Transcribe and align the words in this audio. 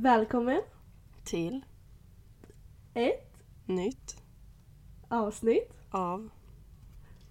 Välkommen 0.00 0.62
Till 1.24 1.64
ett 2.94 3.32
nytt 3.66 4.16
avsnitt 5.08 5.72
av 5.90 6.28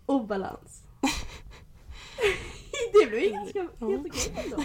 obalans. 0.05 0.83
det 2.93 3.09
blev 3.09 3.23
ju 3.23 3.29
ganska 3.29 3.59
helt 3.59 4.07
okej 4.07 4.33
ändå. 4.45 4.63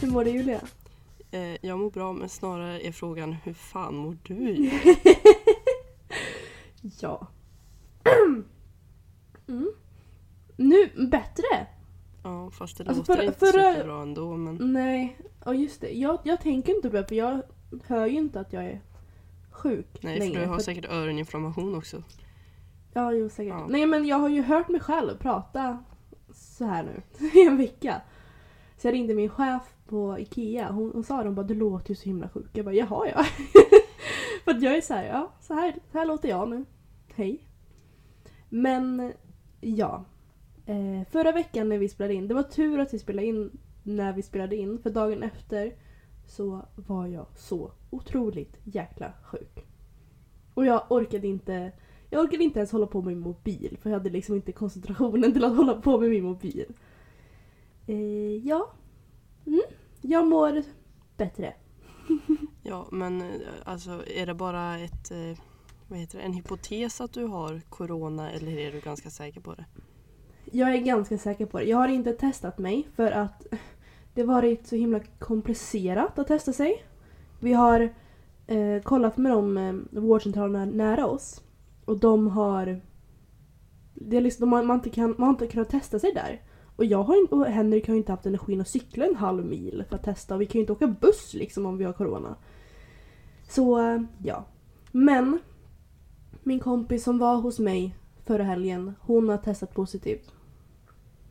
Hur 0.00 0.10
mår 0.10 0.24
du 0.24 0.30
Julia? 0.30 0.60
Eh, 1.30 1.66
Jag 1.66 1.78
mår 1.78 1.90
bra 1.90 2.12
men 2.12 2.28
snarare 2.28 2.86
är 2.86 2.92
frågan 2.92 3.32
hur 3.32 3.52
fan 3.52 3.96
mår 3.96 4.16
du? 4.22 4.70
Ja. 7.00 7.26
Mm. 9.48 9.72
Nu, 10.56 11.06
bättre! 11.10 11.66
Ja 12.22 12.50
fast 12.50 12.78
det 12.78 12.84
Alltså, 12.88 13.00
låter 13.00 13.14
förra- 13.14 13.24
inte 13.24 13.38
förra- 13.38 13.72
superbra 13.74 14.02
ändå 14.02 14.36
men 14.36 14.72
Nej, 14.72 15.16
ja 15.44 15.54
just 15.54 15.80
det. 15.80 15.90
Jag, 15.92 16.18
jag 16.24 16.40
tänker 16.40 16.74
inte 16.76 16.90
på 16.90 16.96
det 16.96 17.06
för 17.08 17.14
jag 17.14 17.42
hör 17.86 18.06
ju 18.06 18.16
inte 18.18 18.40
att 18.40 18.52
jag 18.52 18.64
är 18.64 18.80
sjuk 19.50 19.86
Nej 20.00 20.18
längre. 20.18 20.34
för 20.34 20.40
du 20.40 20.46
har 20.46 20.56
för- 20.56 20.62
säkert 20.62 20.84
öroninflammation 20.90 21.74
också. 21.74 22.02
Ja, 22.92 23.12
jo 23.12 23.28
säkert. 23.28 23.52
Ja. 23.54 23.66
Nej 23.68 23.86
men 23.86 24.06
jag 24.06 24.16
har 24.16 24.28
ju 24.28 24.42
hört 24.42 24.68
mig 24.68 24.80
själv 24.80 25.18
prata 25.18 25.84
så 26.34 26.64
här 26.64 26.82
nu 26.82 27.02
i 27.40 27.46
en 27.46 27.56
vecka. 27.56 28.00
Så 28.78 28.86
jag 28.86 28.94
ringde 28.94 29.14
min 29.14 29.28
chef 29.28 29.74
på 29.86 30.18
IKEA. 30.18 30.70
Hon, 30.72 30.90
hon 30.92 31.04
sa 31.04 31.24
de 31.24 31.34
bara 31.34 31.46
du 31.46 31.54
låter 31.54 31.90
ju 31.90 31.94
så 31.94 32.04
himla 32.04 32.28
sjuk. 32.28 32.50
Jag 32.52 32.64
bara 32.64 32.74
jaha 32.74 33.08
ja. 33.08 33.24
För 34.44 34.50
att 34.50 34.62
jag 34.62 34.76
är 34.76 34.80
så 34.80 34.94
här, 34.94 35.06
ja 35.06 35.32
så 35.40 35.54
här, 35.54 35.74
så 35.92 35.98
här 35.98 36.06
låter 36.06 36.28
jag 36.28 36.48
nu. 36.48 36.64
Hej. 37.14 37.44
Men 38.48 39.12
ja. 39.60 40.04
Eh, 40.66 41.08
förra 41.10 41.32
veckan 41.32 41.68
när 41.68 41.78
vi 41.78 41.88
spelade 41.88 42.14
in, 42.14 42.28
det 42.28 42.34
var 42.34 42.42
tur 42.42 42.78
att 42.78 42.94
vi 42.94 42.98
spelade 42.98 43.26
in 43.26 43.58
när 43.82 44.12
vi 44.12 44.22
spelade 44.22 44.56
in. 44.56 44.78
För 44.78 44.90
dagen 44.90 45.22
efter 45.22 45.74
så 46.26 46.66
var 46.74 47.06
jag 47.06 47.26
så 47.36 47.72
otroligt 47.90 48.56
jäkla 48.64 49.12
sjuk. 49.22 49.66
Och 50.54 50.66
jag 50.66 50.82
orkade 50.88 51.26
inte 51.26 51.72
jag 52.10 52.24
orkade 52.24 52.44
inte 52.44 52.58
ens 52.58 52.72
hålla 52.72 52.86
på 52.86 53.02
med 53.02 53.14
min 53.14 53.20
mobil 53.20 53.78
för 53.82 53.90
jag 53.90 53.98
hade 53.98 54.10
liksom 54.10 54.34
inte 54.34 54.52
koncentrationen 54.52 55.32
till 55.32 55.44
att 55.44 55.56
hålla 55.56 55.74
på 55.74 56.00
med 56.00 56.10
min 56.10 56.24
mobil. 56.24 56.66
Eh, 57.88 58.46
ja. 58.46 58.72
Mm. 59.46 59.62
Jag 60.00 60.26
mår 60.26 60.62
bättre. 61.16 61.54
Ja 62.62 62.86
men 62.90 63.20
eh, 63.20 63.28
alltså 63.64 64.02
är 64.06 64.26
det 64.26 64.34
bara 64.34 64.78
ett 64.78 65.10
eh, 65.10 65.38
vad 65.88 65.98
heter 65.98 66.18
det, 66.18 66.24
en 66.24 66.32
hypotes 66.32 67.00
att 67.00 67.12
du 67.12 67.24
har 67.24 67.60
corona 67.68 68.30
eller 68.30 68.58
är 68.58 68.72
du 68.72 68.80
ganska 68.80 69.10
säker 69.10 69.40
på 69.40 69.54
det? 69.54 69.64
Jag 70.44 70.74
är 70.74 70.78
ganska 70.78 71.18
säker 71.18 71.46
på 71.46 71.58
det. 71.58 71.64
Jag 71.64 71.76
har 71.76 71.88
inte 71.88 72.12
testat 72.12 72.58
mig 72.58 72.88
för 72.94 73.10
att 73.10 73.46
det 74.14 74.20
har 74.20 74.28
varit 74.28 74.66
så 74.66 74.76
himla 74.76 75.00
komplicerat 75.18 76.18
att 76.18 76.26
testa 76.26 76.52
sig. 76.52 76.84
Vi 77.40 77.52
har 77.52 77.94
eh, 78.46 78.82
kollat 78.82 79.16
med 79.16 79.32
de 79.32 79.56
eh, 79.56 80.00
vårdcentralerna 80.00 80.64
nära 80.64 81.06
oss 81.06 81.42
och 81.84 81.98
de 81.98 82.28
har... 82.28 82.80
Det 83.94 84.16
är 84.16 84.20
liksom, 84.20 84.52
har, 84.52 84.62
man, 84.62 84.76
inte 84.76 84.90
kan, 84.90 85.10
man 85.10 85.22
har 85.22 85.30
inte 85.30 85.46
kunnat 85.46 85.68
testa 85.68 85.98
sig 85.98 86.12
där. 86.12 86.42
Och 86.78 86.84
jag 86.84 87.02
har 87.02 87.20
inte, 87.20 87.34
och 87.34 87.46
Henrik 87.46 87.86
har 87.86 87.94
ju 87.94 87.98
inte 87.98 88.12
haft 88.12 88.26
energin 88.26 88.60
att 88.60 88.68
cykla 88.68 89.06
en 89.06 89.16
halv 89.16 89.44
mil 89.44 89.84
för 89.88 89.96
att 89.96 90.04
testa 90.04 90.34
och 90.34 90.40
vi 90.40 90.46
kan 90.46 90.54
ju 90.54 90.60
inte 90.60 90.72
åka 90.72 90.86
buss 90.86 91.34
liksom 91.34 91.66
om 91.66 91.78
vi 91.78 91.84
har 91.84 91.92
corona. 91.92 92.36
Så 93.48 93.78
eh, 93.78 94.02
ja. 94.24 94.44
Men 94.92 95.38
min 96.42 96.60
kompis 96.60 97.04
som 97.04 97.18
var 97.18 97.36
hos 97.36 97.58
mig 97.58 97.96
förra 98.24 98.42
helgen, 98.42 98.94
hon 99.00 99.28
har 99.28 99.36
testat 99.36 99.74
positivt. 99.74 100.32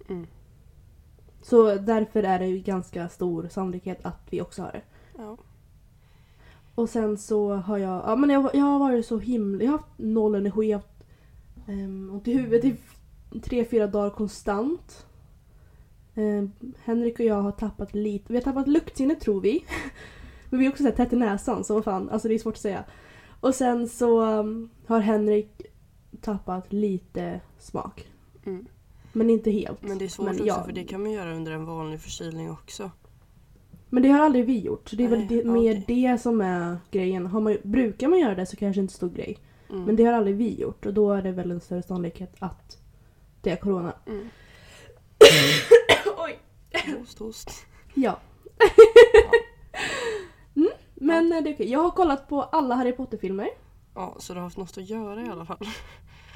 Mm. 0.10 0.28
Så 1.42 1.76
därför 1.76 2.24
är 2.24 2.40
det 2.40 2.48
ju 2.48 2.60
ganska 2.60 3.10
stor 3.10 3.48
sannolikhet 3.52 4.06
att 4.06 4.28
vi 4.30 4.42
också 4.42 4.62
har 4.62 4.72
det. 4.72 4.82
Ja. 5.18 5.38
Och 6.76 6.90
sen 6.90 7.18
så 7.18 7.54
har 7.54 7.78
jag, 7.78 8.04
ja 8.06 8.16
men 8.16 8.30
jag, 8.30 8.50
jag 8.54 8.66
har 8.66 8.80
varit 8.80 9.06
så 9.06 9.20
himla, 9.20 9.64
jag 9.64 9.72
har 9.72 9.78
haft 9.78 9.98
noll 9.98 10.36
energi, 10.36 10.70
jag 10.70 10.78
har 10.78 10.84
haft 10.84 11.04
um, 11.68 12.10
ont 12.10 12.28
i 12.28 12.34
huvudet 12.34 12.66
i 13.32 13.40
tre, 13.40 13.66
fyra 13.66 13.88
dagar 13.88 14.10
konstant. 14.10 15.07
Ehm, 16.18 16.52
Henrik 16.84 17.20
och 17.20 17.26
jag 17.26 17.42
har 17.42 17.52
tappat 17.52 17.96
lite, 17.96 18.26
vi 18.28 18.36
har 18.36 18.44
tappat 18.44 18.68
luktsinnet 18.68 19.22
tror 19.22 19.42
vi. 19.42 19.66
men 20.50 20.60
vi 20.60 20.66
är 20.66 20.70
också 20.70 20.84
så 20.84 20.90
här 20.90 20.96
tätt 20.96 21.14
i 21.14 21.16
näsan 21.16 21.64
så 21.64 21.74
vad 21.74 21.84
fan, 21.84 22.10
alltså 22.10 22.28
det 22.28 22.34
är 22.34 22.40
svårt 22.40 22.54
att 22.54 22.62
säga. 22.62 22.84
Och 23.40 23.56
sen 23.56 23.88
så 23.88 24.40
um, 24.40 24.70
har 24.88 25.00
Henrik 25.00 25.62
tappat 26.22 26.74
lite 26.74 27.42
smak. 27.60 28.08
Mm. 28.46 28.66
Men 29.14 29.30
inte 29.30 29.52
helt. 29.52 29.82
Men 29.82 29.98
det 29.98 30.06
är 30.06 30.10
svårt 30.10 30.26
Men 30.26 30.36
också 30.36 30.46
ja. 30.46 30.64
för 30.64 30.72
det 30.72 30.84
kan 30.84 31.02
man 31.02 31.12
göra 31.12 31.36
under 31.36 31.52
en 31.52 31.66
vanlig 31.66 32.02
förkylning 32.02 32.52
också. 32.52 32.92
Men 33.90 34.04
det 34.04 34.10
har 34.10 34.20
aldrig 34.20 34.46
vi 34.46 34.60
gjort. 34.60 34.92
Det 34.94 35.04
är 35.04 35.08
väl 35.08 35.20
Nej, 35.20 35.28
det, 35.28 35.36
ja, 35.36 35.52
mer 35.52 35.84
det 35.88 36.22
som 36.22 36.42
är 36.42 36.78
grejen. 36.92 37.26
Har 37.26 37.42
man, 37.42 37.58
brukar 37.64 38.08
man 38.08 38.20
göra 38.20 38.36
det 38.36 38.46
så 38.46 38.58
kanske 38.58 38.80
det 38.80 38.82
inte 38.82 38.94
stor 38.94 39.10
grej. 39.10 39.38
Mm. 39.70 39.84
Men 39.84 39.96
det 39.96 40.04
har 40.04 40.14
aldrig 40.14 40.36
vi 40.36 40.62
gjort 40.62 40.86
och 40.86 40.94
då 40.94 41.14
är 41.14 41.22
det 41.22 41.32
väl 41.32 41.52
en 41.52 41.62
större 41.62 41.84
sannolikhet 41.84 42.36
att 42.40 42.78
det 43.42 43.50
är 43.50 43.56
corona. 43.56 43.94
Mm. 44.06 44.28
Oj! 46.86 46.96
Host, 47.00 47.20
host. 47.20 47.66
Ja. 47.94 48.20
mm, 50.56 50.70
men 50.96 51.30
det 51.30 51.36
är 51.50 51.54
okej. 51.54 51.72
Jag 51.72 51.80
har 51.84 51.92
kollat 51.92 52.28
på 52.30 52.42
alla 52.44 52.76
Harry 52.76 52.92
Potter-filmer. 52.92 53.50
Ja 53.96 54.16
så 54.20 54.34
du 54.34 54.40
har 54.40 54.44
haft 54.44 54.58
något 54.58 54.78
att 54.78 54.90
göra 54.90 55.22
i 55.22 55.30
alla 55.30 55.46
fall. 55.46 55.58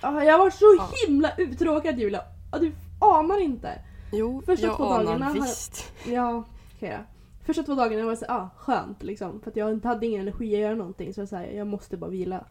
Ah, 0.01 0.23
Jag 0.23 0.37
var 0.37 0.49
så 0.49 0.75
Ja. 0.77 0.89
himla 1.07 1.35
uttråkad 1.37 1.99
Julia. 1.99 2.21
Du 2.59 2.71
anar 2.99 3.39
inte. 3.41 3.81
Jo, 4.11 4.41
Första 4.45 4.65
jag 4.67 4.77
två 4.77 4.83
dagarna 4.83 5.11
anar 5.11 5.27
har 5.27 5.35
jag- 5.35 5.43
visst. 5.43 5.91
Ja, 6.07 6.43
okej 6.75 6.89
då. 6.97 7.03
Första 7.45 7.63
två 7.63 7.75
dagarna 7.75 8.05
var 8.05 8.15
så 8.15 8.25
ah, 8.29 8.49
skönt 8.57 9.03
liksom. 9.03 9.41
För 9.41 9.49
att 9.51 9.55
jag 9.55 9.71
inte 9.71 9.87
hade 9.87 10.05
ingen 10.07 10.21
energi 10.21 10.55
att 10.55 10.61
göra 10.61 10.75
någonting. 10.75 11.13
Så 11.13 11.21
jag, 11.21 11.29
så 11.29 11.35
här, 11.35 11.45
jag 11.45 11.67
måste 11.67 11.97
bara 11.97 12.09
vila. 12.09 12.45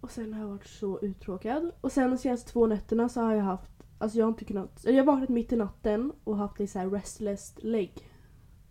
Och 0.00 0.10
sen 0.10 0.34
har 0.34 0.40
jag 0.40 0.48
varit 0.48 0.66
så 0.66 0.98
uttråkad. 1.00 1.70
Och 1.80 1.92
sen 1.92 2.10
de 2.10 2.18
senaste 2.18 2.52
två 2.52 2.66
nätterna 2.66 3.08
så 3.08 3.20
har 3.20 3.34
jag 3.34 3.42
haft, 3.44 3.70
alltså 4.02 4.18
jag 4.18 4.24
har 4.26 4.30
inte 4.30 4.44
kunnat, 4.44 4.80
jag 4.84 4.94
har 4.94 5.04
vaknat 5.04 5.28
mitt 5.28 5.52
i 5.52 5.56
natten 5.56 6.12
och 6.24 6.36
haft 6.36 6.60
en 6.60 6.68
så 6.68 6.78
här 6.78 6.90
restless 6.90 7.54
leg. 7.56 7.92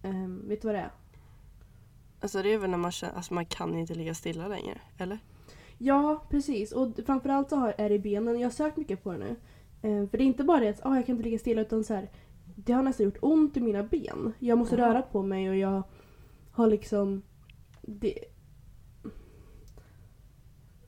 Ehm, 0.04 0.48
vet 0.48 0.62
du 0.62 0.68
vad 0.68 0.76
det 0.76 0.80
är? 0.80 0.92
Alltså 2.20 2.42
det 2.42 2.54
är 2.54 2.58
väl 2.58 2.70
när 2.70 2.78
man 2.78 2.92
känner, 2.92 3.14
alltså 3.14 3.34
man 3.34 3.46
kan 3.46 3.76
inte 3.76 3.94
ligga 3.94 4.14
stilla 4.14 4.48
längre, 4.48 4.82
eller? 4.98 5.20
Ja, 5.78 6.24
precis. 6.30 6.72
Och 6.72 7.00
framförallt 7.06 7.50
så 7.50 7.56
har, 7.56 7.74
är 7.78 7.90
det 7.90 7.96
i 7.96 8.00
benen. 8.00 8.40
Jag 8.40 8.46
har 8.46 8.52
sökt 8.52 8.78
mycket 8.78 9.04
på 9.04 9.12
det 9.12 9.18
nu. 9.18 9.36
Ehm, 9.82 10.10
för 10.10 10.18
det 10.18 10.24
är 10.24 10.26
inte 10.26 10.44
bara 10.44 10.60
det 10.60 10.70
att 10.70 10.86
ah, 10.86 10.96
jag 10.96 11.06
kan 11.06 11.16
inte 11.16 11.24
ligga 11.24 11.40
stilla 11.40 11.62
utan 11.62 11.84
så 11.84 11.94
här, 11.94 12.10
det 12.56 12.74
har 12.74 12.84
nästan 12.84 13.04
gjort 13.04 13.18
ont 13.22 13.58
i 13.58 13.62
mina 13.62 13.84
ben. 13.84 14.34
Jag 14.40 14.58
måste 14.58 14.76
Jaha. 14.76 14.90
röra 14.90 15.02
på 15.02 15.24
mig 15.24 15.50
och 15.50 15.56
jag 15.56 15.84
har 16.52 16.68
liksom... 16.68 17.22
Det... 17.82 18.20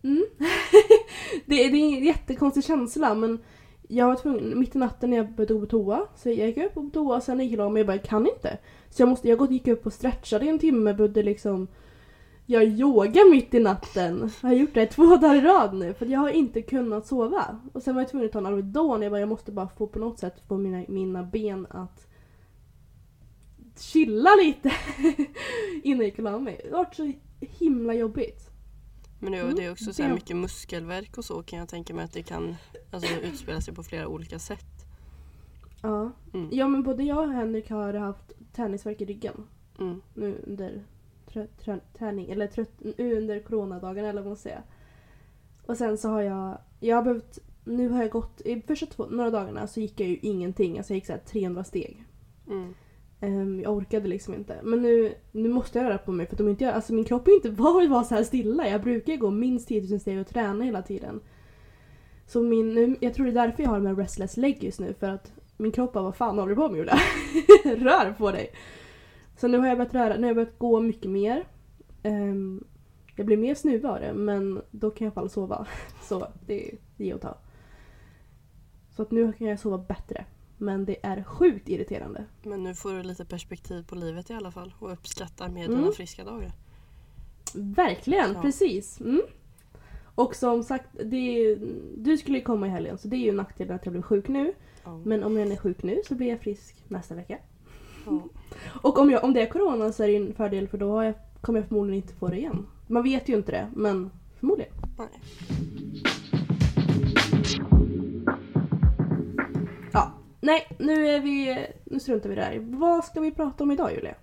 Mm. 0.03 0.25
det, 1.45 1.69
det 1.69 1.77
är 1.77 1.97
en 1.97 2.05
jättekonstig 2.05 2.63
känsla 2.63 3.15
men 3.15 3.39
jag 3.87 4.07
var 4.07 4.15
tvungen, 4.15 4.59
mitt 4.59 4.75
i 4.75 4.79
natten 4.79 5.09
när 5.09 5.17
jag 5.17 5.31
började 5.35 5.53
gå 5.53 5.59
på 5.59 5.65
toa, 5.65 6.07
så 6.15 6.29
jag 6.29 6.47
gick 6.47 6.57
upp 6.57 6.73
på 6.73 6.89
toa 6.93 7.15
och 7.15 7.23
sen 7.23 7.39
gick 7.39 7.51
jag 7.51 7.59
och 7.59 7.65
la 7.65 7.69
mig 7.69 7.73
och 7.73 7.79
jag 7.79 7.87
bara 7.87 7.95
jag 7.95 8.03
kan 8.03 8.27
inte. 8.27 8.57
Så 8.89 9.01
jag, 9.01 9.09
måste, 9.09 9.29
jag 9.29 9.51
gick 9.51 9.67
upp 9.67 9.85
och 9.85 9.93
stretchade 9.93 10.45
i 10.45 10.49
en 10.49 10.59
timme, 10.59 10.93
började 10.93 11.23
liksom 11.23 11.67
jag 12.45 12.63
yoga 12.63 13.21
mitt 13.31 13.53
i 13.53 13.59
natten. 13.59 14.31
Jag 14.41 14.49
har 14.49 14.55
gjort 14.55 14.73
det 14.73 14.85
två 14.85 15.15
dagar 15.15 15.35
i 15.35 15.41
rad 15.41 15.73
nu 15.73 15.93
för 15.93 16.05
jag 16.05 16.19
har 16.19 16.29
inte 16.29 16.61
kunnat 16.61 17.07
sova. 17.07 17.59
Och 17.73 17.83
sen 17.83 17.95
var 17.95 18.01
jag 18.01 18.09
tvungen 18.09 18.25
att 18.25 18.31
ta 18.31 18.39
en 18.39 18.45
Alvedon. 18.45 19.01
Jag 19.01 19.11
bara, 19.11 19.19
jag 19.19 19.29
måste 19.29 19.51
bara 19.51 19.67
få 19.67 19.87
på 19.87 19.99
något 19.99 20.19
sätt 20.19 20.41
få 20.47 20.57
mina, 20.57 20.85
mina 20.87 21.23
ben 21.23 21.67
att 21.69 22.07
chilla 23.77 24.29
lite 24.35 24.71
innan 25.83 25.99
jag 25.99 26.05
gick 26.05 26.17
och 26.17 26.23
la 26.23 26.39
mig. 26.39 26.61
Det 26.63 26.71
har 26.71 26.77
varit 26.77 26.95
så 26.95 27.11
himla 27.39 27.93
jobbigt. 27.93 28.52
Men 29.23 29.31
det, 29.31 29.39
Mm, 29.39 29.55
det 29.55 29.65
är 29.65 29.71
också 29.71 29.93
så 29.93 30.07
mycket 30.07 30.35
muskelvärk 30.35 31.17
och 31.17 31.25
så 31.25 31.43
kan 31.43 31.59
jag 31.59 31.69
tänka 31.69 31.93
mig 31.93 32.05
att 32.05 32.13
det 32.13 32.23
kan 32.23 32.55
alltså, 32.91 33.13
utspela 33.23 33.61
sig 33.61 33.73
på 33.73 33.83
flera 33.83 34.07
olika 34.07 34.39
sätt. 34.39 34.85
Ja. 35.81 36.11
Mm. 36.33 36.49
ja 36.51 36.67
men 36.67 36.83
både 36.83 37.03
jag 37.03 37.17
och 37.17 37.33
Henrik 37.33 37.69
har 37.69 37.93
haft 37.93 38.31
tennisvärk 38.53 39.01
i 39.01 39.05
ryggen. 39.05 39.47
Mm. 39.79 40.01
nu 40.13 40.41
under 40.47 40.83
träning, 41.97 42.31
eller 42.31 42.47
trött, 42.47 42.71
nu 42.97 43.17
under 43.17 43.39
coronadagarna 43.39 44.09
eller 44.09 44.21
vad 44.21 44.29
man 44.29 44.37
säger. 44.37 44.61
Och 45.65 45.77
sen 45.77 45.97
så 45.97 46.09
har 46.09 46.21
jag, 46.21 46.57
jag 46.79 46.95
har 46.95 47.03
behövt, 47.03 47.39
nu 47.63 47.89
har 47.89 48.01
jag 48.01 48.11
gått, 48.11 48.41
i 48.41 48.61
första 48.61 48.85
två, 48.85 49.05
några 49.05 49.29
dagarna 49.29 49.67
så 49.67 49.79
gick 49.79 49.99
jag 49.99 50.09
ju 50.09 50.17
ingenting, 50.21 50.77
alltså 50.77 50.93
jag 50.93 50.97
gick 50.97 51.05
så 51.05 51.13
här 51.13 51.19
300 51.19 51.63
steg. 51.63 52.05
Mm. 52.47 52.73
Um, 53.23 53.61
jag 53.61 53.73
orkade 53.73 54.07
liksom 54.07 54.33
inte. 54.33 54.59
Men 54.63 54.81
nu, 54.81 55.13
nu 55.31 55.49
måste 55.49 55.79
jag 55.79 55.85
röra 55.85 55.97
på 55.97 56.11
mig 56.11 56.25
för 56.25 56.35
att 56.35 56.41
om 56.41 56.49
inte 56.49 56.63
jag, 56.63 56.73
alltså 56.73 56.93
min 56.93 57.05
kropp 57.05 57.27
är 57.27 57.35
inte 57.35 57.49
van 57.49 57.83
att 57.83 57.89
vara 57.89 58.03
så 58.03 58.15
här 58.15 58.23
stilla. 58.23 58.69
Jag 58.69 58.81
brukar 58.81 59.15
gå 59.15 59.31
minst 59.31 59.67
10 59.67 59.89
000 59.89 59.99
steg 59.99 60.19
och 60.21 60.27
träna 60.27 60.63
hela 60.63 60.81
tiden. 60.81 61.21
Så 62.25 62.41
min, 62.41 62.97
jag 62.99 63.13
tror 63.13 63.25
det 63.25 63.31
är 63.31 63.47
därför 63.47 63.63
jag 63.63 63.69
har 63.69 63.79
med 63.79 63.97
restless 63.97 64.37
leg 64.37 64.63
just 64.63 64.79
nu 64.79 64.93
för 64.93 65.09
att 65.09 65.33
min 65.57 65.71
kropp 65.71 65.93
bara 65.93 66.03
vad 66.03 66.15
fan 66.15 66.39
håller 66.39 66.49
du 66.49 66.55
på 66.55 66.69
med 66.69 66.77
Julia? 66.77 66.97
Rör 67.85 68.13
på 68.13 68.31
dig! 68.31 68.49
Så 69.37 69.47
nu 69.47 69.57
har 69.57 69.67
jag 69.67 69.77
börjat 69.77 69.93
röra, 69.93 70.15
nu 70.15 70.21
har 70.21 70.27
jag 70.27 70.35
börjat 70.35 70.59
gå 70.59 70.79
mycket 70.79 71.11
mer. 71.11 71.47
Um, 72.03 72.63
jag 73.15 73.25
blir 73.25 73.37
mer 73.37 73.55
snuvig 73.55 73.85
av 73.85 73.99
det 73.99 74.13
men 74.13 74.61
då 74.71 74.91
kan 74.91 75.05
jag 75.05 75.11
i 75.11 75.13
alla 75.13 75.21
fall 75.21 75.29
sova. 75.29 75.67
Så 76.01 76.27
det 76.45 76.67
är 76.67 76.77
ge 76.97 77.13
och 77.13 77.21
ta. 77.21 77.37
Så 78.95 79.01
att 79.01 79.11
nu 79.11 79.33
kan 79.33 79.47
jag 79.47 79.59
sova 79.59 79.77
bättre. 79.77 80.25
Men 80.57 80.85
det 80.85 80.95
är 81.05 81.23
sjukt 81.23 81.69
irriterande. 81.69 82.25
Men 82.43 82.63
nu 82.63 82.75
får 82.75 82.93
du 82.93 83.03
lite 83.03 83.25
perspektiv 83.25 83.83
på 83.83 83.95
livet 83.95 84.29
i 84.29 84.33
alla 84.33 84.51
fall 84.51 84.73
och 84.79 84.91
uppskattar 84.91 85.49
mer 85.49 85.65
Mm. 85.65 85.77
dina 85.81 85.91
friska 85.91 86.23
dagar. 86.23 86.51
Verkligen, 87.55 88.33
Ja. 88.33 88.41
precis. 88.41 88.99
Mm. 88.99 89.21
Och 90.15 90.35
som 90.35 90.63
sagt, 90.63 90.95
är, 90.99 91.59
du 91.97 92.17
skulle 92.17 92.37
ju 92.37 92.43
komma 92.43 92.67
i 92.67 92.69
helgen 92.69 92.97
så 92.97 93.07
det 93.07 93.15
är 93.15 93.19
ju 93.25 93.31
nackdelen 93.31 93.75
att 93.75 93.85
jag 93.85 93.91
blev 93.91 94.01
sjuk 94.01 94.27
nu. 94.27 94.53
Ja. 94.83 95.01
Men 95.05 95.23
om 95.23 95.37
jag 95.37 95.51
är 95.51 95.57
sjuk 95.57 95.83
nu 95.83 96.01
så 96.07 96.15
blir 96.15 96.27
jag 96.27 96.39
frisk 96.41 96.75
nästa 96.87 97.15
vecka. 97.15 97.37
Ja. 98.05 98.19
Och 98.81 98.99
om, 98.99 99.09
jag, 99.09 99.23
om 99.23 99.33
det 99.33 99.41
är 99.41 99.45
corona 99.49 99.91
så 99.91 100.03
är 100.03 100.07
det 100.07 100.13
ju 100.13 100.27
en 100.27 100.33
fördel 100.33 100.67
för 100.67 100.77
då 100.77 101.03
jag, 101.03 101.13
kommer 101.41 101.59
jag 101.59 101.67
förmodligen 101.67 102.01
inte 102.03 102.13
få 102.13 102.27
det 102.27 102.37
igen. 102.37 102.65
Man 102.87 103.03
vet 103.03 103.29
ju 103.29 103.35
inte 103.35 103.51
det, 103.51 103.67
men 103.75 104.09
förmodligen. 104.39 104.73
Nej. 104.97 105.07
Nej, 110.43 110.67
nu 110.79 111.07
är 111.07 111.19
vi... 111.19 111.67
Nu 111.85 111.99
struntar 111.99 112.29
vi 112.29 112.35
där. 112.35 112.59
Vad 112.59 113.05
ska 113.05 113.21
vi 113.21 113.31
prata 113.31 113.63
om 113.63 113.71
idag 113.71 113.91
Julia? 113.93 114.15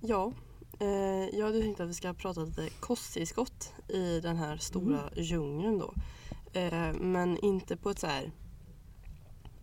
Ja, 0.00 0.32
eh, 0.78 1.38
jag 1.38 1.46
hade 1.46 1.60
tänkt 1.60 1.80
att 1.80 1.88
vi 1.88 1.94
ska 1.94 2.14
prata 2.14 2.40
lite 2.40 2.68
kosttillskott 2.80 3.72
i 3.88 4.20
den 4.20 4.36
här 4.36 4.56
stora 4.56 5.00
djungeln 5.16 5.78
då. 5.78 5.94
Eh, 6.60 6.92
men 6.92 7.38
inte 7.38 7.76
på 7.76 7.90
ett 7.90 7.98
så 7.98 8.06
här 8.06 8.32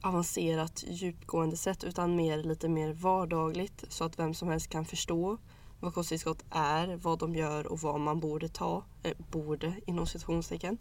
avancerat 0.02 0.84
djupgående 0.88 1.58
sätt 1.58 1.84
utan 1.84 2.16
mer 2.16 2.44
lite 2.44 2.70
mer 2.70 2.94
vardagligt 2.94 3.86
så 3.90 4.04
att 4.04 4.20
vem 4.20 4.34
som 4.34 4.48
helst 4.48 4.70
kan 4.70 4.86
förstå 4.86 5.38
vad 5.80 5.94
kosttillskott 5.94 6.46
är, 6.50 6.96
vad 6.96 7.20
de 7.20 7.36
gör 7.36 7.68
och 7.68 7.80
vad 7.80 8.00
man 8.00 8.20
borde 8.20 8.50
ta. 8.50 8.84
Eh, 9.04 9.14
borde 9.32 9.74
inom 9.86 10.08
citationstecken. 10.08 10.78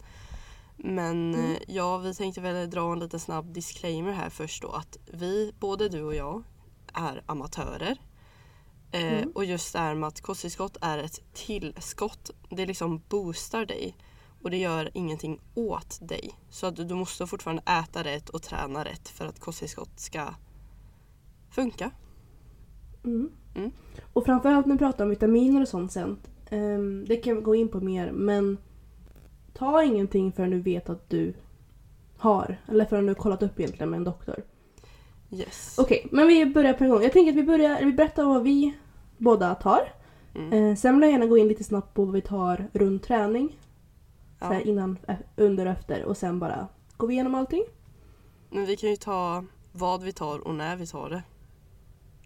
Men 0.77 1.33
Mm. 1.35 1.51
eh, 1.51 1.57
ja, 1.67 1.97
vi 1.97 2.13
tänkte 2.13 2.41
väl 2.41 2.69
dra 2.69 2.91
en 2.93 2.99
lite 2.99 3.19
snabb 3.19 3.53
disclaimer 3.53 4.11
här 4.11 4.29
först 4.29 4.61
då 4.61 4.69
att 4.71 4.97
vi, 5.11 5.53
både 5.59 5.89
du 5.89 6.03
och 6.03 6.15
jag, 6.15 6.43
är 6.93 7.23
amatörer. 7.25 7.97
Eh, 8.91 9.13
Mm. 9.17 9.31
Och 9.35 9.45
just 9.45 9.73
det 9.73 9.79
här 9.79 9.95
med 9.95 10.07
att 10.07 10.21
kosttillskott 10.21 10.77
är 10.81 10.97
ett 10.97 11.19
tillskott. 11.33 12.31
Det 12.49 12.65
liksom 12.65 13.01
boostar 13.09 13.65
dig. 13.65 13.95
Och 14.41 14.51
det 14.51 14.57
gör 14.57 14.89
ingenting 14.93 15.41
åt 15.55 15.99
dig. 16.09 16.31
Så 16.49 16.67
att 16.67 16.75
du, 16.75 16.83
du 16.83 16.95
måste 16.95 17.27
fortfarande 17.27 17.63
äta 17.65 18.03
rätt 18.03 18.29
och 18.29 18.41
träna 18.43 18.85
rätt 18.85 19.09
för 19.09 19.25
att 19.25 19.39
kosttillskott 19.39 19.99
ska 19.99 20.33
funka. 21.49 21.91
Mm. 23.03 23.31
Mm. 23.55 23.71
Och 24.13 24.25
framförallt 24.25 24.65
när 24.65 24.73
vi 24.75 24.79
pratar 24.79 25.03
om 25.03 25.09
vitaminer 25.09 25.61
och 25.61 25.67
sånt 25.67 25.91
sen. 25.91 26.17
ehm, 26.49 27.05
det 27.07 27.15
kan 27.17 27.35
vi 27.35 27.41
gå 27.41 27.55
in 27.55 27.69
på 27.69 27.79
mer 27.81 28.11
men 28.11 28.57
ta 29.57 29.83
ingenting 29.83 30.31
förrän 30.31 30.49
du 30.51 30.59
vet 30.61 30.89
att 30.89 31.09
du 31.09 31.33
har. 32.17 32.57
Eller 32.67 32.85
förrän 32.85 33.05
du 33.05 33.09
har 33.09 33.15
kollat 33.15 33.43
upp 33.43 33.59
egentligen 33.59 33.89
med 33.89 33.97
en 33.97 34.03
doktor. 34.03 34.43
Yes. 35.31 35.75
Okej, 35.79 36.07
men 36.11 36.27
vi 36.27 36.45
börjar 36.45 36.73
på 36.73 36.83
en 36.83 36.89
gång. 36.89 37.01
Jag 37.03 37.11
tänker 37.11 37.31
att 37.31 37.37
vi 37.37 37.43
börjar, 37.43 37.85
vi 37.85 37.93
berättar 37.93 38.23
vad 38.25 38.43
vi 38.43 38.77
båda 39.17 39.55
tar. 39.55 39.93
Mm. 40.35 40.53
Eh, 40.53 40.75
sen 40.75 40.93
vill 40.95 41.03
jag 41.03 41.11
gärna 41.11 41.25
gå 41.25 41.37
in 41.37 41.47
lite 41.47 41.63
snabbt 41.63 41.93
på 41.93 42.05
vad 42.05 42.13
vi 42.13 42.21
tar 42.21 42.67
runt 42.73 43.03
träning. 43.03 43.49
Så 44.39 44.45
Ja. 44.45 44.47
här 44.47 44.67
innan, 44.67 44.97
eh, 45.07 45.15
under 45.35 45.65
och 45.65 45.71
efter 45.71 46.03
och 46.05 46.17
sen 46.17 46.39
bara 46.39 46.67
går 46.97 47.07
vi 47.07 47.13
igenom 47.13 47.35
allting. 47.35 47.63
Men 48.49 48.65
vi 48.65 48.75
kan 48.77 48.89
ju 48.89 48.95
ta 48.95 49.43
vad 49.71 50.03
vi 50.03 50.11
tar 50.11 50.47
och 50.47 50.55
när 50.55 50.75
vi 50.75 50.87
tar 50.87 51.09
det. 51.09 51.23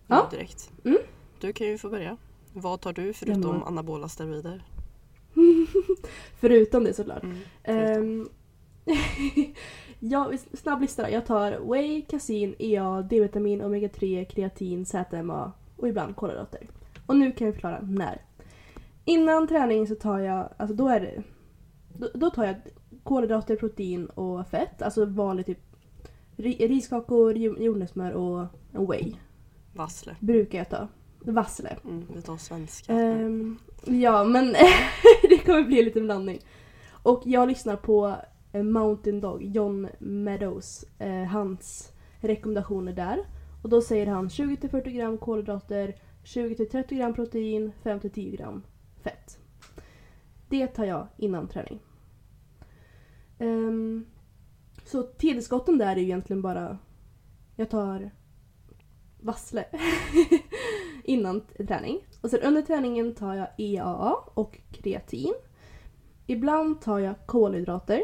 Ja. 0.08 0.28
Nu 0.32 0.38
direkt. 0.38 0.72
Mm. 0.86 0.98
Du 1.40 1.54
kan 1.54 1.68
ju 1.68 1.78
få 1.78 1.90
börja. 1.90 2.18
Vad 2.54 2.82
tar 2.82 2.94
du 2.94 3.14
förutom 3.14 3.64
anabola 3.64 4.10
steroider? 4.10 4.64
Förutom 6.40 6.84
det 6.84 6.94
såklart. 6.94 7.24
Mm. 7.24 7.38
förutom. 7.64 8.04
Um, 8.04 8.30
ja, 10.00 10.32
snabb 10.54 10.82
lista. 10.82 11.12
Jag 11.12 11.26
tar 11.26 11.72
whey, 11.72 12.02
kasin, 12.02 12.56
EA, 12.60 13.02
D-vitamin, 13.02 13.62
omega-3, 13.62 14.26
kreatin, 14.26 14.86
ZMA 14.86 15.52
och 15.76 15.88
ibland 15.88 16.16
kolhydrater. 16.16 16.70
Och 17.06 17.16
nu 17.16 17.32
kan 17.32 17.48
jag 17.48 17.54
förklara 17.54 17.80
när. 17.82 18.22
Innan 19.06 19.48
träning 19.48 19.88
så 19.88 19.96
tar 19.96 20.20
jag, 20.20 20.50
alltså 20.58 20.76
då 20.76 20.88
är 20.88 21.00
det, 21.00 21.24
då, 21.98 22.10
då 22.14 22.30
tar 22.30 22.46
jag 22.46 22.56
kolhydrater, 23.04 23.56
protein 23.56 24.06
och 24.06 24.48
fett. 24.48 24.82
Alltså 24.82 25.06
vanligt 25.06 25.46
typ 25.46 25.60
ri, 26.36 26.68
riskakor, 26.68 27.38
jo- 27.38 27.58
jordnötssmör 27.60 28.12
och 28.12 28.46
whey. 28.72 29.14
Vassle. 29.74 30.16
Brukar 30.20 30.58
jag 30.58 30.70
ta. 30.70 30.88
Vassle. 31.20 31.78
Mm, 31.86 32.06
vi 32.16 32.22
tar 32.22 32.38
svenska. 32.38 32.94
Ehm, 32.94 33.58
ja, 33.86 34.24
men 34.24 34.46
det 35.40 35.46
kommer 35.52 35.64
bli 35.64 35.80
en 35.80 35.86
liten 35.86 36.04
blandning. 36.04 36.40
Och 37.04 37.22
jag 37.26 37.48
lyssnar 37.48 37.76
på 37.76 38.16
eh, 38.52 38.64
Mountain 38.64 39.22
Dog, 39.22 39.44
John 39.44 39.88
Meadows, 40.00 40.86
eh, 41.00 41.24
hans 41.24 41.94
rekommendationer 42.20 42.94
där. 42.94 43.20
Och 43.64 43.70
då 43.70 43.82
säger 43.82 44.08
han 44.08 44.28
20-40 44.28 44.90
gram 44.90 45.18
kolhydrater, 45.18 45.96
20-30 46.24 46.96
gram 46.96 47.14
protein, 47.14 47.72
5-10 47.84 48.38
gram 48.38 48.64
fett. 49.04 49.40
Det 50.50 50.68
tar 50.68 50.86
jag 50.86 51.08
innan 51.18 51.48
träning. 51.48 51.80
Um, 53.40 54.06
så 54.86 55.04
tillskotten 55.04 55.78
där 55.78 55.92
är 55.92 55.96
ju 55.96 56.04
egentligen 56.04 56.42
bara... 56.42 56.78
Jag 57.56 57.70
tar 57.70 58.12
vassle 59.20 59.66
innan 61.04 61.42
träning. 61.42 62.00
Och 62.22 62.30
sen 62.30 62.42
under 62.42 62.62
träningen 62.62 63.16
tar 63.16 63.36
jag 63.36 63.48
EAA 63.58 64.16
och 64.34 64.60
kreatin. 64.72 65.34
Ibland 66.28 66.82
tar 66.82 67.00
jag 67.00 67.16
kolhydrater. 67.26 68.04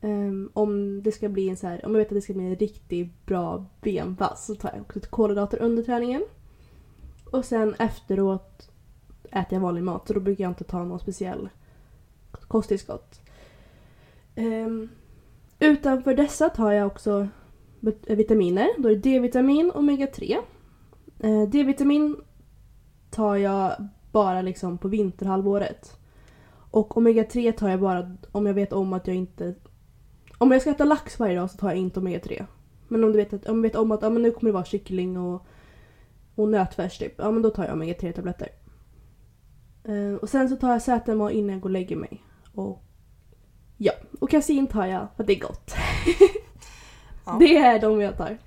Um, 0.00 0.50
om 0.52 1.02
det 1.02 1.12
ska 1.12 1.28
bli 1.28 1.48
en 1.48 1.56
så 1.56 1.66
här, 1.66 1.86
om 1.86 1.92
jag 1.92 1.98
vet 1.98 2.08
att 2.08 2.14
det 2.14 2.20
ska 2.20 2.32
bli 2.32 2.46
en 2.46 2.56
riktigt 2.56 3.26
bra 3.26 3.66
benpass 3.80 4.46
så 4.46 4.54
tar 4.54 4.70
jag 4.72 4.80
också 4.80 5.00
kolhydrater 5.00 5.62
under 5.62 5.82
träningen. 5.82 6.22
Och 7.32 7.44
sen 7.44 7.74
efteråt 7.78 8.70
äter 9.22 9.46
jag 9.50 9.60
vanlig 9.60 9.82
mat 9.82 10.06
så 10.06 10.12
då 10.14 10.20
brukar 10.20 10.44
jag 10.44 10.50
inte 10.50 10.64
ta 10.64 10.84
någon 10.84 11.00
speciell 11.00 11.48
kosttillskott. 12.32 13.20
Um, 14.36 14.88
utanför 15.58 16.14
dessa 16.14 16.48
tar 16.48 16.72
jag 16.72 16.86
också 16.86 17.28
vitaminer. 18.06 18.68
Då 18.78 18.88
är 18.88 18.94
det 18.94 19.00
D-vitamin 19.00 19.70
och 19.70 19.80
omega-3. 19.80 20.36
Uh, 21.24 21.30
eh, 21.30 21.48
D-vitamin 21.48 22.16
tar 23.16 23.36
jag 23.36 23.88
bara 24.12 24.42
liksom 24.42 24.78
på 24.78 24.88
vinterhalvåret. 24.88 25.98
Och 26.70 26.96
omega-3 26.96 27.52
tar 27.52 27.68
jag 27.68 27.80
bara 27.80 28.16
om 28.32 28.46
jag 28.46 28.54
vet 28.54 28.72
om 28.72 28.92
att 28.92 29.06
jag 29.06 29.16
inte... 29.16 29.54
Om 30.38 30.52
jag 30.52 30.60
ska 30.60 30.70
äta 30.70 30.84
lax 30.84 31.18
varje 31.18 31.36
dag 31.36 31.50
så 31.50 31.56
tar 31.56 31.68
jag 31.68 31.78
inte 31.78 32.00
omega-3. 32.00 32.46
Men 32.88 33.04
om 33.04 33.12
du 33.12 33.18
vet, 33.18 33.32
att, 33.32 33.46
om 33.46 33.56
jag 33.56 33.62
vet 33.62 33.76
om 33.76 33.92
att 33.92 34.02
ja, 34.02 34.10
men 34.10 34.22
nu 34.22 34.30
kommer 34.30 34.50
det 34.50 34.54
vara 34.54 34.64
kyckling 34.64 35.18
och, 35.18 35.46
och 36.34 36.48
nötfärs 36.48 36.98
typ, 36.98 37.14
ja 37.18 37.30
men 37.30 37.42
då 37.42 37.50
tar 37.50 37.64
jag 37.64 37.76
omega-3 37.76 38.12
tabletter. 38.12 38.48
Eh, 39.84 40.14
och 40.14 40.28
sen 40.28 40.48
så 40.48 40.56
tar 40.56 40.72
jag 40.72 40.82
ZMA 40.82 41.32
innan 41.32 41.52
jag 41.52 41.60
går 41.60 41.68
och 41.68 41.72
lägger 41.72 41.96
mig. 41.96 42.22
Och 42.54 42.84
ja, 43.76 43.92
och 44.20 44.30
kasin 44.30 44.66
tar 44.66 44.86
jag 44.86 45.06
för 45.16 45.22
att 45.22 45.26
det 45.26 45.36
är 45.36 45.40
gott. 45.40 45.74
Ja. 47.28 47.36
Det 47.40 47.56
är 47.56 47.80
de 47.80 48.00
jag 48.00 48.16
tar. 48.16 48.38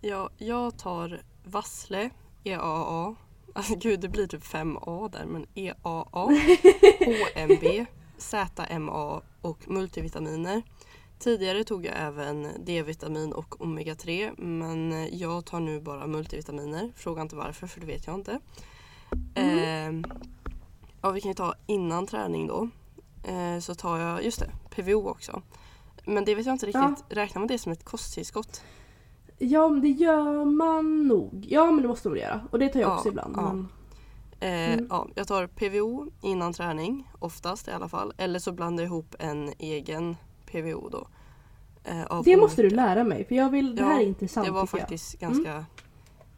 Ja, 0.00 0.30
jag 0.38 0.78
tar 0.78 1.20
Vassle, 1.44 2.10
EAA. 2.44 3.14
Alltså 3.56 3.74
gud, 3.74 4.00
det 4.00 4.08
blir 4.08 4.26
typ 4.26 4.44
5A 4.44 5.10
där, 5.12 5.24
men 5.26 5.46
EAA, 5.54 6.28
HMB, 7.34 7.86
ZMA 8.18 9.22
och 9.40 9.68
multivitaminer. 9.68 10.62
Tidigare 11.18 11.64
tog 11.64 11.84
jag 11.86 11.94
även 11.96 12.48
D-vitamin 12.64 13.32
och 13.32 13.60
omega-3 13.60 14.40
men 14.40 15.08
jag 15.18 15.44
tar 15.44 15.60
nu 15.60 15.80
bara 15.80 16.06
multivitaminer. 16.06 16.92
Fråga 16.96 17.22
inte 17.22 17.36
varför 17.36 17.66
för 17.66 17.80
det 17.80 17.86
vet 17.86 18.06
jag 18.06 18.14
inte. 18.14 18.40
Eh, 19.34 19.92
ja, 21.02 21.10
vi 21.10 21.20
kan 21.20 21.30
ju 21.30 21.34
ta 21.34 21.54
innan 21.66 22.06
träning 22.06 22.46
då. 22.46 22.68
Eh, 23.24 23.58
så 23.58 23.74
tar 23.74 23.98
jag, 23.98 24.24
just 24.24 24.40
det, 24.40 24.50
PVO 24.70 25.08
också. 25.08 25.42
Men 26.04 26.24
det 26.24 26.34
vet 26.34 26.46
jag 26.46 26.54
inte 26.54 26.66
riktigt, 26.66 27.04
räknar 27.08 27.40
man 27.40 27.48
det 27.48 27.58
som 27.58 27.72
ett 27.72 27.84
kosttillskott? 27.84 28.62
Ja, 29.38 29.68
men 29.68 29.80
det 29.80 29.88
gör 29.88 30.44
man 30.44 31.08
nog. 31.08 31.46
Ja, 31.48 31.70
men 31.70 31.82
det 31.82 31.88
måste 31.88 32.08
man 32.08 32.18
göra. 32.18 32.40
Och 32.50 32.58
det 32.58 32.68
tar 32.68 32.80
jag 32.80 32.90
Ja, 32.90 32.96
också 32.96 33.08
ibland. 33.08 33.34
ja. 33.36 33.52
Men 33.52 33.68
Eh, 34.40 34.72
Mm. 34.74 34.86
ja, 34.90 35.08
jag 35.14 35.28
tar 35.28 35.46
PVO 35.46 36.06
innan 36.22 36.52
träning, 36.52 37.08
oftast 37.18 37.68
i 37.68 37.70
alla 37.70 37.88
fall. 37.88 38.12
Eller 38.16 38.38
så 38.38 38.52
blandar 38.52 38.84
jag 38.84 38.88
ihop 38.88 39.14
en 39.18 39.52
egen 39.58 40.16
PVO 40.46 40.88
då. 40.88 41.06
Eh, 41.84 42.22
Det 42.24 42.36
måste 42.36 42.62
du 42.62 42.70
lära 42.70 43.04
mig 43.04 43.24
för 43.24 43.34
jag 43.34 43.50
vill, 43.50 43.76
det 43.76 43.82
Ja, 43.82 43.88
här 43.88 44.00
är 44.00 44.04
intressant 44.06 44.46
Det 44.46 44.52
var 44.52 44.66
faktiskt 44.66 45.18
ganska 45.20 45.50
Mm. 45.52 45.64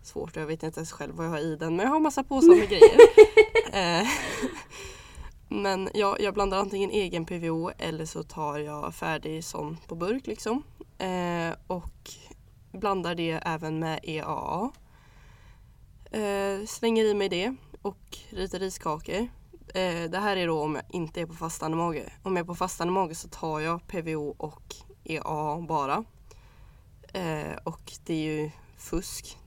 svårt. 0.03 0.37
Jag 0.37 0.47
vet 0.47 0.63
inte 0.63 0.81
ens 0.81 0.93
själv 0.93 1.15
vad 1.15 1.27
jag 1.27 1.31
har 1.31 1.39
i 1.39 1.57
den. 1.57 1.77
Men 1.77 1.85
jag 1.87 1.93
har 1.93 2.01
massa 2.01 2.25
påsar 2.25 2.49
med 2.59 2.69
grejer. 2.69 2.97
Eh, 3.73 4.07
men 5.49 5.89
ja, 5.95 6.17
jag 6.21 6.35
blandar 6.35 6.59
antingen 6.59 6.91
egen 6.91 7.25
PVO 7.25 7.71
eller 7.79 8.05
så 8.05 8.23
tar 8.23 8.59
jag 8.59 8.95
färdig 8.95 9.45
sån 9.45 9.77
på 9.87 9.95
burk 9.95 10.27
liksom. 10.27 10.63
Eh, 10.99 11.55
och 11.67 12.11
blandar 12.77 13.15
det 13.15 13.31
även 13.31 13.79
med 13.79 14.01
EAA. 14.03 14.71
Eh, 16.11 16.67
slänger 16.67 17.05
i 17.05 17.15
mig 17.15 17.29
det 17.29 17.57
och 17.83 18.19
lite 18.31 18.59
riskakor. 18.59 19.29
Eh, 19.75 20.11
det 20.11 20.19
här 20.19 20.37
är 20.37 20.47
då 20.47 20.63
om 20.63 20.75
jag 20.75 20.85
inte 20.91 21.21
är 21.21 21.27
på 21.27 21.35
fastande 21.35 21.77
mage. 21.77 22.13
Om 22.23 22.37
jag 22.37 22.43
är 22.43 22.47
på 22.47 22.55
fastande 22.55 22.93
mage 22.93 23.15
så 23.15 23.29
tar 23.29 23.61
jag 23.61 23.87
PVO 23.87 24.35
och 24.39 24.75
EAA 25.05 25.61
bara. 25.61 26.05
Eh, 27.13 27.57
och 27.65 27.93
det 28.05 28.15
är 28.15 28.43
ju 28.43 28.51
fusk 28.77 29.39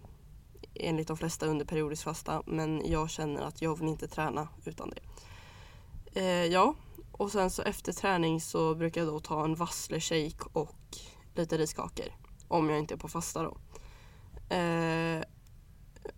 enligt 0.75 1.07
de 1.07 1.17
flesta 1.17 1.45
under 1.45 1.65
periodisk 1.65 2.03
fasta 2.03 2.43
men 2.45 2.91
jag 2.91 3.09
känner 3.09 3.41
att 3.41 3.61
jag 3.61 3.79
vill 3.79 3.87
inte 3.87 4.07
träna 4.07 4.47
utan 4.65 4.89
det. 4.89 5.01
Eh, 6.19 6.45
ja, 6.45 6.75
och 7.11 7.31
sen 7.31 7.49
så 7.49 7.61
efter 7.61 7.93
träning 7.93 8.41
så 8.41 8.75
brukar 8.75 9.01
jag 9.01 9.07
då 9.07 9.19
ta 9.19 9.43
en 9.43 9.55
vassle 9.55 9.99
shake 9.99 10.49
och 10.53 10.97
lite 11.35 11.57
riskakor. 11.57 12.05
Om 12.49 12.69
jag 12.69 12.79
inte 12.79 12.93
är 12.93 12.97
på 12.97 13.07
fasta 13.07 13.43
då. 13.43 13.57
Eh, 14.55 15.23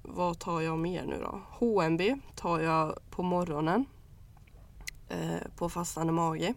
vad 0.02 0.40
tar 0.40 0.62
jag 0.62 0.80
mer 0.80 1.06
nu 1.06 1.20
då? 1.20 1.42
HMB 1.50 2.02
tar 2.36 2.60
jag 2.60 2.98
på 3.10 3.24
morgonen. 3.24 3.86
Eh, 5.10 5.48
på 5.58 5.70
fastande 5.70 6.14
mage. 6.14 6.54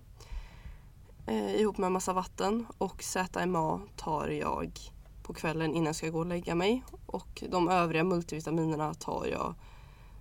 Eh, 1.27 1.55
ihop 1.55 1.79
med 1.79 1.93
massa 1.93 2.13
vatten. 2.13 2.67
Och 2.79 3.03
ZMA 3.03 3.81
tar 3.97 4.29
jag 4.29 4.79
på 5.23 5.35
kvällen 5.35 5.71
innan 5.71 5.87
jag 5.87 5.97
ska 5.97 6.09
gå 6.09 6.19
och 6.19 6.27
lägga 6.27 6.55
mig. 6.55 6.83
Och 7.07 7.45
de 7.51 7.69
övriga 7.69 8.05
multivitaminerna 8.05 8.95
tar 8.95 9.27
jag 9.27 9.55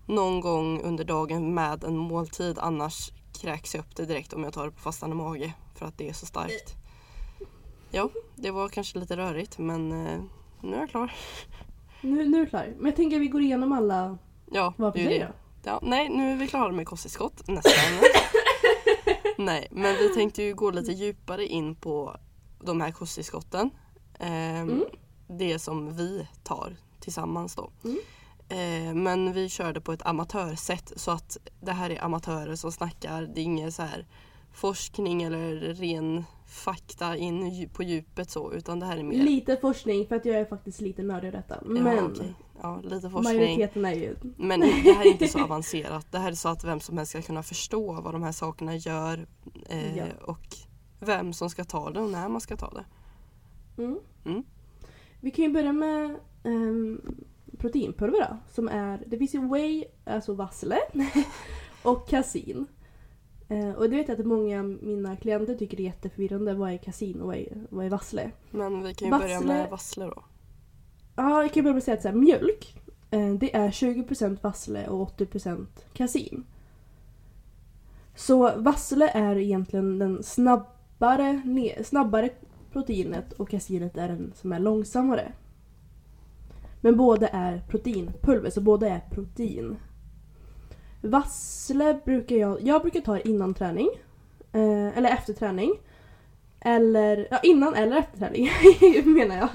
någon 0.05 0.41
gång 0.41 0.81
under 0.81 1.03
dagen 1.03 1.53
med 1.53 1.83
en 1.83 1.97
måltid. 1.97 2.59
Annars 2.59 3.11
kräks 3.41 3.75
jag 3.75 3.81
upp 3.81 3.95
det 3.95 4.05
direkt 4.05 4.33
om 4.33 4.43
jag 4.43 4.53
tar 4.53 4.65
det 4.65 4.71
på 4.71 4.81
fastande 4.81 5.15
mage. 5.15 5.53
För 5.75 5.85
att 5.85 5.97
det 5.97 6.09
är 6.09 6.13
så 6.13 6.25
starkt. 6.25 6.82
Ja, 7.95 8.09
det 8.35 8.51
var 8.51 8.69
kanske 8.69 8.99
lite 8.99 9.17
rörigt 9.17 9.57
men 9.57 9.91
eh, 9.91 10.21
nu 10.61 10.75
är 10.75 10.79
jag 10.79 10.89
klar. 10.89 11.13
Nu, 12.01 12.29
nu 12.29 12.37
är 12.37 12.41
du 12.41 12.49
klar. 12.49 12.73
Men 12.77 12.85
jag 12.85 12.95
tänker 12.95 13.17
att 13.17 13.21
vi 13.21 13.27
går 13.27 13.41
igenom 13.41 13.71
alla 13.71 14.17
Ja, 14.51 14.73
vad 14.77 14.93
det. 14.93 15.27
Ja, 15.63 15.79
nej, 15.83 16.09
nu 16.09 16.31
är 16.31 16.35
vi 16.35 16.47
klara 16.47 16.71
med 16.71 16.87
kosttillskott. 16.87 17.47
Nästan. 17.47 17.73
nej, 19.37 19.67
men 19.71 19.95
vi 19.95 20.09
tänkte 20.13 20.43
ju 20.43 20.53
gå 20.53 20.71
lite 20.71 20.91
djupare 20.91 21.45
in 21.45 21.75
på 21.75 22.17
de 22.59 22.81
här 22.81 22.91
kosttillskotten. 22.91 23.69
Ehm, 24.19 24.69
Mm. 24.69 24.83
Det 25.27 25.59
som 25.59 25.95
vi 25.95 26.27
tar 26.43 26.75
tillsammans 26.99 27.55
då. 27.55 27.71
Mm. 27.83 27.97
Eh, 28.49 28.95
men 28.95 29.33
vi 29.33 29.49
körde 29.49 29.81
på 29.81 29.93
ett 29.93 30.05
amatörsätt 30.05 30.93
så 30.95 31.11
att 31.11 31.37
det 31.61 31.71
här 31.71 31.89
är 31.89 32.03
amatörer 32.03 32.55
som 32.55 32.71
snackar. 32.71 33.21
Det 33.21 33.41
är 33.41 33.43
ingen 33.43 33.71
så 33.71 33.81
här 33.81 34.05
forskning 34.53 35.23
eller 35.23 35.55
ren 35.73 36.23
fakta 36.53 37.17
in 37.17 37.69
på 37.73 37.83
djupet 37.83 38.29
så 38.29 38.53
utan 38.53 38.79
det 38.79 38.85
här 38.85 38.97
är 38.97 39.03
mer 39.03 39.23
Lite 39.23 39.57
forskning 39.57 40.07
för 40.07 40.15
att 40.15 40.25
jag 40.25 40.35
är 40.35 40.45
faktiskt 40.45 40.81
lite 40.81 41.03
nördig 41.03 41.27
i 41.27 41.31
detta. 41.31 41.55
Ja, 41.61 41.67
Men 41.69 42.05
okej. 42.05 42.33
ja, 42.61 42.81
lite 42.83 43.09
forskning. 43.09 43.37
majoriteten 43.37 43.85
är 43.85 43.93
ju... 43.93 44.15
Men 44.37 44.59
det 44.59 44.67
här 44.67 45.05
är 45.05 45.11
inte 45.11 45.27
så 45.27 45.43
avancerat. 45.43 46.11
Det 46.11 46.17
här 46.19 46.31
är 46.31 46.35
så 46.35 46.49
att 46.49 46.63
vem 46.63 46.79
som 46.79 46.97
helst 46.97 47.09
ska 47.11 47.21
kunna 47.21 47.43
förstå 47.43 48.01
vad 48.01 48.13
de 48.13 48.23
här 48.23 48.31
sakerna 48.31 48.75
gör 48.75 49.27
eh, 49.69 49.97
Ja. 49.97 50.05
och 50.21 50.45
vem 50.99 51.33
som 51.33 51.49
ska 51.49 51.63
ta 51.63 51.89
det 51.89 51.99
och 52.01 52.09
när 52.11 52.29
man 52.29 52.41
ska 52.41 52.57
ta 52.57 52.69
det. 52.69 52.85
Mm. 53.83 53.99
Mm. 54.25 54.43
Vi 55.19 55.31
kan 55.31 55.45
ju 55.45 55.51
börja 55.53 55.73
med 55.73 56.15
um, 56.43 57.01
proteinpulver 57.57 58.19
då. 58.29 58.37
Som 58.53 58.67
är, 58.67 59.03
det 59.07 59.17
finns 59.17 59.35
ju 59.35 59.47
whey, 59.47 59.85
alltså 60.05 60.33
vassle 60.33 60.77
och 61.83 62.09
kasin. 62.09 62.67
Eh, 63.49 63.71
och 63.71 63.89
det 63.89 63.95
vet 63.95 64.07
jag 64.07 64.19
att 64.19 64.25
många 64.25 64.59
av 64.59 64.65
mina 64.65 65.15
klienter 65.15 65.55
tycker 65.55 65.79
är 65.79 65.83
jätteförvirrande. 65.83 66.53
Vad 66.53 66.71
är 66.71 66.77
kasin 66.77 67.21
och 67.21 67.27
vad 67.27 67.35
är, 67.35 67.67
vad 67.69 67.85
är 67.85 67.89
vassle? 67.89 68.31
Men 68.51 68.83
vi 68.83 68.93
kan 68.93 69.07
ju 69.07 69.11
börja 69.11 69.39
Vassle- 69.39 69.47
med 69.47 69.69
vassle 69.69 70.05
då. 70.05 70.23
Ja, 71.15 71.41
jag 71.41 71.53
kan 71.53 71.63
börja 71.63 71.73
med 71.73 71.77
att 71.77 71.83
säga 71.83 71.95
att 71.97 72.01
så 72.01 72.07
här, 72.07 72.15
mjölk 72.15 72.81
eh, 73.11 73.33
det 73.33 73.55
är 73.55 73.69
20% 73.69 74.37
vassle 74.41 74.87
och 74.87 75.19
80% 75.19 75.65
kasin. 75.93 76.43
Så 78.15 78.51
vassle 78.57 79.07
är 79.09 79.35
egentligen 79.37 79.99
den 79.99 80.23
snabbare, 80.23 81.41
snabbare 81.83 82.29
proteinet 82.71 83.33
och 83.33 83.49
kasinet 83.49 83.97
är 83.97 84.07
den 84.07 84.33
som 84.35 84.51
är 84.51 84.59
långsammare. 84.59 85.31
Men 86.81 86.97
båda 86.97 87.27
är 87.27 87.61
proteinpulver, 87.69 88.49
så 88.49 88.61
båda 88.61 88.89
är 88.89 88.99
protein. 89.11 89.77
Vassle 91.03 91.99
brukar 92.05 92.35
jag, 92.35 92.61
jag 92.61 92.81
brukar 92.81 93.01
ta 93.01 93.13
det 93.13 93.27
innan 93.27 93.53
träning. 93.53 93.89
Eh, 94.51 94.97
eller 94.97 95.09
efter 95.09 95.33
träning. 95.33 95.71
Eller, 96.59 97.27
ja 97.31 97.39
innan 97.43 97.73
eller 97.73 97.97
efter 97.97 98.17
träning 98.17 98.49
menar 99.13 99.35
jag. 99.35 99.49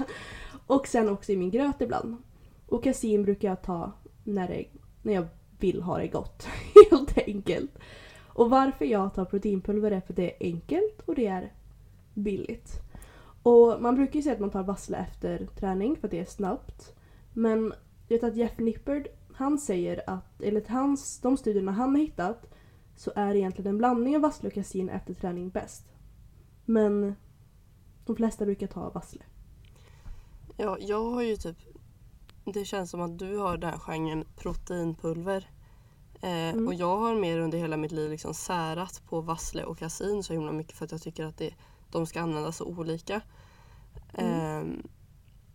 Och 0.67 0.87
sen 0.87 1.09
också 1.09 1.31
i 1.31 1.37
min 1.37 1.51
gröt 1.51 1.81
ibland. 1.81 2.17
Och 2.67 2.83
kasin 2.83 3.23
brukar 3.23 3.47
jag 3.47 3.61
ta 3.61 3.91
när, 4.23 4.47
det, 4.47 4.65
när 5.01 5.13
jag 5.13 5.27
vill 5.59 5.81
ha 5.81 5.97
det 5.97 6.07
gott. 6.07 6.47
Helt 6.91 7.17
enkelt. 7.17 7.71
Och 8.27 8.49
varför 8.49 8.85
jag 8.85 9.13
tar 9.13 9.25
proteinpulver 9.25 9.91
är 9.91 10.01
för 10.01 10.13
att 10.13 10.17
det 10.17 10.31
är 10.31 10.47
enkelt 10.47 11.01
och 11.05 11.15
det 11.15 11.27
är 11.27 11.53
billigt. 12.13 12.71
Och 13.43 13.81
man 13.81 13.95
brukar 13.95 14.15
ju 14.15 14.21
säga 14.21 14.33
att 14.33 14.41
man 14.41 14.49
tar 14.49 14.63
vassle 14.63 14.97
efter 14.97 15.47
träning 15.59 15.95
för 15.95 16.07
att 16.07 16.11
det 16.11 16.19
är 16.19 16.25
snabbt. 16.25 16.95
Men 17.33 17.73
jag 18.07 18.17
vet 18.17 18.23
att 18.23 18.35
Jeff 18.35 18.57
Nippard, 18.57 19.07
han 19.39 19.57
säger 19.57 20.09
att 20.09 20.41
enligt 20.41 20.67
hans, 20.67 21.19
de 21.19 21.37
studierna 21.37 21.71
han 21.71 21.89
har 21.89 22.01
hittat 22.01 22.53
så 22.95 23.11
är 23.15 23.35
egentligen 23.35 23.69
en 23.69 23.77
blandning 23.77 24.15
av 24.15 24.21
vassle 24.21 24.47
och 24.47 24.53
kasin 24.53 24.89
efter 24.89 25.13
träning 25.13 25.49
bäst. 25.49 25.85
Men 26.65 27.15
de 28.05 28.15
flesta 28.15 28.45
brukar 28.45 28.67
ta 28.67 28.89
vassle. 28.89 29.21
Ja, 30.57 30.77
jag 30.79 31.11
har 31.11 31.21
ju 31.21 31.35
typ 31.35 31.57
Det 32.45 32.65
känns 32.65 32.89
som 32.91 33.01
att 33.01 33.19
du 33.19 33.37
har 33.37 33.57
den 33.57 33.69
här 33.69 33.79
genren 33.79 34.25
proteinpulver. 34.37 35.49
Eh, 36.21 36.49
Mm. 36.49 36.67
Och 36.67 36.73
jag 36.73 36.97
har 36.97 37.15
mer 37.15 37.39
under 37.39 37.57
hela 37.57 37.77
mitt 37.77 37.91
liv 37.91 38.11
liksom 38.11 38.33
särat 38.33 39.01
på 39.09 39.21
vassle 39.21 39.63
och 39.63 39.77
kasin 39.77 40.23
så 40.23 40.33
himla 40.33 40.51
mycket 40.51 40.75
för 40.75 40.85
att 40.85 40.91
jag 40.91 41.01
tycker 41.01 41.25
att 41.25 41.37
det, 41.37 41.53
de 41.91 42.05
ska 42.05 42.21
användas 42.21 42.57
så 42.57 42.65
olika. 42.65 43.21
Mm. 44.13 44.31
Eh, 44.31 44.85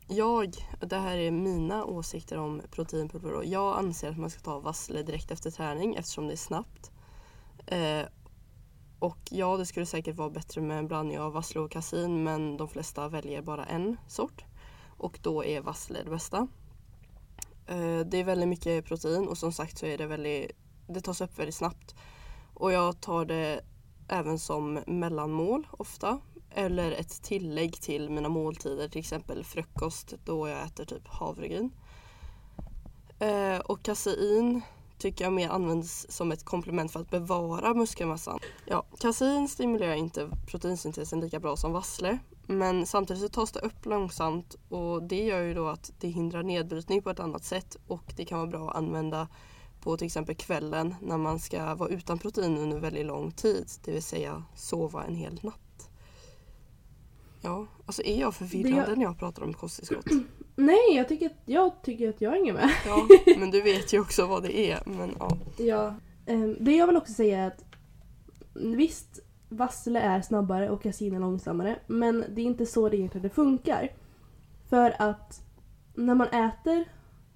jag, 0.09 0.55
det 0.81 0.97
här 0.97 1.19
är 1.19 1.31
mina 1.31 1.85
åsikter 1.85 2.39
om 2.39 2.63
proteinpulver. 2.71 3.43
Jag 3.45 3.79
anser 3.79 4.11
att 4.11 4.19
man 4.19 4.31
ska 4.31 4.41
ta 4.41 4.59
vassle 4.59 5.03
direkt 5.03 5.31
efter 5.31 5.51
träning 5.51 5.95
eftersom 5.95 6.27
det 6.27 6.33
är 6.33 6.37
snabbt. 6.37 6.91
Eh, 7.67 8.03
och 8.99 9.19
ja, 9.31 9.57
det 9.57 9.67
skulle 9.67 9.87
säkert 9.87 10.17
vara 10.17 10.31
bättre 10.31 10.61
med 10.61 10.79
en 10.79 10.89
blandning 10.89 11.19
av 11.19 11.33
vassle 11.33 11.61
och 11.61 11.71
kasin 11.71 12.23
men 12.23 12.57
de 12.57 12.69
flesta 12.69 13.09
väljer 13.09 13.43
bara 13.43 13.65
en 13.65 13.97
sort. 14.09 14.45
Och 14.99 15.19
då 15.23 15.45
är 15.45 15.61
vassle 15.61 16.03
det 16.03 16.11
bästa. 16.11 16.49
Eh, 17.67 18.01
det 18.07 18.17
är 18.19 18.25
väldigt 18.25 18.49
mycket 18.49 18.85
protein 18.85 19.29
och 19.29 19.39
som 19.39 19.53
sagt 19.53 19.79
så 19.79 19.87
är 19.87 19.99
det 19.99 20.07
väldigt, 20.07 20.51
det 20.87 21.01
tas 21.01 21.21
upp 21.21 21.39
väldigt 21.39 21.55
snabbt. 21.55 21.95
Och 22.55 22.73
jag 22.73 23.01
tar 23.01 23.25
det 23.25 23.61
även 24.09 24.39
som 24.39 24.75
mellanmål 24.87 25.67
ofta. 25.71 26.21
Eller 26.55 26.93
ett 26.93 27.23
tillägg 27.23 27.81
till 27.81 28.11
mina 28.11 28.29
måltider, 28.29 28.89
till 28.89 29.01
exempel 29.01 29.45
frukost 29.45 30.15
då 30.25 30.49
jag 30.49 30.63
äter 30.63 30.85
typ 30.85 31.09
havregryn. 31.09 31.71
Eh, 33.19 33.59
och 33.59 33.83
kasein 33.83 34.63
tycker 34.99 35.25
jag 35.25 35.33
mer 35.33 35.49
används 35.49 36.07
som 36.09 36.33
ett 36.33 36.45
komplement 36.45 36.93
för 36.93 37.01
att 37.01 37.11
bevara 37.11 37.75
muskelmassan. 37.75 38.39
Ja, 38.67 38.87
kasein 38.99 39.49
stimulerar 39.49 39.95
inte 39.95 40.31
proteinsyntesen 40.47 41.21
lika 41.21 41.41
bra 41.41 41.57
som 41.57 41.73
vassle. 41.73 42.19
Men 42.47 42.87
samtidigt 42.87 43.23
så 43.23 43.29
tas 43.29 43.53
det 43.53 43.61
upp 43.61 43.87
långsamt 43.87 44.57
och 44.69 45.03
det 45.03 45.25
gör 45.25 45.41
ju 45.41 45.55
då 45.55 45.69
att 45.69 45.93
det 46.01 46.09
hindrar 46.09 46.43
nedbrytning 46.43 47.03
på 47.03 47.11
ett 47.11 47.21
annat 47.21 47.45
sätt 47.45 47.77
och 47.87 48.13
det 48.17 48.25
kan 48.25 48.39
vara 48.39 48.49
bra 48.49 48.71
att 48.71 48.77
använda 48.77 49.29
på 49.81 49.97
till 49.97 50.07
exempel 50.07 50.35
kvällen 50.35 50.95
när 51.01 51.19
man 51.19 51.39
ska 51.39 51.75
vara 51.75 51.89
utan 51.89 52.19
protein 52.19 52.59
under 52.59 52.79
väldigt 52.79 53.07
lång 53.07 53.33
tid, 53.33 53.71
det 53.85 53.93
vill 53.93 54.03
säga 54.03 54.45
sova 54.55 55.05
en 55.05 55.15
hel 55.15 55.41
natt. 55.43 55.64
Ja, 57.45 57.67
alltså 57.87 58.03
är 58.03 58.21
jag 58.21 58.35
förvirrande 58.35 58.87
Det- 58.87 58.97
när 58.97 59.03
jag 59.03 59.19
pratar 59.19 59.43
om 59.43 59.53
kosttillskott? 59.55 60.07
Nej, 60.57 60.97
jag 60.97 61.09
tycker, 61.09 61.27
att, 61.27 61.43
jag 61.47 61.83
tycker 61.83 62.09
att 62.09 62.21
jag 62.21 62.31
hänger 62.31 62.53
med. 62.53 62.71
Ja, 62.87 63.07
men 63.39 63.51
du 63.51 63.61
vet 63.63 63.93
ju 63.93 64.01
också 64.01 64.27
vad 64.27 64.43
det 64.43 64.59
är. 64.71 64.83
Men 64.87 65.15
ja. 65.19 65.37
Ja. 65.59 65.95
Ehm, 66.27 66.57
det 66.61 66.73
jag 66.77 66.87
vill 66.87 66.97
också 66.97 67.13
säga 67.13 67.39
är 67.39 67.47
att 67.47 67.65
visst, 68.55 69.21
vassle 69.49 70.01
är 70.01 70.21
snabbare 70.23 70.71
och 70.71 70.83
kasin 70.83 71.15
är 71.15 71.21
långsammare. 71.21 71.79
Men 71.87 72.25
det 72.29 72.41
är 72.41 72.45
inte 72.45 72.67
så 72.67 72.89
det 72.89 72.97
egentligen 72.97 73.31
funkar. 73.31 73.89
För 74.69 74.95
att 74.99 75.41
när 75.95 76.15
man 76.15 76.29
äter 76.29 76.85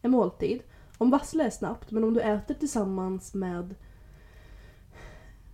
en 0.03 0.11
måltid 0.11 0.63
om 0.99 1.11
vassle 1.11 1.45
är 1.45 1.51
snabbt 1.51 1.91
men 1.91 2.05
om 2.05 2.15
du 2.15 2.21
äter 2.21 2.55
tillsammans 2.55 3.35
med 3.35 3.75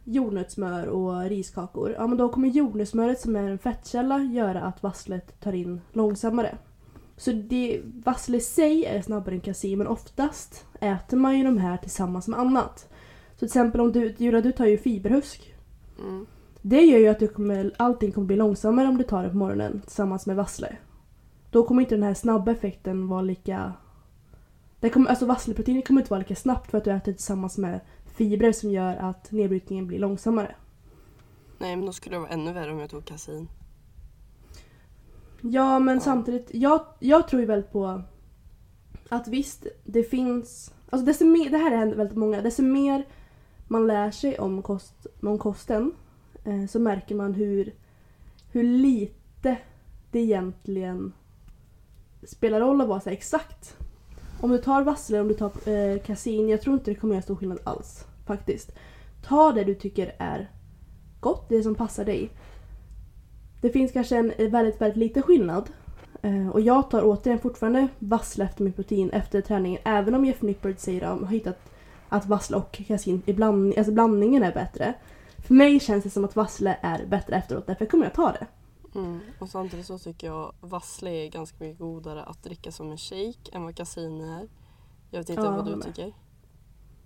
jordnötssmör 0.04 0.86
och 0.86 1.22
riskakor, 1.22 1.94
ja 1.98 2.06
men 2.06 2.18
då 2.18 2.28
kommer 2.28 2.48
jordnötssmöret 2.48 3.20
som 3.20 3.36
är 3.36 3.50
en 3.50 3.58
fettkälla 3.58 4.18
göra 4.18 4.62
att 4.62 4.82
vasslet 4.82 5.40
tar 5.40 5.52
in 5.52 5.80
långsammare. 5.92 6.58
Så 7.16 7.32
det, 7.32 7.80
vassle 8.04 8.36
i 8.36 8.40
sig 8.40 8.84
är 8.84 9.02
snabbare 9.02 9.34
än 9.34 9.40
kasin 9.40 9.78
men 9.78 9.86
oftast 9.86 10.66
äter 10.80 11.16
man 11.16 11.38
ju 11.38 11.44
de 11.44 11.58
här 11.58 11.76
tillsammans 11.76 12.28
med 12.28 12.40
annat. 12.40 12.88
Så 13.32 13.38
till 13.38 13.46
exempel 13.46 13.80
om 13.80 13.92
du, 13.92 14.14
Julia 14.18 14.40
du 14.40 14.52
tar 14.52 14.66
ju 14.66 14.78
fiberhusk. 14.78 15.54
Mm. 15.98 16.26
Det 16.62 16.80
gör 16.80 16.98
ju 16.98 17.08
att 17.08 17.18
du 17.18 17.28
kommer, 17.28 17.72
allting 17.76 18.12
kommer 18.12 18.26
bli 18.26 18.36
långsammare 18.36 18.88
om 18.88 18.98
du 18.98 19.04
tar 19.04 19.22
det 19.22 19.28
på 19.28 19.36
morgonen 19.36 19.80
tillsammans 19.80 20.26
med 20.26 20.36
vassle. 20.36 20.76
Då 21.50 21.64
kommer 21.66 21.82
inte 21.82 21.94
den 21.94 22.02
här 22.02 22.14
snabba 22.14 22.52
effekten 22.52 23.08
vara 23.08 23.22
lika... 23.22 23.72
Det 24.80 24.90
kommer, 24.90 25.10
alltså 25.10 25.26
vassleproteinet 25.26 25.86
kommer 25.86 26.00
inte 26.00 26.10
vara 26.10 26.18
lika 26.18 26.34
snabbt 26.34 26.70
för 26.70 26.78
att 26.78 26.84
du 26.84 26.90
äter 26.90 27.12
tillsammans 27.12 27.58
med 27.58 27.80
fibrer 28.14 28.52
som 28.52 28.70
gör 28.70 28.96
att 28.96 29.32
nedbrytningen 29.32 29.86
blir 29.86 29.98
långsammare. 29.98 30.54
Nej 31.58 31.76
men 31.76 31.86
då 31.86 31.92
skulle 31.92 32.16
det 32.16 32.20
vara 32.20 32.30
ännu 32.30 32.52
värre 32.52 32.72
om 32.72 32.78
jag 32.78 32.90
tog 32.90 33.04
kasin. 33.04 33.48
Ja 35.40 35.78
men 35.78 35.94
Ja. 35.94 36.00
samtidigt, 36.00 36.50
jag, 36.54 36.86
jag 36.98 37.28
tror 37.28 37.40
ju 37.40 37.46
väldigt 37.46 37.72
på 37.72 38.02
att 39.08 39.28
visst, 39.28 39.66
det 39.84 40.02
finns... 40.02 40.74
Alltså 40.90 41.06
desto 41.06 41.24
mer, 41.24 41.50
det 41.50 41.58
här 41.58 41.76
händer 41.76 41.96
väldigt 41.96 42.16
många, 42.16 42.42
desto 42.42 42.62
mer 42.62 43.06
man 43.68 43.86
lär 43.86 44.10
sig 44.10 44.38
om, 44.38 44.62
kost, 44.62 45.06
om 45.22 45.38
kosten 45.38 45.92
eh, 46.44 46.66
så 46.66 46.78
märker 46.78 47.14
man 47.14 47.34
hur, 47.34 47.74
hur 48.50 48.62
lite 48.62 49.56
det 50.10 50.20
egentligen 50.20 51.12
spelar 52.22 52.60
roll 52.60 52.80
att 52.80 52.88
vara 52.88 53.00
så 53.00 53.10
exakt. 53.10 53.76
Om 54.44 54.50
du 54.50 54.58
tar 54.58 54.82
vassle, 54.82 55.20
om 55.20 55.28
du 55.28 55.34
tar 55.34 55.52
eh, 55.66 56.50
jag 56.50 56.60
tror 56.60 56.74
inte 56.74 56.90
det 56.90 56.94
kommer 56.94 57.14
göra 57.14 57.22
stor 57.22 57.36
skillnad 57.36 57.58
alls. 57.64 58.06
Faktiskt. 58.26 58.72
Ta 59.22 59.52
det 59.52 59.64
du 59.64 59.74
tycker 59.74 60.14
är 60.18 60.50
gott, 61.20 61.48
det 61.48 61.62
som 61.62 61.74
passar 61.74 62.04
dig. 62.04 62.30
Det 63.60 63.70
finns 63.70 63.92
kanske 63.92 64.16
en 64.16 64.30
eh, 64.30 64.50
väldigt, 64.50 64.80
väldigt 64.80 64.96
liten 64.96 65.22
skillnad. 65.22 65.70
Eh, 66.22 66.48
och 66.48 66.60
jag 66.60 66.90
tar 66.90 67.02
återigen 67.04 67.38
fortfarande 67.38 67.88
vassle 67.98 68.44
efter 68.44 68.64
min 68.64 68.72
protein 68.72 69.10
efter 69.10 69.40
träningen. 69.40 69.80
Även 69.84 70.14
om 70.14 70.24
Jeff 70.24 70.42
Nippert 70.42 70.78
säger 70.78 71.02
att 71.02 71.18
de 71.18 71.24
har 71.24 71.32
hittat 71.32 71.58
att 72.08 72.26
vassle 72.26 72.56
och 72.56 72.82
kasin 72.86 73.22
i 73.26 73.32
bland, 73.32 73.78
alltså 73.78 73.92
blandningen 73.92 74.42
är 74.42 74.52
bättre. 74.52 74.94
För 75.38 75.54
mig 75.54 75.80
känns 75.80 76.04
det 76.04 76.10
som 76.10 76.24
att 76.24 76.36
vassle 76.36 76.76
är 76.80 77.06
bättre 77.06 77.36
efteråt, 77.36 77.66
därför 77.66 77.86
kommer 77.86 78.04
jag 78.04 78.14
ta 78.14 78.32
det. 78.32 78.46
Mm. 78.94 79.20
Och 79.38 79.48
samtidigt 79.48 79.86
så 79.86 79.98
tycker 79.98 80.26
jag 80.26 80.52
vassle 80.60 81.10
är 81.10 81.28
ganska 81.30 81.64
mycket 81.64 81.78
godare 81.78 82.22
att 82.24 82.42
dricka 82.42 82.72
som 82.72 82.90
en 82.90 82.98
shake 82.98 83.50
än 83.52 83.62
vad 83.64 83.76
kasin 83.76 84.20
är. 84.20 84.48
Jag 85.10 85.18
vet 85.18 85.28
inte 85.28 85.42
Ja, 85.42 85.50
vad 85.50 85.66
du 85.66 85.76
med. 85.76 85.86
tycker. 85.86 86.12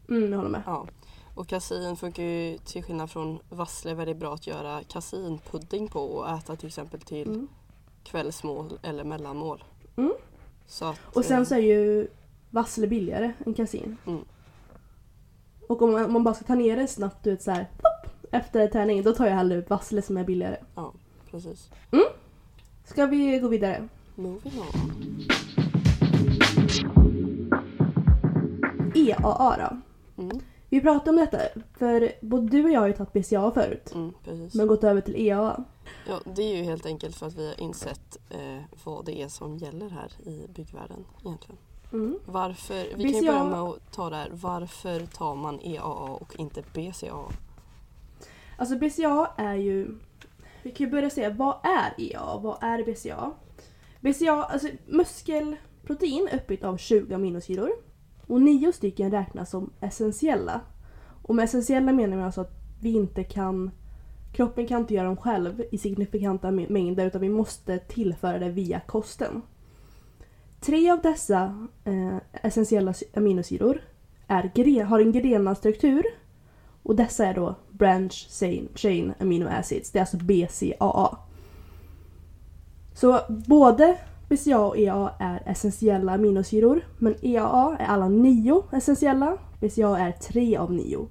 Mm, 0.08 0.30
jag 0.32 0.38
håller 0.38 0.50
med. 0.50 0.62
Ja. 0.66 0.86
Och 1.34 1.48
kasin 1.48 1.96
funkar 1.96 2.22
ju 2.22 2.58
till 2.58 2.82
skillnad 2.84 3.10
från 3.10 3.38
vassle 3.50 3.94
väldigt 3.94 4.16
bra 4.16 4.34
att 4.34 4.46
göra 4.46 4.82
kasinpudding 4.88 5.88
på 5.88 6.00
och 6.00 6.28
äta 6.30 6.56
till 6.56 6.66
exempel 6.66 7.00
till 7.00 7.28
Mm. 7.28 7.48
kvällsmål 8.04 8.78
eller 8.82 9.04
mellanmål. 9.04 9.64
Mm. 9.96 10.12
Att, 10.80 11.16
Och 11.16 11.24
sen 11.24 11.38
eh, 11.38 11.44
så 11.44 11.54
är 11.54 11.58
ju 11.58 12.08
vassle 12.50 12.86
billigare 12.86 13.32
än 13.46 13.54
kasin. 13.54 13.96
Mm. 14.06 14.24
Och 15.68 15.82
om 15.82 15.92
man, 15.92 16.04
om 16.04 16.12
man 16.12 16.24
bara 16.24 16.34
ska 16.34 16.44
ta 16.44 16.54
ner 16.54 16.76
det 16.76 16.88
snabbt 16.88 17.26
ut 17.26 17.42
så 17.42 17.50
här, 17.50 17.70
plopp, 17.78 18.32
efter 18.32 18.66
träningen, 18.68 19.04
då 19.04 19.12
tar 19.12 19.26
jag 19.26 19.34
hellre 19.34 19.60
vassle 19.60 20.02
som 20.02 20.16
är 20.16 20.24
billigare. 20.24 20.56
Ja, 20.74 20.92
precis. 21.30 21.70
Ska 22.84 23.06
vi 23.06 23.38
gå 23.38 23.48
vidare? 23.48 23.88
Moving 24.14 24.60
on. 24.60 25.28
EAA 28.94 29.54
E 29.54 29.68
då. 30.16 30.22
Mm. 30.22 30.40
Vi 30.70 30.80
pratade 30.80 31.10
om 31.10 31.16
detta, 31.16 31.38
för 31.78 32.12
både 32.20 32.46
du 32.48 32.64
och 32.64 32.70
jag 32.70 32.80
har 32.80 32.86
ju 32.86 32.92
tagit 32.92 33.12
BCA 33.12 33.50
förut. 33.50 33.92
Mm. 33.94 34.12
Men 34.54 34.66
gått 34.66 34.84
över 34.84 35.00
till 35.00 35.16
EAA. 35.16 35.64
Ja, 36.08 36.20
det 36.24 36.42
är 36.42 36.56
ju 36.56 36.62
helt 36.62 36.86
enkelt 36.86 37.16
för 37.16 37.26
att 37.26 37.34
vi 37.34 37.46
har 37.46 37.60
insett 37.60 38.16
eh, 38.30 38.62
vad 38.84 39.04
det 39.04 39.22
är 39.22 39.28
som 39.28 39.56
gäller 39.56 39.88
här 39.88 40.28
i 40.28 40.46
byggvärlden 40.48 41.04
egentligen. 41.24 41.58
Mm. 41.92 42.18
Varför, 42.24 42.86
vi 42.96 43.02
kan 43.02 43.12
ju 43.12 43.20
BCA 43.20 43.32
börja 43.32 43.44
med 43.44 43.60
att 43.60 43.92
ta 43.92 44.10
det 44.10 44.16
här. 44.16 44.30
Varför 44.32 45.06
tar 45.06 45.34
man 45.34 45.60
EAA 45.60 46.10
och 46.10 46.36
inte 46.38 46.62
BCA? 46.74 47.32
Alltså 48.56 48.76
BCA 48.76 49.30
är 49.36 49.54
ju... 49.54 49.98
Vi 50.68 50.74
kan 50.74 50.86
ju 50.86 50.90
börja 50.90 51.10
säga, 51.10 51.30
vad 51.30 51.56
är 51.62 51.94
EA 51.98 52.22
och 52.22 52.42
Vad 52.42 52.62
är 52.62 52.84
BCA? 52.84 53.30
BCA, 54.00 54.32
alltså 54.32 54.68
muskelprotein 54.86 56.28
är 56.30 56.36
uppbyggt 56.36 56.64
av 56.64 56.76
20 56.76 57.14
aminosyror. 57.14 57.70
Och 58.26 58.40
9 58.42 58.72
stycken 58.72 59.10
räknas 59.10 59.50
som 59.50 59.70
essentiella. 59.80 60.60
Och 61.22 61.34
med 61.34 61.44
essentiella 61.44 61.92
menar 61.92 62.16
vi 62.16 62.22
alltså 62.22 62.40
att 62.40 62.52
vi 62.80 62.92
inte 62.92 63.24
kan... 63.24 63.70
Kroppen 64.32 64.66
kan 64.66 64.80
inte 64.80 64.94
göra 64.94 65.06
dem 65.06 65.16
själv 65.16 65.62
i 65.72 65.78
signifikanta 65.78 66.50
mängder 66.50 67.06
utan 67.06 67.20
vi 67.20 67.28
måste 67.28 67.78
tillföra 67.78 68.38
det 68.38 68.48
via 68.48 68.80
kosten. 68.80 69.42
Tre 70.60 70.90
av 70.90 71.00
dessa 71.02 71.68
eh, 71.84 72.16
essentiella 72.32 72.94
aminosyror 73.14 73.80
är 74.26 74.84
har 74.84 75.00
en 75.00 75.12
grenad 75.12 75.58
struktur 75.58 76.04
och 76.82 76.96
dessa 76.96 77.26
är 77.26 77.34
då 77.34 77.54
Branch 77.78 78.26
Chain, 78.30 78.68
chain 78.74 79.14
Amino 79.18 79.48
Acids. 79.48 79.90
Det 79.90 79.98
är 79.98 80.00
alltså 80.00 80.16
BCAA. 80.16 81.18
Så 82.94 83.20
både 83.28 83.98
BCA 84.28 84.60
och 84.60 84.78
EAA 84.78 85.12
är 85.18 85.42
essentiella 85.46 86.12
aminosyror. 86.12 86.80
Men 86.98 87.14
EAA 87.22 87.76
är 87.78 87.86
alla 87.86 88.08
nio 88.08 88.64
essentiella. 88.72 89.36
BCA 89.60 89.98
är 89.98 90.12
tre 90.12 90.56
av 90.56 90.72
nio. 90.72 91.08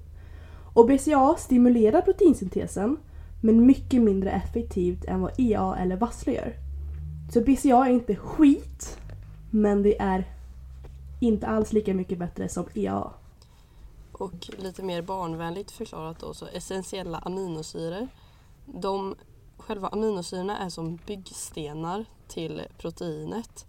Och 0.74 0.86
BCA 0.86 1.34
stimulerar 1.38 2.00
proteinsyntesen 2.00 2.96
men 3.40 3.66
mycket 3.66 4.02
mindre 4.02 4.30
effektivt 4.30 5.04
än 5.04 5.20
vad 5.20 5.40
EA 5.40 5.76
eller 5.76 5.96
vassle 5.96 6.32
gör. 6.32 6.52
Så 7.32 7.40
BCA 7.40 7.86
är 7.86 7.90
inte 7.90 8.16
skit 8.16 8.98
men 9.50 9.82
det 9.82 10.00
är 10.00 10.24
inte 11.20 11.46
alls 11.46 11.72
lika 11.72 11.94
mycket 11.94 12.18
bättre 12.18 12.48
som 12.48 12.64
EAA. 12.74 13.12
Och 14.18 14.50
lite 14.58 14.82
mer 14.82 15.02
barnvänligt 15.02 15.70
förklarat 15.70 16.18
då 16.18 16.34
så 16.34 16.46
essentiella 16.46 17.18
aminosyror. 17.18 18.08
De, 18.64 19.16
själva 19.56 19.88
aminosyrorna 19.88 20.58
är 20.58 20.68
som 20.68 20.96
byggstenar 21.06 22.04
till 22.28 22.62
proteinet. 22.78 23.66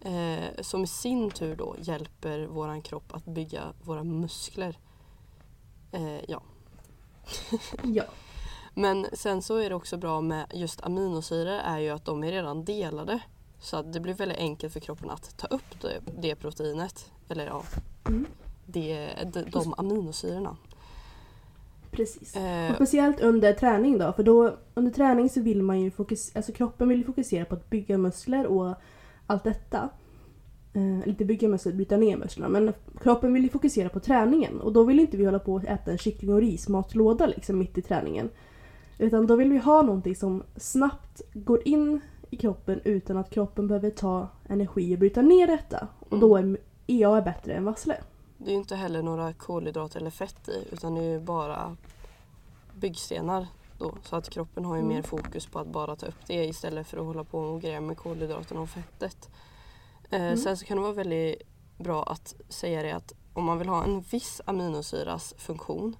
Eh, 0.00 0.62
som 0.62 0.84
i 0.84 0.86
sin 0.86 1.30
tur 1.30 1.56
då 1.56 1.76
hjälper 1.78 2.46
våran 2.46 2.82
kropp 2.82 3.14
att 3.14 3.24
bygga 3.24 3.72
våra 3.82 4.04
muskler. 4.04 4.78
Eh, 5.92 6.20
ja. 6.28 6.42
Ja. 7.82 8.04
Men 8.74 9.06
sen 9.12 9.42
så 9.42 9.56
är 9.56 9.68
det 9.68 9.74
också 9.76 9.96
bra 9.96 10.20
med 10.20 10.46
just 10.54 10.80
aminosyror 10.80 11.58
är 11.64 11.78
ju 11.78 11.90
att 11.90 12.04
de 12.04 12.24
är 12.24 12.32
redan 12.32 12.64
delade. 12.64 13.20
Så 13.58 13.82
det 13.82 14.00
blir 14.00 14.14
väldigt 14.14 14.38
enkelt 14.38 14.72
för 14.72 14.80
kroppen 14.80 15.10
att 15.10 15.38
ta 15.38 15.46
upp 15.46 15.80
det, 15.80 16.00
det 16.18 16.34
proteinet. 16.34 17.12
Eller 17.28 17.46
ja, 17.46 17.62
Mm. 18.08 18.26
Det, 18.66 19.08
de, 19.32 19.42
de 19.50 19.74
aminosyrorna. 19.78 20.56
Precis. 21.90 22.36
Eh, 22.36 22.70
Och 22.70 22.74
speciellt 22.74 23.20
under 23.20 23.52
träning 23.52 23.98
då, 23.98 24.12
för 24.12 24.22
då 24.22 24.56
under 24.74 24.90
träning 24.92 25.30
så 25.30 25.40
vill 25.42 25.62
man 25.62 25.80
ju 25.80 25.90
fokusera, 25.90 26.38
alltså 26.38 26.52
kroppen 26.52 26.88
vill 26.88 27.04
fokusera 27.04 27.44
på 27.44 27.54
att 27.54 27.70
bygga 27.70 27.98
muskler 27.98 28.46
och 28.46 28.74
allt 29.26 29.44
detta. 29.44 29.88
Eh, 30.72 31.08
inte 31.08 31.24
bygga 31.24 31.48
muskler, 31.48 31.72
bryta 31.72 31.96
ner 31.96 32.16
musklerna, 32.16 32.48
men 32.48 32.72
kroppen 33.00 33.32
vill 33.32 33.42
ju 33.42 33.48
fokusera 33.48 33.88
på 33.88 34.00
träningen 34.00 34.60
och 34.60 34.72
då 34.72 34.84
vill 34.84 35.00
inte 35.00 35.16
vi 35.16 35.24
hålla 35.24 35.38
på 35.38 35.56
att 35.56 35.64
äta 35.64 35.90
en 35.90 35.98
kyckling 35.98 36.34
och 36.34 36.40
rismatlåda 36.40 37.26
liksom 37.26 37.58
mitt 37.58 37.78
i 37.78 37.82
träningen. 37.82 38.30
Utan 38.98 39.26
då 39.26 39.36
vill 39.36 39.52
vi 39.52 39.58
ha 39.58 39.82
någonting 39.82 40.16
som 40.16 40.42
snabbt 40.56 41.22
går 41.34 41.68
in 41.68 42.00
i 42.30 42.36
kroppen 42.36 42.80
utan 42.84 43.16
att 43.16 43.30
kroppen 43.30 43.68
behöver 43.68 43.90
ta 43.90 44.28
energi 44.48 44.94
och 44.94 44.98
bryta 44.98 45.22
ner 45.22 45.46
detta. 45.46 45.88
Och 46.08 46.18
då 46.18 46.36
är 46.36 46.56
EA 46.86 47.22
bättre 47.22 47.52
än 47.54 47.64
vassle. 47.64 47.96
Det 48.38 48.50
är 48.50 48.52
ju 48.52 48.58
inte 48.58 48.76
heller 48.76 49.02
några 49.02 49.32
kolhydrater 49.32 50.00
eller 50.00 50.10
fett 50.10 50.48
i 50.48 50.68
utan 50.72 50.94
det 50.94 51.00
är 51.00 51.10
ju 51.10 51.20
bara 51.20 51.76
byggstenar. 52.74 53.46
Då, 53.78 53.94
så 54.02 54.16
att 54.16 54.28
kroppen 54.30 54.64
har 54.64 54.74
ju 54.76 54.82
Mm. 54.82 54.94
mer 54.94 55.02
fokus 55.02 55.46
på 55.46 55.58
att 55.58 55.66
bara 55.66 55.96
ta 55.96 56.06
upp 56.06 56.26
det 56.26 56.44
istället 56.44 56.86
för 56.86 56.98
att 56.98 57.04
hålla 57.04 57.24
på 57.24 57.38
och 57.38 57.60
greja 57.60 57.80
med 57.80 57.96
kolhydraterna 57.98 58.60
och 58.60 58.68
fettet. 58.70 59.30
Eh, 60.10 60.20
Mm. 60.22 60.36
Sen 60.36 60.56
så 60.56 60.64
kan 60.66 60.76
det 60.76 60.82
vara 60.82 60.92
väldigt 60.92 61.42
bra 61.78 62.02
att 62.02 62.34
säga 62.48 62.82
det 62.82 62.92
att 62.92 63.12
om 63.34 63.44
man 63.44 63.58
vill 63.58 63.68
ha 63.68 63.84
en 63.84 64.00
viss 64.00 64.40
aminosyras 64.44 65.34
funktion 65.38 65.96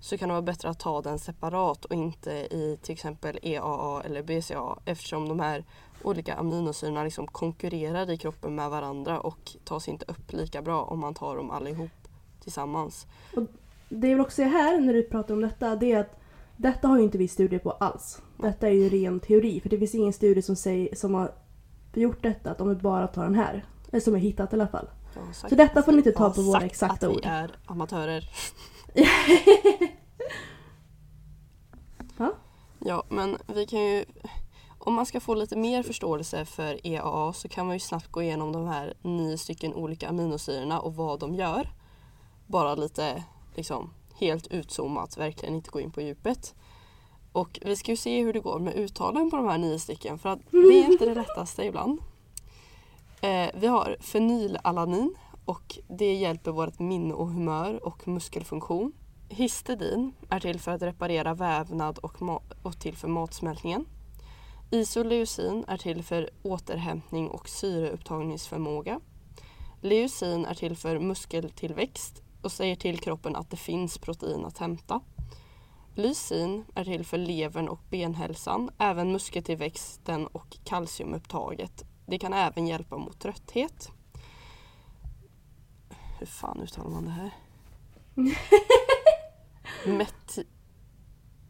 så 0.00 0.18
kan 0.18 0.28
det 0.28 0.32
vara 0.32 0.42
bättre 0.42 0.68
att 0.68 0.78
ta 0.78 1.02
den 1.02 1.18
separat 1.18 1.84
och 1.84 1.94
inte 1.94 2.30
i 2.30 2.78
till 2.82 2.92
exempel 2.92 3.38
EAA 3.42 4.02
eller 4.02 4.22
BCA 4.22 4.78
eftersom 4.84 5.28
de 5.28 5.40
här 5.40 5.64
olika 6.02 6.34
aminosyrorna 6.34 7.04
liksom 7.04 7.26
konkurrerar 7.26 8.10
i 8.10 8.16
kroppen 8.16 8.54
med 8.54 8.70
varandra 8.70 9.20
och 9.20 9.56
tas 9.64 9.88
inte 9.88 10.04
upp 10.08 10.32
lika 10.32 10.62
bra 10.62 10.82
om 10.82 10.98
man 10.98 11.14
tar 11.14 11.36
dem 11.36 11.50
allihop 11.50 11.90
tillsammans. 12.42 13.06
Det 13.88 14.08
jag 14.08 14.16
vill 14.16 14.20
också 14.20 14.34
säga 14.34 14.48
här 14.48 14.80
när 14.80 14.92
du 14.92 15.02
pratar 15.02 15.34
om 15.34 15.40
detta, 15.40 15.76
det 15.76 15.92
är 15.92 16.00
att 16.00 16.20
detta 16.56 16.88
har 16.88 16.98
ju 16.98 17.04
inte 17.04 17.18
vi 17.18 17.28
studier 17.28 17.60
på 17.60 17.70
alls. 17.70 18.22
Detta 18.36 18.68
är 18.68 18.72
ju 18.72 18.88
ren 18.88 19.20
teori, 19.20 19.60
för 19.60 19.68
det 19.68 19.78
finns 19.78 19.94
ingen 19.94 20.12
studie 20.12 20.42
som, 20.42 20.56
säger, 20.56 20.94
som 20.94 21.14
har 21.14 21.32
gjort 21.94 22.22
detta, 22.22 22.50
att 22.50 22.60
om 22.60 22.68
du 22.68 22.74
bara 22.74 23.06
tar 23.06 23.24
den 23.24 23.34
här. 23.34 23.64
Eller 23.90 24.00
som 24.00 24.14
är 24.14 24.18
hittat 24.18 24.52
i 24.52 24.56
alla 24.56 24.68
fall. 24.68 24.88
Så 25.32 25.54
detta 25.54 25.82
får 25.82 25.92
ni 25.92 25.98
inte 25.98 26.12
ta 26.12 26.30
på 26.30 26.42
våra 26.42 26.64
exakta 26.64 27.06
att 27.06 27.12
ord. 27.12 27.20
vi 27.22 27.28
är 27.28 27.50
amatörer. 27.66 28.24
Ja. 32.18 32.32
Ja, 32.78 33.02
men 33.08 33.38
vi 33.46 33.66
kan 33.66 33.80
ju... 33.80 34.04
Om 34.78 34.94
man 34.94 35.06
ska 35.06 35.20
få 35.20 35.34
lite 35.34 35.56
mer 35.56 35.82
förståelse 35.82 36.44
för 36.44 36.86
EAA 36.86 37.32
så 37.32 37.48
kan 37.48 37.66
man 37.66 37.76
ju 37.76 37.80
snabbt 37.80 38.12
gå 38.12 38.22
igenom 38.22 38.52
de 38.52 38.66
här 38.66 38.94
nio 39.02 39.38
stycken 39.38 39.74
olika 39.74 40.08
aminosyrorna 40.08 40.80
och 40.80 40.94
vad 40.94 41.20
de 41.20 41.34
gör. 41.34 41.68
Bara 42.46 42.74
lite 42.74 43.24
liksom 43.54 43.94
helt 44.14 44.46
utzoomat, 44.46 45.16
verkligen 45.16 45.54
inte 45.54 45.70
gå 45.70 45.80
in 45.80 45.90
på 45.90 46.00
djupet. 46.00 46.54
Och 47.32 47.58
vi 47.62 47.76
ska 47.76 47.90
ju 47.90 47.96
se 47.96 48.22
hur 48.22 48.32
det 48.32 48.40
går 48.40 48.58
med 48.58 48.74
uttalen 48.74 49.30
på 49.30 49.36
de 49.36 49.48
här 49.48 49.58
nio 49.58 49.78
stycken 49.78 50.18
för 50.18 50.28
att 50.28 50.40
det 50.50 50.58
är 50.58 50.92
inte 50.92 51.06
det 51.06 51.14
lättaste 51.20 51.64
ibland. 51.64 52.00
Eh, 53.20 53.50
vi 53.54 53.66
har 53.66 53.96
fenylalanin 54.00 55.14
och 55.50 55.78
det 55.88 56.14
hjälper 56.14 56.50
vårt 56.50 56.78
minne 56.78 57.14
och 57.14 57.28
humör 57.28 57.86
och 57.86 58.08
muskelfunktion. 58.08 58.92
Histidin 59.28 60.12
är 60.28 60.40
till 60.40 60.60
för 60.60 60.70
att 60.70 60.82
reparera 60.82 61.34
vävnad 61.34 61.98
och, 61.98 62.42
och 62.62 62.80
till 62.80 62.96
för 62.96 63.08
matsmältningen. 63.08 63.86
Isoleucin 64.70 65.64
är 65.68 65.76
till 65.76 66.02
för 66.02 66.30
återhämtning 66.42 67.28
och 67.28 67.48
syreupptagningsförmåga. 67.48 69.00
Leucin 69.80 70.44
är 70.44 70.54
till 70.54 70.76
för 70.76 70.98
muskeltillväxt 70.98 72.22
och 72.42 72.52
säger 72.52 72.76
till 72.76 72.98
kroppen 72.98 73.36
att 73.36 73.50
det 73.50 73.56
finns 73.56 73.98
protein 73.98 74.44
att 74.44 74.58
hämta. 74.58 75.00
Lysin 75.94 76.64
är 76.74 76.84
till 76.84 77.04
för 77.04 77.18
levern 77.18 77.68
och 77.68 77.80
benhälsan, 77.90 78.70
även 78.78 79.12
muskeltillväxten 79.12 80.26
och 80.26 80.58
kalciumupptaget. 80.64 81.84
Det 82.06 82.18
kan 82.18 82.32
även 82.32 82.66
hjälpa 82.66 82.96
mot 82.98 83.20
trötthet. 83.20 83.90
Hur 86.20 86.26
fan 86.26 86.60
uttalar 86.60 86.90
man 86.90 87.04
det 87.04 87.10
här? 87.10 87.30
Meti- 89.84 90.46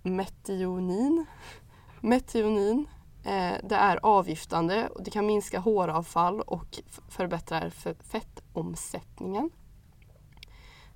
metionin. 0.02 1.26
Metionin. 2.00 2.86
Eh, 3.24 3.54
det 3.62 3.74
är 3.74 3.98
avgiftande 4.02 4.88
och 4.88 5.02
det 5.02 5.10
kan 5.10 5.26
minska 5.26 5.58
håravfall 5.58 6.40
och 6.40 6.80
förbättrar 7.08 7.70
för 7.70 7.94
fettomsättningen. 7.94 9.50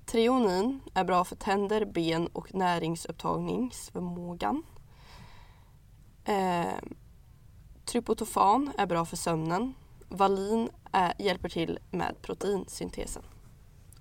Treonin 0.05 0.79
är 0.93 1.03
bra 1.03 1.23
för 1.23 1.35
tänder, 1.35 1.85
ben 1.85 2.27
och 2.27 2.55
näringsupptagningsförmågan. 2.55 4.63
Eh, 6.25 6.73
tryptofan 7.85 8.71
är 8.77 8.85
bra 8.85 9.05
för 9.05 9.17
sömnen. 9.17 9.73
Valin 10.09 10.69
är, 10.91 11.13
hjälper 11.19 11.49
till 11.49 11.79
med 11.91 12.21
proteinsyntesen. 12.21 13.23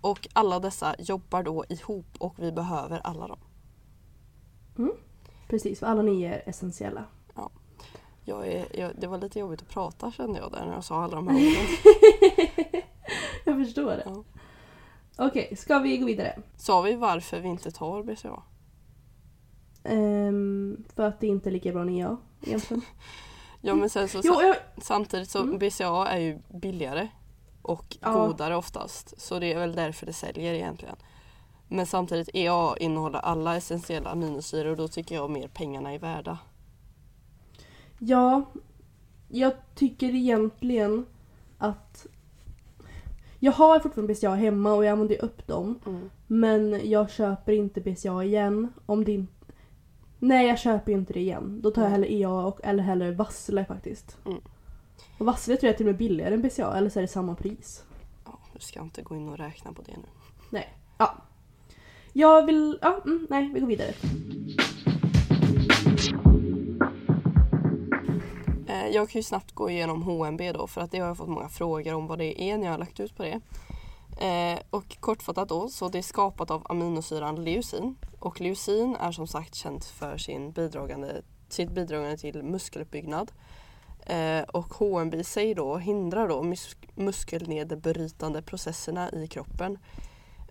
Och 0.04 0.28
alla 0.32 0.60
dessa 0.60 0.94
jobbar 0.98 1.42
då 1.42 1.64
ihop 1.68 2.06
och 2.18 2.34
vi 2.38 2.52
behöver 2.52 3.00
alla 3.04 3.28
dem. 3.28 3.38
Precis, 5.48 5.78
för 5.78 5.86
alla 5.86 6.02
nio 6.02 6.34
är 6.34 6.48
essentiella. 6.48 7.04
Jag 8.24 8.46
är, 8.48 8.66
jag, 8.78 8.92
det 8.98 9.06
var 9.06 9.18
lite 9.18 9.38
jobbigt 9.38 9.62
att 9.62 9.68
prata 9.68 10.12
kände 10.12 10.38
jag 10.38 10.52
där 10.52 10.66
när 10.66 10.74
jag 10.74 10.84
sa 10.84 11.02
alla 11.02 11.16
de 11.16 11.28
här 11.28 11.36
orden. 11.46 12.82
Jag 13.44 13.66
förstår 13.66 13.90
det. 13.90 14.02
Ja. 14.06 14.24
Okej, 15.18 15.56
ska 15.56 15.78
vi 15.78 15.98
gå 15.98 16.06
vidare? 16.06 16.42
Sa 16.56 16.80
vi 16.80 16.94
varför 16.94 17.40
vi 17.40 17.48
inte 17.48 17.70
tar 17.70 18.02
BCA? 18.02 18.42
Ehm, 19.84 20.84
för 20.94 21.02
att 21.02 21.20
det 21.20 21.26
inte 21.26 21.48
är 21.48 21.52
lika 21.52 21.72
bra 21.72 21.82
än 21.82 21.96
jag 21.96 22.16
egentligen. 22.42 22.82
Ja 23.60 23.74
men 23.74 23.90
sen 23.90 24.08
så 24.08 24.20
Jo, 24.24 24.42
jag, 24.42 24.56
samtidigt 24.82 25.30
så 25.30 25.42
Mm. 25.42 25.58
BCA 25.58 26.06
är 26.08 26.18
ju 26.18 26.38
billigare 26.48 27.08
och 27.64 27.96
Ja. 28.00 28.26
godare 28.26 28.56
oftast. 28.56 29.20
Så 29.20 29.38
det 29.38 29.52
är 29.52 29.58
väl 29.58 29.74
därför 29.74 30.06
det 30.06 30.12
säljer 30.12 30.54
egentligen. 30.54 30.96
Men 31.68 31.86
samtidigt 31.86 32.28
EA 32.34 32.74
innehåller 32.80 33.18
alla 33.18 33.56
essentiella 33.56 34.10
aminosyror 34.10 34.70
och 34.70 34.76
då 34.76 34.88
tycker 34.88 35.14
jag 35.14 35.30
mer 35.30 35.48
pengarna 35.48 35.92
är 35.94 35.98
värda. 35.98 36.38
ja, 37.98 38.42
jag 39.28 39.52
tycker 39.74 40.14
egentligen 40.14 41.06
att 41.58 42.06
jag 43.40 43.52
har 43.52 43.80
fortfarande 43.80 44.14
BCA 44.14 44.34
hemma 44.34 44.72
och 44.72 44.84
jag 44.84 44.92
använder 44.92 45.24
upp 45.24 45.46
dem. 45.46 45.78
Mm. 45.86 46.10
Men 46.26 46.90
jag 46.90 47.10
köper 47.10 47.52
inte 47.52 47.80
BCA 47.80 48.24
igen 48.24 48.72
om 48.86 49.04
det 49.04 49.12
inte... 49.12 49.32
Nej, 50.18 50.46
jag 50.48 50.58
köper 50.58 50.92
inte 50.92 51.12
det 51.12 51.20
igen. 51.20 51.60
Då 51.62 51.70
tar 51.70 51.82
jag 51.82 51.90
Nej. 51.90 52.00
hellre 52.00 52.12
EA 52.14 52.30
och, 52.30 52.60
eller 52.64 52.82
hellre 52.82 53.12
Vassle 53.12 53.64
faktiskt. 53.64 54.16
Mm. 54.26 54.40
Och 55.18 55.26
Vassle 55.26 55.56
tror 55.56 55.68
jag 55.68 55.76
till 55.76 55.86
och 55.86 55.92
med 55.92 55.96
billigare 55.98 56.34
än 56.34 56.42
BCA, 56.42 56.76
eller 56.76 56.90
så 56.90 56.98
är 56.98 57.02
det 57.02 57.08
samma 57.08 57.34
pris. 57.34 57.84
Ja, 58.24 58.38
jag 58.52 58.62
ska 58.62 58.80
inte 58.80 59.02
gå 59.02 59.16
in 59.16 59.28
och 59.28 59.38
räkna 59.38 59.72
på 59.72 59.82
det 59.82 59.92
nu. 59.96 60.08
Nej. 60.50 60.74
Ja. 60.98 61.14
Jag 62.12 62.46
vill... 62.46 62.78
Ja, 62.82 63.00
mm, 63.04 63.26
nej, 63.30 63.50
vi 63.54 63.60
går 63.60 63.66
vidare. 63.66 63.92
Eh, 68.68 68.86
Jag 68.88 69.08
kan 69.10 69.18
ju 69.18 69.22
snabbt 69.22 69.52
gå 69.52 69.70
igenom 69.70 70.02
HMB 70.02 70.40
då 70.54 70.66
för 70.66 70.80
att 70.80 70.90
det 70.90 70.98
har 70.98 71.06
jag 71.06 71.16
fått 71.16 71.28
många 71.28 71.48
frågor 71.48 71.94
om 71.94 72.06
vad 72.06 72.18
det 72.18 72.42
är 72.42 72.58
när 72.58 72.64
jag 72.64 72.72
har 72.72 72.78
lagt 72.78 73.00
ut 73.00 73.16
på 73.16 73.22
det. 73.22 73.40
Eh, 74.26 74.58
och 74.70 74.96
kortfattat 75.00 75.48
då, 75.48 75.68
så 75.68 75.88
det 75.88 75.98
är 75.98 76.02
skapat 76.02 76.50
av 76.50 76.66
aminosyran 76.68 77.44
leucin. 77.44 77.96
Och 78.18 78.40
leucin 78.40 78.96
är 79.00 79.12
som 79.12 79.26
sagt 79.26 79.54
känt 79.54 79.84
för 79.84 80.18
sin 80.18 80.52
bidragande, 80.52 81.22
sitt 81.48 81.70
bidragande 81.70 82.16
till 82.16 82.42
muskeluppbyggnad. 82.42 83.32
Eh, 84.06 84.42
och 84.42 84.74
HMB 84.74 85.24
sig 85.24 85.54
då 85.54 85.76
hindrar 85.76 86.28
då 86.28 86.42
mus- 86.42 86.76
muskelnedbrytande 86.94 88.42
processerna 88.42 89.10
i 89.12 89.26
kroppen. 89.28 89.78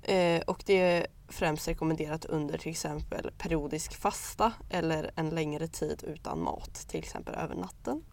Eh, 0.04 0.42
och 0.42 0.64
det 0.66 0.80
är 0.80 1.08
främst 1.28 1.68
rekommenderat 1.68 2.26
under 2.26 2.58
till 2.58 2.72
exempel 2.72 3.32
periodisk 3.38 3.96
fasta 3.96 4.54
eller 4.70 5.12
en 5.16 5.30
längre 5.30 5.68
tid 5.68 6.04
utan 6.08 6.44
mat, 6.44 6.74
till 6.74 7.00
exempel 7.00 7.36
över 7.36 7.56
natten. 7.56 8.04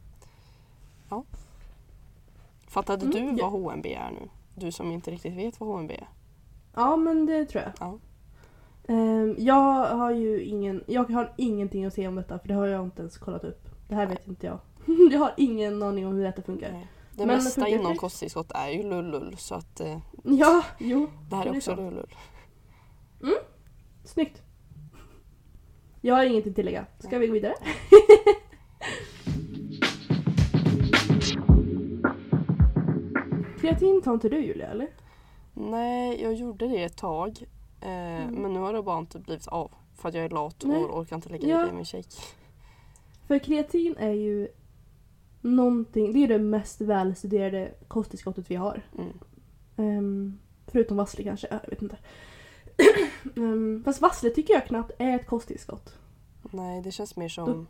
Ja. 1.08 1.24
Fattade 2.68 3.06
Mm, 3.18 3.36
du 3.36 3.42
vad 3.42 3.52
HMB 3.52 3.86
är 3.86 4.10
nu? 4.10 4.28
Du 4.54 4.72
som 4.72 4.92
inte 4.92 5.10
riktigt 5.10 5.34
vet 5.34 5.60
vad 5.60 5.68
HMB 5.68 5.90
är. 5.90 6.08
Ja, 6.74 6.96
men 6.96 7.26
det 7.26 7.44
tror 7.46 7.62
jag. 7.62 7.72
Ja. 7.80 7.98
Ehm, 8.94 9.34
jag 9.38 9.96
har 9.96 10.10
ju 10.10 10.42
ingen... 10.44 10.84
Jag 10.86 11.10
har 11.10 11.32
ingenting 11.36 11.84
att 11.84 11.94
säga 11.94 12.08
om 12.08 12.14
detta 12.14 12.38
för 12.38 12.48
det 12.48 12.54
har 12.54 12.66
jag 12.66 12.84
inte 12.84 13.02
ens 13.02 13.18
kollat 13.18 13.44
upp. 13.44 13.68
Det 13.88 13.94
här 13.94 14.06
vet 14.06 14.28
inte 14.28 14.46
jag. 14.46 14.58
Jag 15.12 15.18
har 15.18 15.34
ingen 15.36 15.82
aning 15.82 16.06
om 16.06 16.14
hur 16.14 16.24
detta 16.24 16.42
funkar. 16.42 16.72
Nej. 16.72 16.86
Det 17.12 17.26
Men 17.26 17.36
mesta 17.36 17.60
funkar 17.60 17.78
inom 17.80 17.92
det? 17.92 17.98
kosttillskott 17.98 18.52
är 18.54 18.68
ju 18.68 18.82
lullull 18.82 19.36
så 19.38 19.54
att 19.54 19.80
eh, 19.80 19.98
Ja, 20.24 20.64
jo. 20.78 21.06
det 21.30 21.36
här 21.36 21.44
Det 21.44 21.50
är 21.50 21.56
också 21.56 21.74
lullull. 21.74 22.14
Snyggt. 24.04 24.42
Jag 26.00 26.14
har 26.14 26.24
inget 26.24 26.46
att 26.46 26.54
tillägga. 26.54 26.86
Ska 26.98 27.18
vi 27.18 27.26
gå 27.26 27.32
vidare? 27.32 27.54
Kreatin 33.60 34.02
tar 34.02 34.14
inte 34.14 34.28
du 34.28 34.44
Julia, 34.44 34.66
eller? 34.66 34.88
Nej, 35.54 36.22
jag 36.22 36.34
gjorde 36.34 36.68
det 36.68 36.82
ett 36.84 36.96
tag. 36.96 37.38
Eh, 37.80 37.88
Men 38.30 38.52
nu 38.52 38.58
har 38.58 38.72
det 38.72 38.82
bara 38.82 38.98
inte 38.98 39.18
blivit 39.18 39.48
av. 39.48 39.72
För 39.94 40.08
att 40.08 40.14
jag 40.14 40.24
är 40.24 40.28
lat 40.28 40.64
Mm. 40.64 40.76
Nej. 40.76 40.84
och 40.84 40.98
orkar 40.98 41.16
inte 41.16 41.28
lägga 41.28 41.48
Ja. 41.48 41.62
i 41.62 41.64
det 41.66 41.70
i 41.70 41.74
min 41.74 41.84
shake. 41.84 42.08
För 43.26 43.38
kreatin 43.38 43.96
är 43.98 44.10
ju 44.12 44.48
någonting, 45.40 46.12
det 46.12 46.24
är 46.24 46.28
det 46.28 46.38
mest 46.38 46.80
välstuderade 46.80 47.74
kosttillskottet 47.88 48.50
vi 48.50 48.54
har. 48.54 48.82
Mm. 48.98 49.18
Ehm, 49.76 50.38
förutom 50.66 50.96
vassle 50.96 51.24
kanske, 51.24 51.46
jag 51.50 51.70
vet 51.70 51.82
inte. 51.82 51.98
um, 53.36 53.82
fast 53.84 54.00
vassle 54.02 54.30
tycker 54.30 54.54
jag 54.54 54.66
knappt 54.66 54.92
är 54.98 55.16
ett 55.16 55.26
kosttillskott. 55.26 55.94
Nej, 56.52 56.82
det 56.82 56.90
känns 56.90 57.16
mer 57.16 57.28
som 57.28 57.46
Då- 57.46 57.66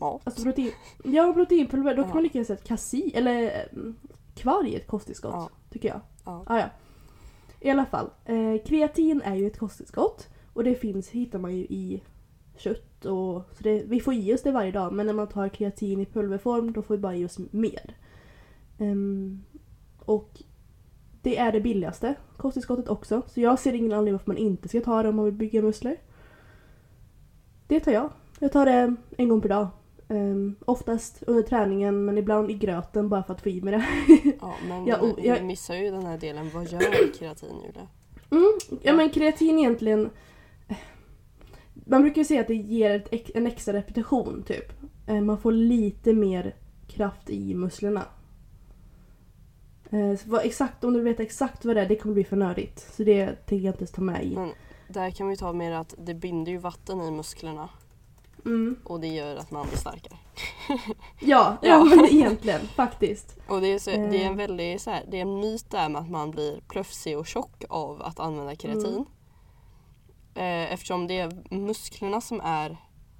mat. 0.00 0.22
Alltså 0.24 0.42
protein, 0.42 0.72
ja 1.04 1.32
proteinpulver, 1.32 1.94
då 1.94 2.02
kan 2.02 2.08
Ja. 2.08 2.14
man 2.14 2.22
lika 2.22 2.38
gärna 2.38 2.46
säga 2.46 2.58
att 2.58 2.68
kasi, 2.68 3.12
eller 3.14 3.68
um, 3.72 3.96
kvarg 4.34 4.74
är 4.74 4.78
ett 4.80 4.86
kosttillskott. 4.86 5.32
Ja. 5.34 5.50
Tycker 5.70 5.88
jag. 5.88 6.00
Ja. 6.24 6.44
Ah, 6.46 6.58
ja. 6.58 6.66
I 7.60 7.70
alla 7.70 7.86
fall, 7.86 8.10
eh, 8.24 8.62
kreatin 8.66 9.22
är 9.24 9.34
ju 9.34 9.46
ett 9.46 9.58
kosttillskott. 9.58 10.28
Och 10.52 10.64
det 10.64 10.74
finns, 10.74 11.08
hittar 11.08 11.38
man 11.38 11.56
ju 11.56 11.62
i 11.62 12.02
kött 12.60 13.04
och 13.04 13.42
så 13.52 13.62
det, 13.62 13.82
vi 13.86 14.00
får 14.00 14.14
i 14.14 14.34
oss 14.34 14.42
det 14.42 14.50
varje 14.52 14.72
dag 14.72 14.92
men 14.92 15.06
när 15.06 15.12
man 15.12 15.26
tar 15.28 15.48
kreatin 15.48 16.00
i 16.00 16.06
pulverform 16.06 16.72
då 16.72 16.82
får 16.82 16.94
vi 16.94 17.00
bara 17.00 17.16
i 17.16 17.24
oss 17.24 17.38
mer. 17.50 17.96
Ehm, 18.78 19.42
och 19.98 20.42
det 21.22 21.38
är 21.38 21.52
det 21.52 21.60
billigaste 21.60 22.14
kosttillskottet 22.36 22.88
också 22.88 23.22
så 23.26 23.40
jag 23.40 23.58
ser 23.58 23.72
ingen 23.72 23.92
anledning 23.92 24.12
varför 24.14 24.30
man 24.30 24.36
inte 24.38 24.68
ska 24.68 24.80
ta 24.80 25.02
det 25.02 25.08
om 25.08 25.16
man 25.16 25.24
vill 25.24 25.34
bygga 25.34 25.62
muskler. 25.62 25.96
Det 27.66 27.80
tar 27.80 27.92
jag. 27.92 28.10
Jag 28.38 28.52
tar 28.52 28.66
det 28.66 28.94
en 29.16 29.28
gång 29.28 29.40
per 29.40 29.48
dag. 29.48 29.68
Ehm, 30.08 30.56
oftast 30.64 31.22
under 31.26 31.42
träningen 31.42 32.04
men 32.04 32.18
ibland 32.18 32.50
i 32.50 32.54
gröten 32.54 33.08
bara 33.08 33.22
för 33.22 33.34
att 33.34 33.40
få 33.40 33.48
i 33.48 33.60
mig 33.62 33.72
det. 33.72 33.84
Ja, 34.86 34.96
och 35.00 35.18
jag- 35.22 35.34
vi 35.38 35.42
missar 35.44 35.74
ju 35.74 35.90
den 35.90 36.06
här 36.06 36.18
delen. 36.18 36.50
Vad 36.54 36.64
gör 36.68 37.12
kreatin 37.18 37.48
Julia? 37.66 37.88
Mm, 38.30 38.52
ja 38.82 38.92
men 38.92 39.10
kreatin 39.10 39.58
egentligen... 39.58 40.10
Man 41.90 42.02
brukar 42.02 42.18
ju 42.20 42.24
säga 42.24 42.40
att 42.40 42.46
det 42.48 42.54
ger 42.54 42.90
ett, 43.10 43.30
en 43.34 43.46
extra 43.46 43.72
repetition 43.74 44.42
typ. 44.46 44.72
Eh, 45.06 45.20
Man 45.20 45.38
får 45.38 45.52
lite 45.52 46.12
mer 46.12 46.54
kraft 46.88 47.30
i 47.30 47.54
musklerna. 47.54 48.04
Eh, 49.90 50.16
så 50.16 50.30
vad, 50.30 50.44
exakt, 50.46 50.84
om 50.84 50.92
du 50.92 51.00
vet 51.00 51.20
exakt 51.20 51.64
vad 51.64 51.76
det 51.76 51.82
är, 51.82 51.88
det 51.88 51.96
kommer 51.96 52.14
bli 52.14 52.24
för 52.24 52.36
nördigt. 52.36 52.78
Så 52.96 53.02
det 53.04 53.26
tänker 53.26 53.64
jag 53.66 53.72
inte 53.72 53.80
ens 53.80 53.90
ta 53.92 54.02
med 54.02 54.24
i. 54.24 54.34
Men 54.34 54.50
där 54.88 55.10
kan 55.10 55.28
vi 55.28 55.36
ta 55.36 55.52
med 55.52 55.80
att 55.80 55.94
det 55.98 56.14
binder 56.14 56.52
ju 56.52 56.58
vatten 56.58 57.00
i 57.02 57.10
musklerna 57.10 57.68
Mm. 58.44 58.76
och 58.84 59.00
det 59.00 59.06
gör 59.08 59.36
att 59.36 59.50
man 59.50 59.66
blir 59.66 59.78
starkare. 59.78 60.18
Ja, 61.20 61.56
ja. 61.62 61.68
Ja. 61.68 61.84
men 61.84 62.04
egentligen 62.04 62.60
faktiskt. 62.60 63.36
Och 63.48 63.60
det 63.60 63.66
är, 63.66 63.78
så, 63.78 63.90
det 63.90 63.96
är 63.96 64.26
en 64.26 64.32
Eh. 64.32 64.36
väldigt 64.36 64.82
så 64.82 64.90
här, 64.90 65.04
det 65.10 65.16
är 65.16 65.22
en 65.22 65.40
myt 65.40 65.70
där 65.70 65.88
med 65.88 66.00
att 66.02 66.10
man 66.10 66.30
blir 66.30 66.60
plöfsig 66.68 67.18
och 67.18 67.26
tjock 67.26 67.64
av 67.68 68.02
att 68.02 68.20
använda 68.20 68.54
keratin. 68.56 69.04
Eh, 70.38 70.72
eftersom 70.72 71.06
det 71.06 71.18
är 71.18 71.54
musklerna 71.54 72.20
som 72.20 72.40
är 72.40 72.76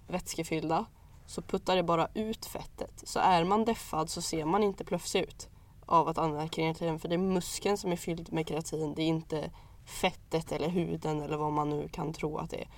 vätskefyllda 0.07 0.85
så 1.27 1.43
puttar 1.43 1.77
det 1.77 1.83
bara 1.83 2.09
ut 2.15 2.47
fettet. 2.47 3.03
Så 3.05 3.21
är 3.21 3.45
man 3.45 3.65
deffad 3.65 4.11
så 4.11 4.23
ser 4.23 4.45
man 4.45 4.63
inte 4.63 4.85
plöfsig 4.85 5.21
ut 5.21 5.49
av 5.87 6.09
att 6.09 6.19
använda 6.19 6.49
keratin 6.49 6.99
för 6.99 7.09
det 7.09 7.15
är 7.15 7.19
muskeln 7.19 7.79
som 7.79 7.93
är 7.93 7.97
fylld 7.97 8.33
med 8.33 8.49
keratin. 8.49 8.95
Det 8.95 9.03
är 9.03 9.07
inte 9.07 9.51
fettet 9.85 10.53
eller 10.53 10.69
huden 10.69 11.21
eller 11.23 11.37
vad 11.37 11.53
man 11.53 11.71
nu 11.71 11.89
kan 11.89 12.13
tro 12.13 12.39
att 12.39 12.51
det 12.51 12.61
är. 12.61 12.69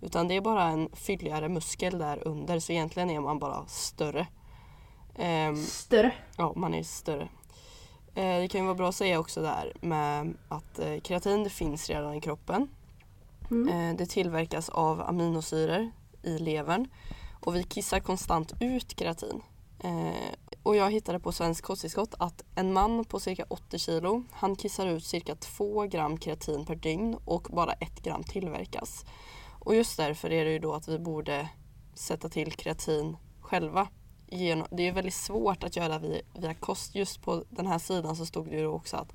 Utan 0.00 0.28
det 0.28 0.34
är 0.34 0.40
bara 0.40 0.64
en 0.64 0.88
fylligare 0.92 1.48
muskel 1.48 1.98
där 1.98 2.28
under 2.28 2.58
så 2.58 2.72
egentligen 2.72 3.10
är 3.10 3.20
man 3.20 3.38
bara 3.38 3.66
större. 3.66 4.26
Ehm, 5.16 5.56
Större. 5.56 6.12
Ja, 6.36 6.52
man 6.56 6.74
är 6.74 6.82
större. 6.82 7.28
Eh, 8.14 8.40
det 8.40 8.48
kan 8.50 8.60
ju 8.60 8.64
vara 8.64 8.76
bra 8.76 8.88
att 8.88 8.94
säga 8.94 9.20
också 9.20 9.42
där 9.42 9.72
med 9.80 10.34
att 10.48 10.78
eh, 10.78 11.00
keratin 11.02 11.44
det 11.44 11.50
finns 11.50 11.90
redan 11.90 12.14
i 12.14 12.20
kroppen. 12.20 12.68
Mm. 13.50 13.68
Eh, 13.68 13.96
det 13.96 14.06
tillverkas 14.06 14.68
av 14.68 15.00
aminosyror 15.00 15.90
i 16.22 16.38
levern 16.38 16.88
och 17.40 17.54
vi 17.54 17.62
kissar 17.62 18.00
konstant 18.00 18.52
ut 18.60 18.98
keratin. 18.98 19.42
Eh, 19.84 20.34
och 20.62 20.76
jag 20.76 20.90
hittade 20.90 21.20
på 21.20 21.32
Svensk 21.32 21.64
kosttillskott 21.64 22.14
att 22.18 22.44
en 22.54 22.72
man 22.72 23.04
på 23.04 23.20
cirka 23.20 23.44
80 23.48 23.78
kilo 23.78 24.24
han 24.30 24.56
kissar 24.56 24.86
ut 24.86 25.04
cirka 25.04 25.34
2 25.34 25.82
gram 25.82 26.18
keratin 26.18 26.66
per 26.66 26.74
dygn 26.74 27.16
och 27.24 27.42
bara 27.50 27.72
1 27.72 28.02
gram 28.02 28.22
tillverkas. 28.22 29.04
Och 29.60 29.74
just 29.74 29.96
därför 29.96 30.32
är 30.32 30.44
det 30.44 30.50
ju 30.50 30.58
då 30.58 30.74
att 30.74 30.88
vi 30.88 30.98
borde 30.98 31.48
sätta 31.94 32.28
till 32.28 32.52
keratin 32.52 33.16
själva. 33.40 33.88
Det 34.70 34.88
är 34.88 34.92
väldigt 34.92 35.14
svårt 35.14 35.64
att 35.64 35.76
göra 35.76 35.98
via 36.34 36.54
kost. 36.54 36.94
Just 36.94 37.22
på 37.22 37.44
den 37.50 37.66
här 37.66 37.78
sidan 37.78 38.16
så 38.16 38.26
stod 38.26 38.50
det 38.50 38.56
ju 38.56 38.66
också 38.66 38.96
att 38.96 39.12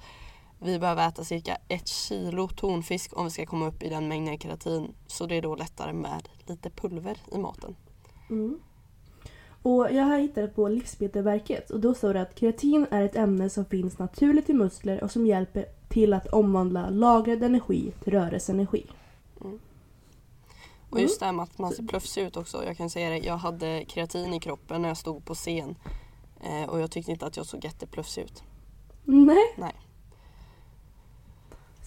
vi 0.60 0.80
behöver 0.80 1.08
äta 1.08 1.24
cirka 1.24 1.58
ett 1.67 1.88
kilo 1.88 2.48
tonfisk 2.48 3.17
om 3.17 3.26
vi 3.26 3.32
ska 3.32 3.45
komma 3.45 3.67
upp 3.67 3.84
i 3.84 3.89
den 3.89 4.08
mängden 4.08 4.39
keratin. 4.39 4.93
Så 5.08 5.26
det 5.26 5.36
är 5.36 5.41
då 5.41 5.56
lättare 5.56 5.93
med 5.93 6.30
lite 6.45 6.69
pulver 6.69 7.17
i 7.32 7.38
maten. 7.38 7.76
Mm. 8.30 8.60
Och 9.62 9.88
jag 9.91 10.04
har 10.04 10.17
hittat 10.17 10.56
på 10.56 10.67
Livsmedelsverket 10.67 11.69
och 11.69 11.80
då 11.80 11.93
står 11.93 12.13
det 12.13 12.22
att 12.22 12.39
keratin 12.39 12.88
är 12.91 13.02
ett 13.02 13.15
ämne 13.15 13.50
som 13.50 13.65
finns 13.65 14.00
naturligt 14.00 14.50
i 14.50 14.54
muskler 14.54 15.04
och 15.04 15.12
som 15.12 15.26
hjälper 15.26 15.65
till 15.89 16.13
att 16.13 16.28
omvandla 16.28 16.89
lagrad 16.89 17.43
energi 17.43 17.93
till 18.04 18.13
rörelseenergi. 18.13 18.86
Och 20.89 21.02
just 21.02 21.19
det 21.19 21.26
här 21.26 21.34
med 21.34 21.43
att 21.43 21.58
man 21.58 21.72
ser 21.72 21.84
plöfsig 21.84 22.22
ut 22.22 22.38
också. 22.38 22.65
Jag 22.65 22.78
kan 22.78 22.89
säga 22.89 23.10
det, 23.10 23.17
jag 23.17 23.38
hade 23.38 23.86
keratin 23.88 24.34
i 24.34 24.39
kroppen 24.39 24.82
när 24.82 24.89
jag 24.89 24.98
stod 24.98 25.26
på 25.26 25.36
scen. 25.36 25.76
Eh, 26.41 26.69
och 26.69 26.80
jag 26.80 26.91
tyckte 26.91 27.12
inte 27.12 27.26
att 27.26 27.38
jag 27.38 27.45
såg 27.45 27.63
jätteplöfsig 27.63 28.22
ut. 28.22 28.43
Nej. 29.04 29.56
Nej. 29.58 29.76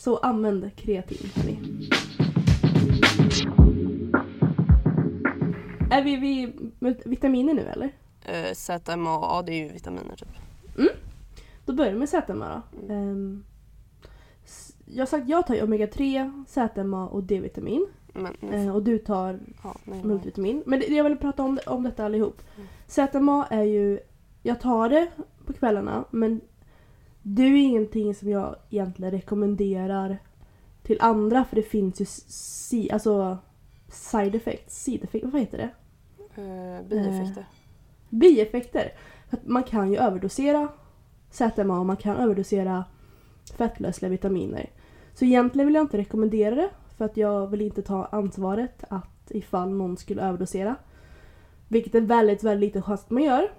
Så 0.03 0.17
använd 0.17 0.77
kreatin 0.77 1.31
hörni. 1.35 1.59
Är 5.91 6.03
vi 6.03 6.17
vid 6.17 6.71
vitaminer 7.05 7.55
nu 7.55 7.63
eller? 7.63 7.93
Eh, 8.25 8.55
ZMA, 8.55 9.11
ja 9.11 9.43
det 9.47 9.53
är 9.53 9.65
ju 9.67 9.73
vitaminer 9.73 10.17
typ. 10.17 10.29
Då 11.65 11.73
börjar 11.73 11.93
vi 11.93 11.99
med 11.99 12.09
ZMA 12.09 12.63
då. 12.79 12.83
S- 14.45 14.77
jag 14.87 15.09
sagt 15.09 15.29
jag 15.29 15.47
tar 15.47 15.55
ju 15.55 15.63
omega-3, 15.63 16.45
ZMA 16.49 17.09
och 17.09 17.23
D-vitamin. 17.25 17.87
Men 18.13 18.37
Eh, 18.53 18.75
och 18.75 18.83
du 18.83 18.99
tar 18.99 19.41
ja, 19.63 19.77
nej, 19.85 20.05
multivitamin. 20.05 20.63
Men 20.67 20.81
det, 20.81 20.87
jag 20.87 21.05
vill 21.05 21.17
prata 21.17 21.43
om, 21.43 21.59
om 21.67 21.83
detta 21.83 22.05
allihop. 22.05 22.43
ZMA 22.87 23.47
är 23.51 23.63
ju, 23.63 23.99
jag 24.43 24.61
tar 24.61 24.89
det 24.89 25.09
på 25.47 25.53
kvällarna 25.53 26.05
men 26.11 26.41
det 27.23 27.43
är 27.43 27.49
ju 27.49 27.61
ingenting 27.61 28.15
som 28.15 28.31
jag 28.31 28.57
egentligen 28.71 29.11
rekommenderar 29.11 30.19
till 30.83 30.97
andra 31.01 31.45
för 31.45 31.57
det 31.57 31.63
finns 31.63 32.01
ju 32.01 32.05
si, 32.05 32.91
alltså 32.91 33.39
side 33.89 34.35
effects, 34.35 34.85
side 34.85 35.05
effects, 35.05 35.33
vad 35.33 35.41
heter 35.41 35.59
det? 35.59 35.71
Eh, 36.43 36.89
bieffekter. 36.89 37.47
Bieffekter. 38.09 38.93
För 39.29 39.37
att 39.37 39.47
man 39.47 39.63
kan 39.63 39.91
ju 39.91 39.99
överdosera 39.99 40.69
ZMA 41.31 41.79
och 41.79 41.87
man 41.87 41.97
kan 41.97 42.17
överdosera 42.17 42.85
fettlösliga 43.57 44.11
vitaminer. 44.11 44.71
Så 45.15 45.25
egentligen 45.25 45.67
vill 45.67 45.75
jag 45.75 45.85
inte 45.85 45.99
rekommendera 45.99 46.55
det 46.55 46.71
för 46.97 47.05
att 47.05 47.17
jag 47.17 47.47
vill 47.47 47.61
inte 47.61 47.83
ta 47.83 48.05
ansvaret 48.05 48.85
att 48.89 49.31
ifall 49.31 49.71
någon 49.71 49.97
skulle 49.97 50.23
överdosera. 50.23 50.77
Vilket 51.69 51.95
är 51.95 52.01
väldigt, 52.01 52.43
väldigt 52.43 52.69
liten 52.69 52.83
chans 52.83 53.05
att 53.05 53.11
man 53.11 53.23
gör. 53.23 53.53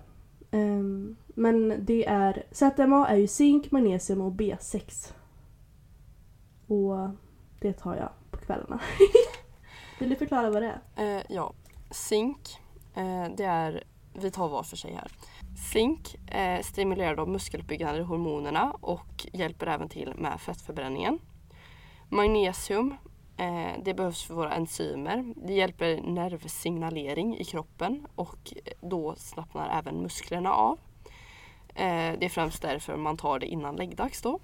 Ehm, 0.52 1.16
men 1.34 1.86
det 1.86 2.06
är 2.08 2.44
ZMA 2.52 3.08
är 3.08 3.16
ju 3.16 3.28
zink, 3.28 3.72
magnesium 3.72 4.22
och 4.22 4.32
B6. 4.32 5.14
Och 6.68 7.10
det 7.60 7.74
tar 7.74 7.96
jag 7.96 8.10
på 8.32 8.38
kvällarna. 8.38 8.82
Vill 10.00 10.10
du 10.10 10.16
förklara 10.16 10.50
vad 10.50 10.62
det 10.62 10.80
är? 10.96 11.18
Eh, 11.18 11.24
ja, 11.30 11.54
zink. 11.92 12.58
Eh, 12.96 13.26
det 13.38 13.44
är, 13.44 13.84
vi 14.14 14.32
tar 14.32 14.48
var 14.48 14.64
för 14.64 14.78
sig 14.78 14.94
här. 14.94 15.12
Zink 15.72 16.16
eh, 16.28 16.62
stimulerar 16.62 17.16
de 17.16 17.32
muskelbyggande 17.32 18.04
hormonerna 18.04 18.72
och 18.72 19.28
hjälper 19.34 19.68
även 19.68 19.90
till 19.90 20.14
med 20.18 20.42
fettförbränningen. 20.42 21.20
Magnesium 22.10 22.96
eh, 23.38 23.72
det 23.84 23.94
behövs 23.94 24.24
för 24.24 24.34
våra 24.34 24.54
enzymer. 24.54 25.34
Det 25.36 25.54
hjälper 25.54 26.02
nervsignalering 26.02 27.38
i 27.38 27.44
kroppen 27.44 28.08
och 28.16 28.54
då 28.82 29.16
slappnar 29.16 29.80
även 29.80 30.02
musklerna 30.02 30.54
av. 30.54 30.80
Eh, 31.76 32.20
det 32.20 32.26
är 32.26 32.30
främst 32.30 32.62
därför 32.62 32.98
man 32.98 33.18
tar 33.18 33.40
det 33.40 33.46
innan 33.46 33.76
läggdags 33.76 34.22
då. 34.22 34.40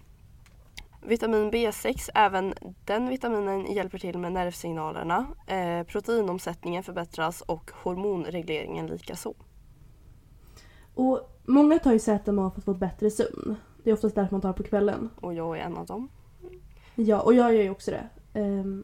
Vitamin 1.01 1.51
B6, 1.51 2.09
även 2.15 2.53
den 2.85 3.09
vitaminen 3.09 3.71
hjälper 3.71 3.97
till 3.97 4.17
med 4.17 4.31
nervsignalerna. 4.31 5.25
Eh, 5.47 5.83
proteinomsättningen 5.83 6.83
förbättras 6.83 7.41
och 7.41 7.71
hormonregleringen 7.83 8.87
likaså. 8.87 9.33
Och 10.95 11.39
många 11.45 11.79
tar 11.79 11.91
ju 11.91 11.99
ZMA 11.99 12.51
för 12.51 12.57
att 12.57 12.65
få 12.65 12.73
bättre 12.73 13.11
sömn. 13.11 13.55
Det 13.83 13.89
är 13.89 13.93
oftast 13.93 14.15
därför 14.15 14.31
man 14.31 14.41
tar 14.41 14.53
på 14.53 14.63
kvällen. 14.63 15.09
Och 15.15 15.33
jag 15.33 15.57
är 15.57 15.61
en 15.61 15.77
av 15.77 15.85
dem. 15.85 16.09
Ja, 16.95 17.21
och 17.21 17.33
jag 17.33 17.53
gör 17.53 17.61
ju 17.61 17.69
också 17.69 17.91
det. 17.91 18.09
Ehm, 18.39 18.83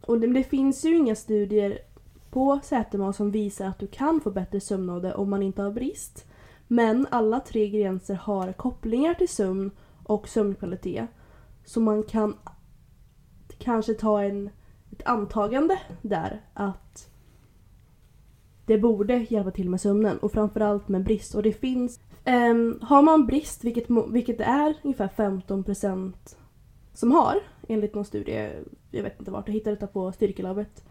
och 0.00 0.20
det, 0.20 0.26
det 0.26 0.44
finns 0.44 0.84
ju 0.84 0.96
inga 0.96 1.14
studier 1.14 1.78
på 2.30 2.60
ZMA 2.62 3.12
som 3.12 3.30
visar 3.30 3.66
att 3.66 3.78
du 3.78 3.86
kan 3.86 4.20
få 4.20 4.30
bättre 4.30 4.60
sömn 4.60 4.90
av 4.90 5.02
det 5.02 5.14
om 5.14 5.30
man 5.30 5.42
inte 5.42 5.62
har 5.62 5.70
brist. 5.70 6.26
Men 6.72 7.06
alla 7.10 7.40
tre 7.40 7.64
ingredienser 7.64 8.14
har 8.14 8.52
kopplingar 8.52 9.14
till 9.14 9.28
sömn 9.28 9.70
och 10.04 10.28
sömnkvalitet. 10.28 11.08
Så 11.64 11.80
man 11.80 12.02
kan 12.02 12.36
kanske 13.58 13.94
ta 13.94 14.22
en, 14.22 14.50
ett 14.92 15.06
antagande 15.06 15.78
där 16.02 16.40
att 16.54 17.10
det 18.66 18.78
borde 18.78 19.26
hjälpa 19.28 19.50
till 19.50 19.70
med 19.70 19.80
sömnen 19.80 20.18
och 20.18 20.32
framförallt 20.32 20.88
med 20.88 21.04
brist. 21.04 21.34
Och 21.34 21.42
det 21.42 21.52
finns... 21.52 22.00
Um, 22.26 22.78
har 22.82 23.02
man 23.02 23.26
brist, 23.26 23.64
vilket, 23.64 23.86
vilket 24.10 24.38
det 24.38 24.44
är 24.44 24.74
ungefär 24.82 25.08
15% 25.16 26.12
som 26.92 27.12
har 27.12 27.36
enligt 27.68 27.94
någon 27.94 28.04
studie, 28.04 28.50
jag 28.90 29.02
vet 29.02 29.18
inte 29.18 29.30
vart, 29.30 29.48
jag 29.48 29.54
hittade 29.54 29.76
detta 29.76 29.86
på 29.86 30.12
Styrkelabbet. 30.12 30.84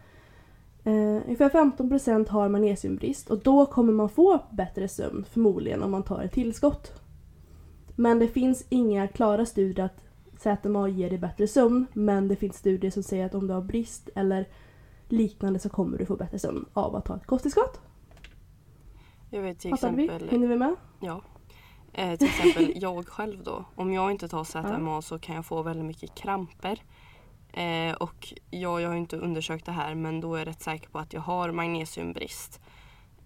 Eh, 0.84 0.92
ungefär 1.26 1.48
15% 1.48 2.28
har 2.28 2.48
magnesiumbrist 2.48 3.30
och 3.30 3.38
då 3.38 3.66
kommer 3.66 3.92
man 3.92 4.08
få 4.08 4.40
bättre 4.50 4.88
sömn 4.88 5.24
förmodligen 5.30 5.82
om 5.82 5.90
man 5.90 6.02
tar 6.02 6.22
ett 6.22 6.32
tillskott. 6.32 6.92
Men 7.96 8.18
det 8.18 8.28
finns 8.28 8.64
inga 8.68 9.08
klara 9.08 9.46
studier 9.46 9.84
att 9.84 10.04
ZMA 10.62 10.88
ger 10.88 11.10
dig 11.10 11.18
bättre 11.18 11.46
sömn 11.46 11.86
men 11.92 12.28
det 12.28 12.36
finns 12.36 12.56
studier 12.56 12.90
som 12.90 13.02
säger 13.02 13.26
att 13.26 13.34
om 13.34 13.46
du 13.46 13.54
har 13.54 13.62
brist 13.62 14.08
eller 14.14 14.48
liknande 15.08 15.58
så 15.58 15.68
kommer 15.68 15.98
du 15.98 16.06
få 16.06 16.16
bättre 16.16 16.38
sömn 16.38 16.66
av 16.72 16.96
att 16.96 17.04
ta 17.04 17.16
ett 17.16 17.26
kosttillskott. 17.26 17.80
Jag 19.30 19.42
vet 19.42 19.58
till 19.58 19.70
Fattar 19.70 19.92
vi? 19.92 20.04
exempel, 20.04 20.28
Hinner 20.28 20.48
vi 20.48 20.56
med? 20.56 20.76
ja, 21.00 21.22
eh, 21.92 22.18
till 22.18 22.28
exempel 22.28 22.72
jag 22.74 23.08
själv 23.08 23.42
då. 23.44 23.64
Om 23.74 23.92
jag 23.92 24.10
inte 24.10 24.28
tar 24.28 24.44
ZMA 24.44 25.02
så 25.02 25.18
kan 25.18 25.34
jag 25.34 25.46
få 25.46 25.62
väldigt 25.62 25.86
mycket 25.86 26.14
kramper. 26.14 26.82
Eh, 27.52 27.94
och 27.94 28.34
jag, 28.50 28.80
jag 28.80 28.88
har 28.88 28.96
inte 28.96 29.16
undersökt 29.16 29.66
det 29.66 29.72
här 29.72 29.94
men 29.94 30.20
då 30.20 30.34
är 30.34 30.38
jag 30.38 30.48
rätt 30.48 30.62
säker 30.62 30.88
på 30.88 30.98
att 30.98 31.12
jag 31.12 31.20
har 31.20 31.52
magnesiumbrist. 31.52 32.60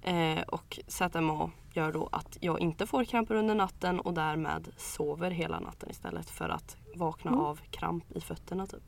Eh, 0.02 0.42
och 0.48 0.78
ZMA 0.86 1.50
gör 1.72 1.92
då 1.92 2.08
att 2.12 2.38
jag 2.40 2.60
inte 2.60 2.86
får 2.86 3.04
kramper 3.04 3.34
under 3.34 3.54
natten 3.54 4.00
och 4.00 4.14
därmed 4.14 4.68
sover 4.76 5.30
hela 5.30 5.60
natten 5.60 5.90
istället 5.90 6.30
för 6.30 6.48
att 6.48 6.76
vakna 6.94 7.30
Mm. 7.30 7.44
av 7.44 7.60
kramp 7.70 8.12
i 8.16 8.20
fötterna. 8.20 8.66
Typ. 8.66 8.82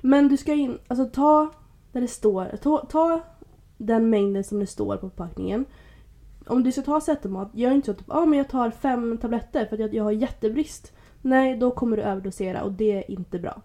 Men 0.00 0.28
du 0.28 0.36
ska 0.36 0.54
in, 0.54 0.78
alltså 0.88 1.06
ta 1.06 1.52
där 1.92 2.00
det 2.00 2.08
står, 2.08 2.56
ta, 2.62 2.86
ta 2.86 3.20
den 3.76 4.10
mängden 4.10 4.44
som 4.44 4.58
det 4.58 4.66
står 4.66 4.96
på 4.96 5.10
förpackningen. 5.10 5.64
om 6.46 6.62
du 6.62 6.72
ska 6.72 6.82
ta 6.82 7.00
Zetamat, 7.00 7.50
gör 7.54 7.70
inte 7.70 7.86
så 7.86 7.90
att 7.90 7.98
typ, 7.98 8.10
ah, 8.10 8.26
men 8.26 8.38
jag 8.38 8.48
tar 8.48 8.70
fem 8.70 9.18
tabletter 9.18 9.66
för 9.66 9.74
att 9.74 9.80
jag, 9.80 9.94
jag 9.94 10.04
har 10.04 10.12
jättebrist. 10.12 10.92
Nej, 11.28 11.56
då 11.56 11.70
kommer 11.70 11.96
du 11.96 12.02
överdosera 12.02 12.62
och 12.62 12.72
det 12.72 12.92
är 12.92 13.10
inte 13.10 13.38
bra. 13.38 13.62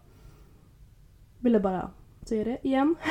Vill 1.39 1.53
jag 1.53 1.61
bara 1.61 1.91
säga 2.21 2.43
det 2.43 2.57
igen. 2.67 2.95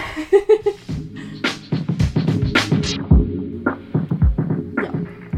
ja. 4.76 4.92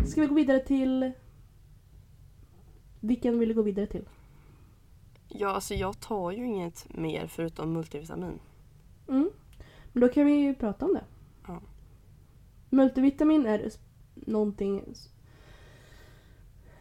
Ska 0.06 0.20
vi 0.20 0.26
gå 0.26 0.34
vidare 0.34 0.58
till... 0.58 1.12
Vilken 3.00 3.38
vill 3.38 3.48
du 3.48 3.54
gå 3.54 3.62
vidare 3.62 3.86
till? 3.86 4.08
Ja, 5.28 5.48
alltså 5.48 5.74
jag 5.74 6.00
tar 6.00 6.30
ju 6.30 6.46
inget 6.46 6.94
mer 6.94 7.26
förutom 7.26 7.72
multivitamin. 7.72 8.40
Mm. 9.08 9.30
Men 9.92 10.00
då 10.00 10.08
kan 10.08 10.26
vi 10.26 10.32
ju 10.32 10.54
prata 10.54 10.84
om 10.84 10.94
det. 10.94 11.04
Ja. 11.46 11.60
Multivitamin 12.70 13.46
är 13.46 13.70
någonting 14.14 14.84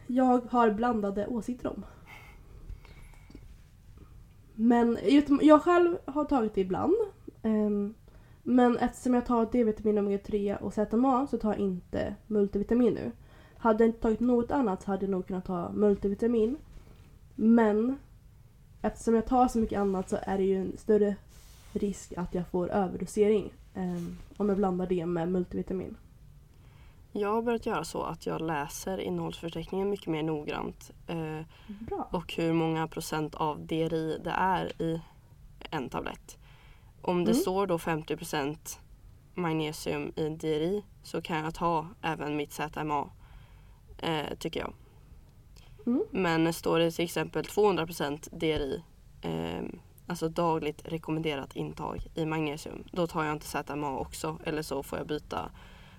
jag 0.06 0.40
har 0.50 0.70
blandade 0.70 1.26
åsikter 1.26 1.68
om. 1.68 1.84
Men 4.54 4.98
jag- 5.40 5.62
själv 5.62 5.96
har 6.04 6.24
tagit 6.24 6.54
det 6.54 6.60
ibland. 6.60 6.94
Ehm, 7.42 7.94
men 8.42 8.76
eftersom 8.76 9.14
jag 9.14 9.26
tar 9.26 9.48
D-vitamin, 9.52 9.98
omega-3 9.98 10.56
och 10.56 10.74
ZMA 10.74 11.26
så 11.26 11.38
tar 11.38 11.50
jag 11.52 11.58
inte 11.60 12.14
multivitamin 12.26 12.94
nu. 12.94 13.10
Hade 13.58 13.84
jag 13.84 13.88
inte 13.88 14.00
tagit 14.00 14.20
något 14.20 14.50
annat 14.50 14.82
så 14.82 14.90
hade 14.90 15.04
jag 15.04 15.10
nog 15.10 15.26
kunnat 15.26 15.44
ta 15.44 15.72
multivitamin. 15.72 16.56
Men 17.34 17.96
eftersom 18.82 19.14
jag 19.14 19.26
tar 19.26 19.48
så 19.48 19.58
mycket 19.58 19.78
annat 19.78 20.08
så 20.10 20.16
är 20.22 20.38
det 20.38 20.44
ju 20.44 20.56
en 20.60 20.76
större 20.76 21.16
risk 21.72 22.12
att 22.16 22.34
jag 22.34 22.48
får 22.48 22.68
överdosering 22.70 23.52
ehm, 23.74 24.16
om 24.36 24.48
jag 24.48 24.58
blandar 24.58 24.86
det 24.86 25.06
med 25.06 25.32
multivitamin. 25.32 25.96
Jag 27.16 27.32
har 27.34 27.42
börjat 27.42 27.66
göra 27.66 27.84
så 27.84 28.02
att 28.02 28.26
jag 28.26 28.40
läser 28.40 28.98
innehållsförteckningen 28.98 29.90
mycket 29.90 30.06
mer 30.06 30.22
noggrant. 30.22 30.90
Eh, 31.06 31.40
och 32.10 32.34
hur 32.34 32.52
många 32.52 32.88
procent 32.88 33.34
av 33.34 33.66
DRI 33.66 34.18
det 34.24 34.30
är 34.30 34.82
i 34.82 35.00
en 35.70 35.88
tablett. 35.88 36.38
Om 37.02 37.24
det 37.24 37.30
Mm. 37.30 37.40
står 37.42 37.66
då 37.66 37.78
50% 37.78 38.78
magnesium 39.34 40.12
i 40.16 40.28
DRI 40.28 40.84
så 41.02 41.22
kan 41.22 41.36
jag 41.44 41.54
ta 41.54 41.86
även 42.02 42.36
mitt 42.36 42.52
ZMA. 42.52 43.10
Eh, 43.98 44.34
tycker 44.38 44.60
jag. 44.60 44.72
Mm. 45.86 46.04
Men 46.10 46.52
står 46.52 46.78
det 46.78 46.90
till 46.90 47.04
exempel 47.04 47.44
200 47.44 47.86
DRI, 48.32 48.82
eh, 49.22 49.62
alltså 50.06 50.28
dagligt 50.28 50.82
rekommenderat 50.84 51.56
intag 51.56 52.06
i 52.14 52.26
magnesium, 52.26 52.84
då 52.92 53.06
tar 53.06 53.24
jag 53.24 53.32
inte 53.32 53.46
ZMA 53.46 53.98
också 53.98 54.38
eller 54.44 54.62
så 54.62 54.82
får 54.82 54.98
jag 54.98 55.06
byta 55.06 55.50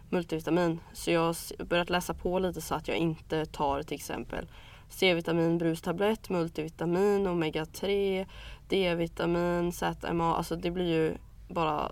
multivitamin. 0.10 0.80
Så 0.94 1.12
jag 1.12 1.22
har 1.22 1.66
börjat 1.66 1.90
läsa 1.90 2.14
på 2.14 2.40
lite 2.40 2.62
så 2.62 2.76
att 2.76 2.88
jag 2.88 2.98
inte 2.98 3.46
tar 3.46 3.84
till 3.84 3.96
exempel 3.96 4.48
C-vitamin 4.90 5.58
brustablett, 5.58 6.30
multivitamin, 6.30 7.28
omega-3, 7.28 8.26
D-vitamin, 8.70 9.72
ZMA. 9.72 10.36
Alltså 10.36 10.56
det 10.56 10.72
blir 10.72 10.86
ju 10.86 11.14
bara 11.48 11.92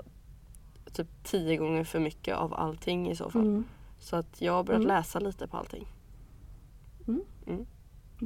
typ 0.93 1.08
tio 1.23 1.58
gånger 1.58 1.84
för 1.84 1.99
mycket 1.99 2.36
av 2.36 2.54
allting 2.54 3.12
i 3.12 3.15
så 3.15 3.30
fall. 3.30 3.41
Mm. 3.41 3.63
Så 3.99 4.15
att 4.15 4.41
jag 4.41 4.54
har 4.54 4.63
börjat 4.63 4.84
Mm. 4.84 4.88
läsa 4.88 5.19
lite 5.19 5.47
på 5.47 5.58
allting. 5.58 5.88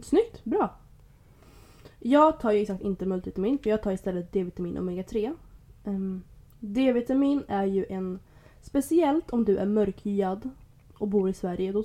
Snyggt, 0.03 0.43
bra. 0.43 0.75
Jag 1.99 2.39
tar 2.39 2.51
ju 2.51 2.61
exakt 2.61 2.81
inte 2.81 3.05
multivitamin 3.05 3.59
för 3.59 3.69
jag 3.69 3.83
tar 3.83 3.91
istället 3.91 4.31
D-vitamin 4.31 4.77
och 4.77 4.83
omega-3. 4.83 5.35
Um, 5.83 6.23
D-vitamin 6.59 7.43
är 7.47 7.65
ju 7.65 7.85
en... 7.89 8.19
Speciellt 8.67 9.33
om 9.33 9.45
du 9.45 9.57
är 9.57 9.65
mörkhyad 9.65 10.49
och 10.97 11.07
bor 11.07 11.29
i 11.29 11.33
Sverige 11.33 11.71
då, 11.71 11.83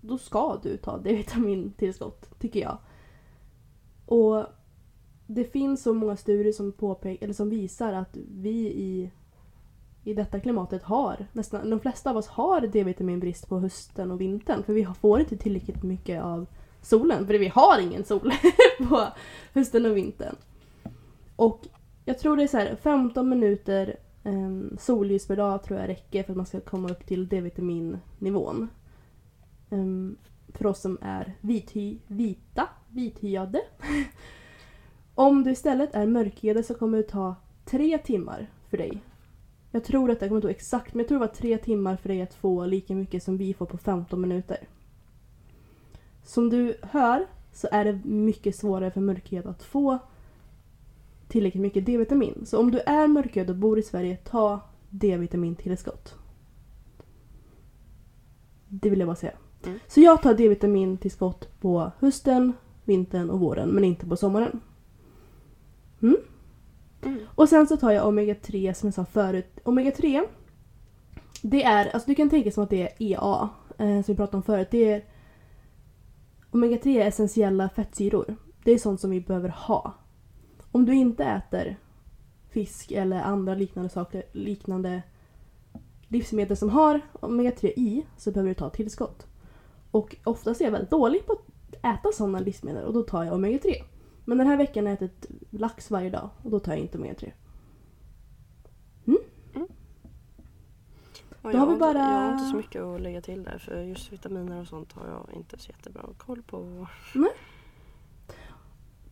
då 0.00 0.18
ska 0.18 0.60
du 0.62 0.76
ta 0.76 0.98
D-vitamintillskott, 1.04 2.38
tycker 2.38 2.60
jag. 2.60 2.78
Och 4.06 4.46
det 5.26 5.44
finns 5.44 5.82
så 5.82 5.94
många 5.94 6.16
studier 6.16 6.52
som, 6.52 6.72
påpek- 6.72 7.18
eller 7.20 7.34
som 7.34 7.50
visar 7.50 7.92
att 7.92 8.16
vi 8.30 8.66
i, 8.66 9.10
i 10.04 10.14
detta 10.14 10.40
klimatet 10.40 10.82
har, 10.82 11.26
nästan 11.32 11.70
de 11.70 11.80
flesta 11.80 12.10
av 12.10 12.16
oss 12.16 12.26
har 12.26 12.60
D-vitaminbrist 12.60 13.48
på 13.48 13.60
hösten 13.60 14.10
och 14.10 14.20
vintern 14.20 14.62
för 14.62 14.72
vi 14.72 14.86
får 15.00 15.20
inte 15.20 15.36
tillräckligt 15.36 15.82
mycket 15.82 16.22
av 16.22 16.46
solen, 16.82 17.26
för 17.26 17.34
vi 17.34 17.48
har 17.48 17.80
ingen 17.80 18.04
sol 18.04 18.32
på 18.88 19.08
hösten 19.52 19.86
och 19.86 19.96
vintern. 19.96 20.36
Och 21.36 21.66
jag 22.04 22.18
tror 22.18 22.36
det 22.36 22.42
är 22.42 22.48
så 22.48 22.58
här 22.58 22.76
15 22.76 23.28
minuter 23.28 23.96
um, 24.24 24.76
solljus 24.80 25.26
per 25.26 25.36
dag 25.36 25.62
tror 25.62 25.80
jag 25.80 25.88
räcker 25.88 26.22
för 26.22 26.32
att 26.32 26.36
man 26.36 26.46
ska 26.46 26.60
komma 26.60 26.88
upp 26.88 27.06
till 27.06 27.28
D-vitaminnivån. 27.28 28.68
Um, 29.70 30.16
för 30.48 30.66
oss 30.66 30.80
som 30.80 30.98
är 31.00 31.34
vithy, 31.40 31.98
vita, 32.06 32.68
vithyade. 32.88 33.60
Om 35.14 35.44
du 35.44 35.50
istället 35.50 35.94
är 35.94 36.06
mörkhyade 36.06 36.62
så 36.62 36.74
kommer 36.74 36.98
det 36.98 37.04
ta 37.04 37.34
tre 37.64 37.98
timmar 37.98 38.50
för 38.70 38.78
dig. 38.78 39.02
Jag 39.70 39.84
tror 39.84 40.10
att 40.10 40.20
det 40.20 40.28
kommer 40.28 40.40
ta 40.40 40.50
exakt, 40.50 40.94
men 40.94 41.00
jag 41.00 41.08
tror 41.08 41.18
det 41.18 41.26
var 41.26 41.34
tre 41.34 41.58
timmar 41.58 41.96
för 41.96 42.08
dig 42.08 42.22
att 42.22 42.34
få 42.34 42.66
lika 42.66 42.94
mycket 42.94 43.22
som 43.22 43.36
vi 43.36 43.54
får 43.54 43.66
på 43.66 43.78
15 43.78 44.20
minuter. 44.20 44.68
Som 46.22 46.50
du 46.50 46.76
hör 46.82 47.26
så 47.52 47.68
är 47.72 47.84
det 47.84 48.04
mycket 48.04 48.56
svårare 48.56 48.90
för 48.90 49.00
mörkhyade 49.00 49.48
att 49.48 49.62
få 49.62 49.98
tillräckligt 51.28 51.62
mycket 51.62 51.86
D-vitamin. 51.86 52.42
Så 52.46 52.58
om 52.58 52.70
du 52.70 52.78
är 52.78 53.06
mörkhyad 53.06 53.50
och 53.50 53.56
bor 53.56 53.78
i 53.78 53.82
Sverige, 53.82 54.16
ta 54.16 54.60
D-vitamintillskott. 54.90 56.14
Det 58.68 58.90
vill 58.90 58.98
jag 58.98 59.08
bara 59.08 59.16
säga. 59.16 59.32
Mm. 59.66 59.78
Så 59.88 60.00
jag 60.00 60.22
tar 60.22 60.34
D-vitamintillskott 60.34 61.60
på 61.60 61.92
hösten, 61.98 62.52
vintern 62.84 63.30
och 63.30 63.40
våren, 63.40 63.68
men 63.68 63.84
inte 63.84 64.06
på 64.06 64.16
sommaren. 64.16 64.60
Mm. 66.02 66.16
Mm. 67.02 67.18
Och 67.34 67.48
sen 67.48 67.66
så 67.66 67.76
tar 67.76 67.90
jag 67.90 68.06
omega-3 68.06 68.72
som 68.72 68.86
jag 68.86 68.94
sa 68.94 69.04
förut. 69.04 69.60
Omega-3, 69.64 70.26
det 71.42 71.64
är, 71.64 71.94
alltså 71.94 72.08
du 72.08 72.14
kan 72.14 72.30
tänka 72.30 72.50
som 72.50 72.64
att 72.64 72.70
det 72.70 72.82
är 72.82 72.92
EA, 72.98 73.48
eh, 73.78 74.02
som 74.02 74.04
vi 74.06 74.16
pratade 74.16 74.36
om 74.36 74.42
förut. 74.42 74.68
Det 74.70 74.92
är 74.92 75.04
Omega-3 76.50 77.00
är 77.02 77.06
essentiella 77.06 77.68
fettsyror. 77.68 78.36
Det 78.64 78.72
är 78.72 78.78
sånt 78.78 79.00
som 79.00 79.10
vi 79.10 79.20
behöver 79.20 79.48
ha. 79.48 79.94
Om 80.74 80.86
du 80.86 80.94
inte 80.94 81.24
äter 81.24 81.76
fisk 82.48 82.92
eller 82.92 83.22
andra 83.22 83.54
liknande 83.54 83.88
saker, 83.90 84.22
liknande 84.32 85.02
livsmedel 86.08 86.56
som 86.56 86.68
har 86.68 87.00
omega-3 87.12 87.66
i 87.76 88.06
så 88.16 88.30
behöver 88.30 88.48
du 88.48 88.54
ta 88.54 88.70
tillskott. 88.70 89.26
Och 89.90 90.16
oftast 90.24 90.60
är 90.60 90.64
jag 90.64 90.72
väldigt 90.72 90.90
dålig 90.90 91.26
på 91.26 91.32
att 91.32 91.74
äta 91.98 92.12
sådana 92.12 92.38
livsmedel 92.40 92.84
och 92.84 92.92
då 92.92 93.02
tar 93.02 93.24
jag 93.24 93.34
omega-3. 93.34 93.72
Men 94.24 94.38
den 94.38 94.46
här 94.46 94.56
veckan 94.56 94.84
har 94.86 94.90
jag 94.92 95.02
ätit 95.02 95.26
lax 95.50 95.90
varje 95.90 96.10
dag 96.10 96.30
och 96.42 96.50
då 96.50 96.60
tar 96.60 96.72
jag 96.72 96.80
inte 96.80 96.98
omega-3. 96.98 97.32
Och 101.42 101.52
Då 101.52 101.56
jag, 101.56 101.58
har 101.60 101.66
vi 101.66 101.72
inte- 101.72 101.80
bara- 101.80 101.98
jag 101.98 102.20
har 102.20 102.32
inte 102.32 102.44
så 102.44 102.56
mycket 102.56 102.82
att 102.82 103.00
lägga 103.00 103.20
till 103.20 103.42
där 103.42 103.58
för 103.58 103.82
just 103.82 104.12
vitaminer 104.12 104.60
och 104.60 104.66
sånt 104.66 104.92
har 104.92 105.06
jag 105.06 105.36
inte 105.36 105.58
så 105.58 105.70
jättebra 105.70 106.02
koll 106.16 106.42
på. 106.42 106.86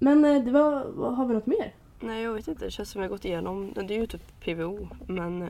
Men 0.03 0.25
eh, 0.25 0.45
det 0.45 0.51
var, 0.51 1.13
har 1.15 1.27
vi 1.27 1.35
något 1.35 1.47
mer? 1.47 1.75
Nej 2.01 2.23
jag 2.23 2.33
vet 2.33 2.49
inte, 2.49 2.65
det 2.65 2.71
känns 2.71 2.91
som 2.91 3.03
jag 3.03 3.11
gått 3.11 3.25
igenom, 3.25 3.73
det 3.75 3.95
är 3.95 3.99
ju 3.99 4.07
typ 4.07 4.41
PVO 4.41 4.89
men 5.07 5.43
eh, 5.43 5.49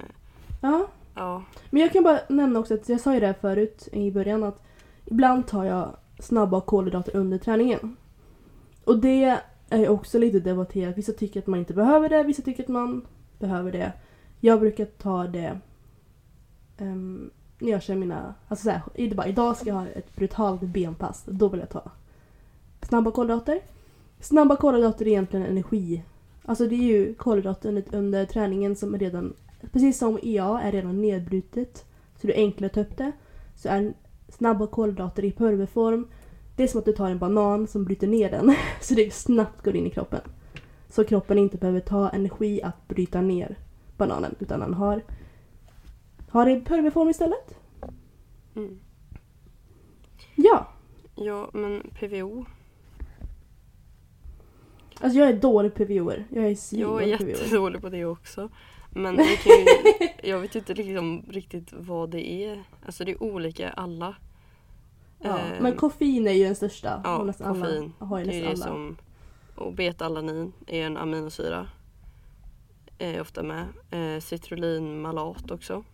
Ja. 0.61 0.87
ja. 1.15 1.43
Men 1.71 1.83
jag 1.83 1.93
kan 1.93 2.03
bara 2.03 2.21
nämna 2.29 2.61
också 2.61 2.75
att 2.75 2.89
jag 2.89 3.01
sa 3.01 3.15
ju 3.15 3.21
det 3.21 3.27
här 3.27 3.35
förut 3.41 3.89
i 3.93 4.11
början 4.11 4.45
att 4.45 4.63
ibland 5.05 5.47
tar 5.47 5.65
jag 5.65 5.97
snabba 6.19 6.61
kolhydrater 6.61 7.17
under 7.17 7.39
träningen. 7.39 7.97
Och 8.85 8.99
det 8.99 9.39
är 9.71 9.89
också 9.89 10.19
lite 10.19 10.41
debatterat. 10.41 10.99
Vissa 10.99 11.13
tycker 11.13 11.41
att 11.41 11.47
man 11.47 11.59
inte 11.59 11.75
behöver 11.75 12.09
det, 12.09 12.23
vissa 12.23 12.43
tycker 12.43 12.63
att 12.63 12.69
man 12.69 13.07
behöver 13.39 13.73
det. 13.73 13.93
Jag 14.41 14.61
brukar 14.61 14.85
ta 14.85 15.25
det 15.25 15.59
um, 16.79 17.31
när 17.59 17.71
jag 17.71 17.83
kör 17.83 17.95
mina... 17.95 18.35
Alltså 18.49 18.65
såhär, 18.65 18.83
idag 19.29 19.57
ska 19.57 19.67
jag 19.67 19.75
ha 19.75 19.87
ett 19.87 20.17
brutalt 20.17 20.61
benpass. 20.61 21.25
Då 21.27 21.49
vill 21.49 21.61
jag 21.61 21.71
ta 21.71 21.91
snabba 22.83 23.11
kolhydrater. 23.11 23.61
Snabba 24.23 24.57
kolhydrater 24.57 25.05
är 25.05 25.09
egentligen 25.09 25.47
energi. 25.47 26.03
Alltså 26.45 26.67
det 26.67 26.75
är 26.75 26.85
ju 26.85 27.15
kolhydrater 27.15 27.69
under, 27.69 27.85
under 27.93 28.27
träningen 28.27 28.77
som 28.77 28.95
är 28.95 28.99
redan 28.99 29.35
Precis 29.73 29.99
som 29.99 30.19
EA 30.23 30.61
är 30.61 30.73
redan 30.73 31.01
nedbrutet 31.01 31.85
så 32.17 32.27
det 32.27 32.33
är 32.33 32.45
enklare 32.45 32.67
att 32.67 32.75
ta 32.75 32.81
upp 32.81 32.97
det. 32.97 33.13
Så 33.55 33.69
är 33.69 33.95
snabba 34.29 34.67
kolhydrater 34.67 35.25
i 35.25 35.33
pulverform. 35.33 36.09
Det 36.57 36.63
är 36.63 36.69
som 36.69 36.79
att 36.79 36.85
du 36.85 36.93
tar 36.93 37.11
en 37.11 37.19
banan 37.19 37.67
som 37.67 37.85
bryter 37.85 38.07
ner 38.07 38.31
den 38.31 38.55
så 38.81 38.95
det 38.95 39.15
snabbt 39.15 39.65
går 39.65 39.77
in 39.77 39.87
i 39.87 39.91
kroppen. 39.91 40.21
Så 40.89 41.05
kroppen 41.05 41.39
inte 41.39 41.59
behöver 41.59 41.81
ta 41.81 42.09
energi 42.09 42.63
att 42.63 42.89
bryta 42.89 43.21
ner 43.21 43.59
bananen 43.97 44.35
utan 44.39 44.61
den 44.61 44.75
har, 44.75 45.03
har 46.29 46.47
det 46.47 46.53
i 46.53 46.65
pulverform 46.65 47.09
istället. 47.09 47.59
Mm. 48.55 48.79
Ja, 50.35 50.69
Ja 51.15 51.51
men 51.53 51.91
PVO, 51.95 52.45
alltså 55.01 55.19
jag 55.19 55.29
är 55.29 55.33
dålig 55.37 55.75
på 55.75 55.85
PVOer. 55.87 56.25
Jag 56.31 56.39
är 56.39 56.43
jag 56.43 56.51
är 56.51 56.55
svindålig 56.55 57.19
PVOer. 57.19 57.29
jättedålig 57.31 57.81
på 57.83 57.89
det 57.89 58.05
också. 58.05 58.49
Men 58.91 59.17
det 59.17 59.37
kan 59.37 59.53
ju, 59.53 59.67
jag 60.31 60.39
vet 60.41 60.55
inte 60.55 60.75
liksom 60.75 61.23
riktigt 61.31 61.73
vad 61.73 62.11
det 62.11 62.31
är. 62.45 62.63
Alltså 62.87 63.05
det 63.05 63.13
är 63.13 63.23
olika 63.23 63.71
alla. 63.71 64.15
Ja, 65.19 65.39
Eh, 65.39 65.61
men 65.63 65.77
koffein 65.77 66.27
är 66.29 66.33
ju 66.33 66.45
den 66.45 66.55
största. 66.57 67.01
Ja, 67.05 67.19
Och 67.19 67.27
nästan 67.27 67.55
koffein. 67.55 67.93
Alla, 67.99 68.09
har 68.09 68.19
ju 68.19 68.25
Det 68.25 68.31
är 68.37 68.49
nästan 68.51 68.55
det 68.59 68.65
alla. 68.65 68.75
som... 68.75 68.97
Och 69.67 69.73
betalanin 69.73 70.53
är 70.67 70.87
en 70.87 70.97
aminosyra. 70.97 71.67
Är 72.99 73.21
ofta 73.21 73.43
med. 73.43 73.65
Eh, 73.91 74.21
citrullinmalat 74.21 75.51
också. 75.51 75.85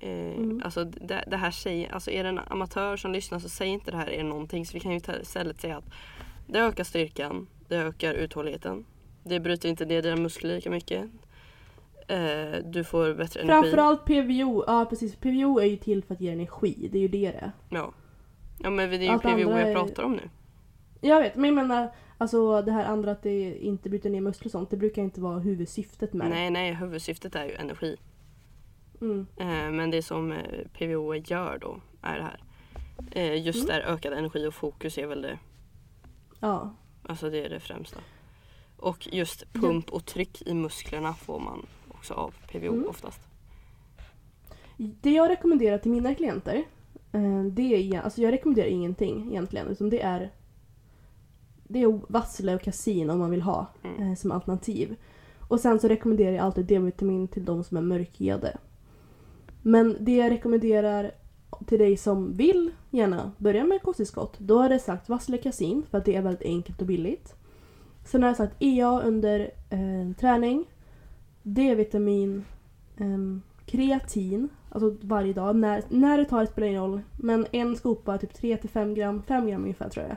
Eh, 0.00 0.32
Mm. 0.36 0.62
Alltså 0.64 0.84
det, 0.84 1.24
det 1.26 1.36
här 1.36 1.50
säger, 1.50 1.92
alltså 1.94 2.10
är 2.10 2.22
det 2.22 2.28
en 2.28 2.38
amatör 2.38 2.96
som 2.96 3.12
lyssnar 3.12 3.38
så 3.38 3.48
säger 3.48 3.72
inte 3.72 3.90
det 3.90 3.96
här 3.96 4.10
er 4.10 4.24
någonting. 4.24 4.66
Så 4.66 4.74
vi 4.74 4.80
kan 4.80 4.92
ju 4.92 5.00
ta- 5.00 5.20
istället 5.20 5.60
säga 5.60 5.76
att 5.76 5.84
det 6.46 6.58
ökar 6.58 6.84
styrkan, 6.84 7.46
det 7.72 7.78
ökar 7.78 8.14
uthålligheten. 8.14 8.84
Det 9.24 9.40
bryter 9.40 9.68
inte 9.68 9.84
ner 9.84 10.02
dina 10.02 10.16
muskler 10.16 10.54
lika 10.54 10.70
mycket. 10.70 11.04
Eh, 12.08 12.58
du 12.64 12.84
får 12.84 13.14
bättre 13.14 13.40
energi. 13.40 13.60
Framförallt 13.70 14.04
PVO, 14.04 14.64
ja 14.66 14.86
precis. 14.90 15.16
PVO 15.16 15.58
är 15.58 15.64
ju 15.66 15.76
till 15.76 16.04
för 16.04 16.14
att 16.14 16.20
ge 16.20 16.30
energi, 16.30 16.88
det 16.92 16.98
är 16.98 17.02
ju 17.02 17.08
det 17.08 17.18
det 17.32 17.36
är. 17.38 17.52
Ja. 17.68 17.92
ja 18.58 18.70
men 18.70 18.90
det 18.90 18.96
är 18.96 19.00
ju 19.00 19.08
Allt 19.08 19.22
PVO 19.22 19.38
jag 19.50 19.60
är- 19.60 19.74
pratar 19.74 20.02
om 20.02 20.12
nu. 20.12 20.30
Jag 21.00 21.20
vet, 21.20 21.34
men 21.36 21.44
jag 21.44 21.54
menar 21.54 21.92
alltså 22.18 22.62
det 22.62 22.72
här 22.72 22.84
andra 22.84 23.10
att 23.10 23.22
det 23.22 23.56
inte 23.58 23.90
bryter 23.90 24.10
ner 24.10 24.20
muskler 24.20 24.46
och 24.48 24.52
sånt, 24.52 24.70
det 24.70 24.76
brukar 24.76 25.02
inte 25.02 25.20
vara 25.20 25.38
huvudsyftet 25.38 26.12
med 26.12 26.30
Nej 26.30 26.50
nej 26.50 26.74
huvudsyftet 26.74 27.34
är 27.34 27.44
ju 27.44 27.52
energi. 27.54 27.96
Mm. 29.00 29.26
Eh, 29.36 29.70
men 29.70 29.90
det 29.90 30.02
som 30.02 30.32
eh, 30.32 30.38
PVO 30.78 31.14
gör 31.14 31.58
då 31.58 31.80
är 32.02 32.16
det 32.18 32.22
här. 32.24 32.40
Eh, 33.12 33.46
just 33.46 33.68
Mm. 33.68 33.76
där 33.82 33.92
ökad 33.92 34.12
energi 34.12 34.46
och 34.46 34.54
fokus 34.54 34.98
är 34.98 35.06
väl 35.06 35.22
det, 35.22 35.38
Ja. 36.40 36.74
Alltså 37.02 37.30
det 37.30 37.44
är 37.44 37.48
det 37.48 37.60
främsta. 37.60 38.00
Och 38.76 39.08
just 39.12 39.52
pump 39.52 39.90
och 39.90 40.04
tryck 40.04 40.42
i 40.46 40.54
musklerna 40.54 41.14
får 41.14 41.40
man 41.40 41.66
också 41.88 42.14
av 42.14 42.34
PVO 42.52 42.72
Mm. 42.72 42.88
oftast. 42.88 43.20
Det 44.76 45.10
jag 45.10 45.30
rekommenderar 45.30 45.78
till 45.78 45.90
mina 45.90 46.14
klienter, 46.14 46.64
eh, 47.12 47.42
det 47.44 47.62
är, 47.94 48.00
alltså 48.00 48.20
jag 48.22 48.32
rekommenderar 48.32 48.66
ingenting 48.68 49.28
egentligen, 49.30 49.66
utan 49.68 49.90
det 49.90 50.02
är 50.02 50.30
det 51.64 51.82
är 51.82 52.00
vassle 52.12 52.54
och 52.54 52.62
kasin 52.62 53.10
om 53.10 53.18
man 53.18 53.30
vill 53.30 53.42
ha 53.42 53.66
Mm. 53.84 54.02
eh, 54.02 54.14
som 54.16 54.32
alternativ. 54.32 54.96
Och 55.48 55.60
sen 55.60 55.80
så 55.80 55.88
rekommenderar 55.88 56.32
jag 56.32 56.44
alltid 56.44 56.66
D-vitamin 56.66 57.28
till 57.28 57.44
de 57.44 57.64
som 57.64 57.76
är 57.76 57.80
mörkhyade. 57.80 58.56
Men 59.62 59.96
det 60.00 60.16
jag 60.16 60.30
rekommenderar 60.30 61.10
till 61.66 61.78
dig 61.78 61.96
som 61.96 62.36
vill 62.36 62.70
gärna 62.90 63.32
börja 63.38 63.64
med 63.64 63.82
kosttillskott, 63.82 64.38
då 64.38 64.58
har 64.58 64.70
jag 64.70 64.80
sagt 64.80 65.08
vasslekasin 65.08 65.82
för 65.90 65.98
att 65.98 66.04
det 66.04 66.16
är 66.16 66.22
väldigt 66.22 66.46
enkelt 66.46 66.80
och 66.80 66.86
billigt. 66.86 67.34
Sen 68.04 68.22
har 68.22 68.30
jag 68.30 68.36
sagt 68.36 68.56
EA 68.58 69.00
under 69.00 69.40
eh, 69.70 70.16
träning, 70.20 70.64
D-vitamin, 71.42 72.44
eh, 72.96 73.38
kreatin, 73.66 74.48
alltså 74.70 74.96
varje 75.00 75.32
dag. 75.32 75.56
När, 75.56 75.82
när 75.88 76.18
du 76.18 76.24
tar 76.24 76.40
det 76.40 76.46
spelar 76.46 76.68
ingen 76.68 76.82
roll. 76.82 77.00
Men 77.16 77.46
en 77.52 77.76
skopa, 77.76 78.18
typ 78.18 78.32
3-5 78.32 78.94
gram, 78.94 79.22
5 79.22 79.46
gram 79.46 79.62
ungefär 79.62 79.88
tror 79.88 80.06
jag. 80.06 80.16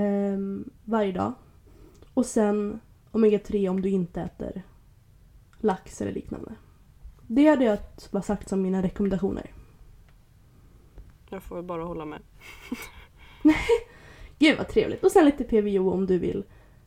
Eh, 0.00 0.38
varje 0.84 1.12
dag. 1.12 1.32
Och 2.14 2.26
sen 2.26 2.80
omega-3 3.12 3.68
om 3.68 3.82
du 3.82 3.88
inte 3.88 4.20
äter 4.20 4.62
lax 5.58 6.00
eller 6.00 6.12
liknande. 6.12 6.54
Det 7.26 7.46
hade 7.46 7.64
jag 7.64 7.78
bara 8.10 8.22
sagt 8.22 8.48
som 8.48 8.62
mina 8.62 8.82
rekommendationer. 8.82 9.50
Jag 11.30 11.42
får 11.42 11.56
väl 11.56 11.64
bara 11.64 11.84
hålla 11.84 12.04
med. 12.04 12.22
Gud 14.38 14.58
vad 14.58 14.68
trevligt. 14.68 15.04
Och 15.04 15.12
sen 15.12 15.24
lite 15.24 15.44
PVO 15.44 15.90
om 15.92 16.06
du 16.06 16.18
vill 16.18 16.44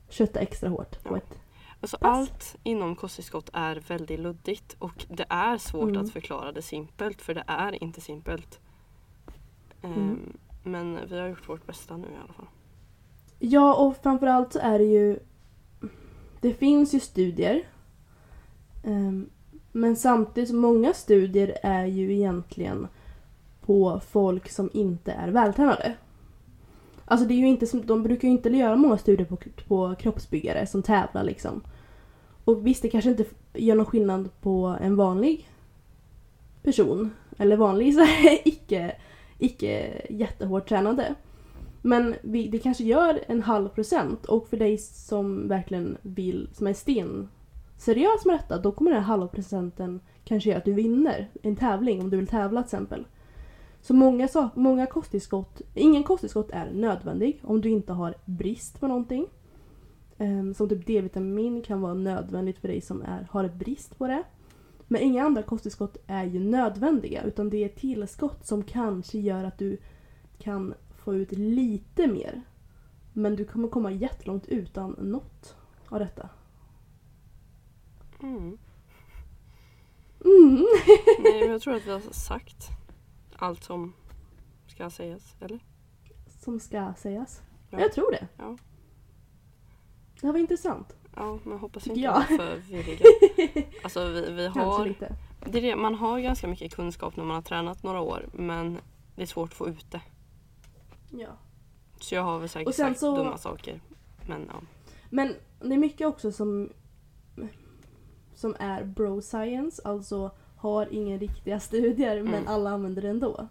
kötta 0.09 0.39
extra 0.39 0.69
hårt 0.69 1.03
på 1.03 1.15
ett... 1.15 1.39
Alltså 1.81 1.97
Pass. 1.97 2.17
allt 2.17 2.55
inom 2.63 2.95
kosttillskott 2.95 3.49
är 3.53 3.75
väldigt 3.87 4.19
luddigt 4.19 4.75
och 4.79 5.05
det 5.09 5.25
är 5.29 5.57
svårt 5.57 5.89
Mm. 5.89 6.01
att 6.01 6.11
förklara 6.13 6.51
det 6.51 6.61
simpelt 6.61 7.21
för 7.21 7.33
det 7.33 7.43
är 7.47 7.83
inte 7.83 8.01
simpelt. 8.01 8.59
Ehm, 9.81 9.93
Mm. 9.93 10.37
Men 10.63 10.99
vi 11.09 11.19
har 11.19 11.27
gjort 11.27 11.49
vårt 11.49 11.65
bästa 11.65 11.97
nu 11.97 12.07
i 12.07 12.17
alla 12.23 12.33
fall. 12.33 12.47
Ja, 13.39 13.73
och 13.75 13.97
framförallt 14.03 14.53
så 14.53 14.59
är 14.59 14.79
det 14.79 14.85
ju... 14.85 15.19
Det 16.41 16.53
finns 16.53 16.93
ju 16.93 16.99
studier. 16.99 17.63
Ehm, 18.83 19.29
men 19.71 19.95
samtidigt, 19.95 20.55
många 20.55 20.93
studier 20.93 21.57
är 21.63 21.85
ju 21.85 22.13
egentligen 22.13 22.87
på 23.65 24.01
folk 24.09 24.49
som 24.49 24.69
inte 24.73 25.11
är 25.11 25.27
vältränade. 25.27 25.95
Alltså 27.05 27.27
det 27.27 27.33
är 27.33 27.37
ju 27.37 27.47
inte 27.47 27.67
som, 27.67 27.85
de 27.85 28.03
brukar 28.03 28.27
ju 28.27 28.31
inte 28.31 28.49
göra 28.49 28.75
många 28.75 28.97
studier 28.97 29.27
på, 29.27 29.37
på 29.67 29.95
kroppsbyggare 29.99 30.67
som 30.67 30.83
tävlar 30.83 31.23
liksom. 31.23 31.61
Och 32.45 32.67
visst, 32.67 32.81
det 32.81 32.89
kanske 32.89 33.09
inte 33.09 33.25
gör 33.53 33.75
någon 33.75 33.85
skillnad 33.85 34.29
på 34.41 34.77
en 34.81 34.95
vanlig 34.95 35.49
person. 36.63 37.11
Eller 37.37 37.57
vanlig 37.57 37.93
så 37.95 38.01
här, 38.01 38.47
icke, 38.47 38.95
icke 39.37 40.01
jättehårt 40.09 40.69
tränade. 40.69 41.15
Men 41.81 42.15
vi, 42.21 42.47
det 42.47 42.59
kanske 42.59 42.83
gör 42.83 43.19
en 43.27 43.41
halv 43.41 43.69
procent 43.69 44.25
och 44.25 44.47
för 44.47 44.57
dig 44.57 44.77
som 44.77 45.47
verkligen 45.47 45.97
vill, 46.01 46.49
som 46.53 46.67
är 46.67 46.73
sten 46.73 47.29
seriös 47.77 48.25
med 48.25 48.35
detta, 48.35 48.57
då 48.57 48.71
kommer 48.71 48.91
den 48.91 48.99
här 48.99 49.07
halva 49.07 49.27
procenten 49.27 49.99
kanske 50.23 50.49
göra 50.49 50.57
att 50.57 50.65
du 50.65 50.73
vinner 50.73 51.29
en 51.41 51.55
tävling 51.55 52.01
om 52.01 52.09
du 52.09 52.17
vill 52.17 52.27
tävla 52.27 52.61
till 52.61 52.67
exempel. 52.67 53.05
Så 53.83 53.93
många, 53.93 54.27
sak, 54.27 54.55
många 54.55 54.85
kosttillskott, 54.85 55.61
ingen 55.73 56.03
kosttillskott 56.03 56.49
är 56.51 56.71
nödvändig 56.71 57.41
om 57.43 57.61
du 57.61 57.69
inte 57.69 57.93
har 57.93 58.15
brist 58.25 58.79
på 58.79 58.87
någonting. 58.87 59.27
Ehm, 60.17 60.53
som 60.53 60.69
typ 60.69 60.85
D-vitamin 60.85 61.61
kan 61.61 61.81
vara 61.81 61.93
nödvändigt 61.93 62.57
för 62.59 62.67
dig 62.67 62.81
som 62.81 63.01
är, 63.01 63.27
har 63.31 63.47
brist 63.47 63.97
på 63.97 64.07
det. 64.07 64.23
Men 64.87 65.01
inga 65.01 65.23
andra 65.23 65.43
kosttillskott 65.43 65.97
är 66.07 66.23
ju 66.23 66.39
nödvändiga 66.39 67.23
utan 67.23 67.49
det 67.49 67.63
är 67.63 67.69
tillskott 67.69 68.45
som 68.45 68.63
kanske 68.63 69.19
gör 69.19 69.43
att 69.43 69.57
du 69.57 69.77
kan 70.37 70.73
få 71.03 71.15
ut 71.15 71.31
lite 71.31 72.07
mer. 72.07 72.41
Men 73.13 73.35
du 73.35 73.45
kommer 73.45 73.67
komma 73.67 73.91
jättelångt 73.91 74.47
utan 74.47 74.91
något 74.91 75.55
av 75.89 75.99
detta. 75.99 76.29
Mm. 78.21 78.57
Mm. 80.25 80.65
Nej, 81.23 81.41
men 81.41 81.51
jag 81.51 81.61
tror 81.61 81.75
att 81.75 81.87
vi 81.87 81.91
har 81.91 82.01
sagt 82.11 82.82
allt 83.39 83.63
som 83.63 83.93
ska 84.67 84.89
sägas, 84.89 85.35
eller? 85.39 85.59
Som 86.39 86.59
ska 86.59 86.93
sägas. 86.97 87.41
Ja. 87.69 87.79
Jag 87.79 87.93
tror 87.93 88.11
det. 88.11 88.27
Ja. 88.37 88.57
Det 90.21 90.27
här 90.27 90.33
var 90.33 90.39
intressant. 90.39 90.95
Ja, 91.15 91.39
men 91.43 91.57
hoppas 91.59 91.85
vi 91.87 91.89
inte 91.89 92.01
jag. 92.01 92.13
var 92.13 92.21
för 92.21 92.55
virriga. 92.69 93.05
Alltså 93.83 94.05
vi, 94.07 94.31
vi 94.31 94.47
har, 94.47 94.95
det 95.45 95.59
det, 95.61 95.75
man 95.75 95.95
har 95.95 96.19
ganska 96.19 96.47
mycket 96.47 96.75
kunskap 96.75 97.15
när 97.15 97.23
man 97.23 97.35
har 97.35 97.41
tränat 97.41 97.83
några 97.83 98.01
år 98.01 98.25
men 98.33 98.79
det 99.15 99.21
är 99.21 99.25
svårt 99.25 99.49
att 99.49 99.55
få 99.57 99.67
ut 99.69 99.91
det. 99.91 100.01
Ja. 101.11 101.37
Så 101.99 102.15
jag 102.15 102.21
har 102.23 102.39
väl 102.39 102.49
säkert 102.49 102.67
Och 102.67 102.75
sen 102.75 102.87
sagt 102.87 102.99
så- 102.99 103.17
dumma 103.17 103.37
saker. 103.37 103.81
Men 104.27 104.49
ja. 104.53 104.61
Men 105.09 105.35
det 105.59 105.73
är 105.73 105.77
mycket 105.77 106.07
också 106.07 106.31
som 106.31 106.69
som 108.35 108.55
är 108.59 108.83
bro 108.83 109.21
science, 109.21 109.81
alltså 109.85 110.31
har 110.63 110.87
inga 110.93 111.17
riktiga 111.17 111.59
studier 111.59 112.23
men 112.23 112.33
Mm. 112.33 112.47
alla 112.47 112.69
använder 112.69 113.01
det 113.01 113.09
ändå. 113.09 113.47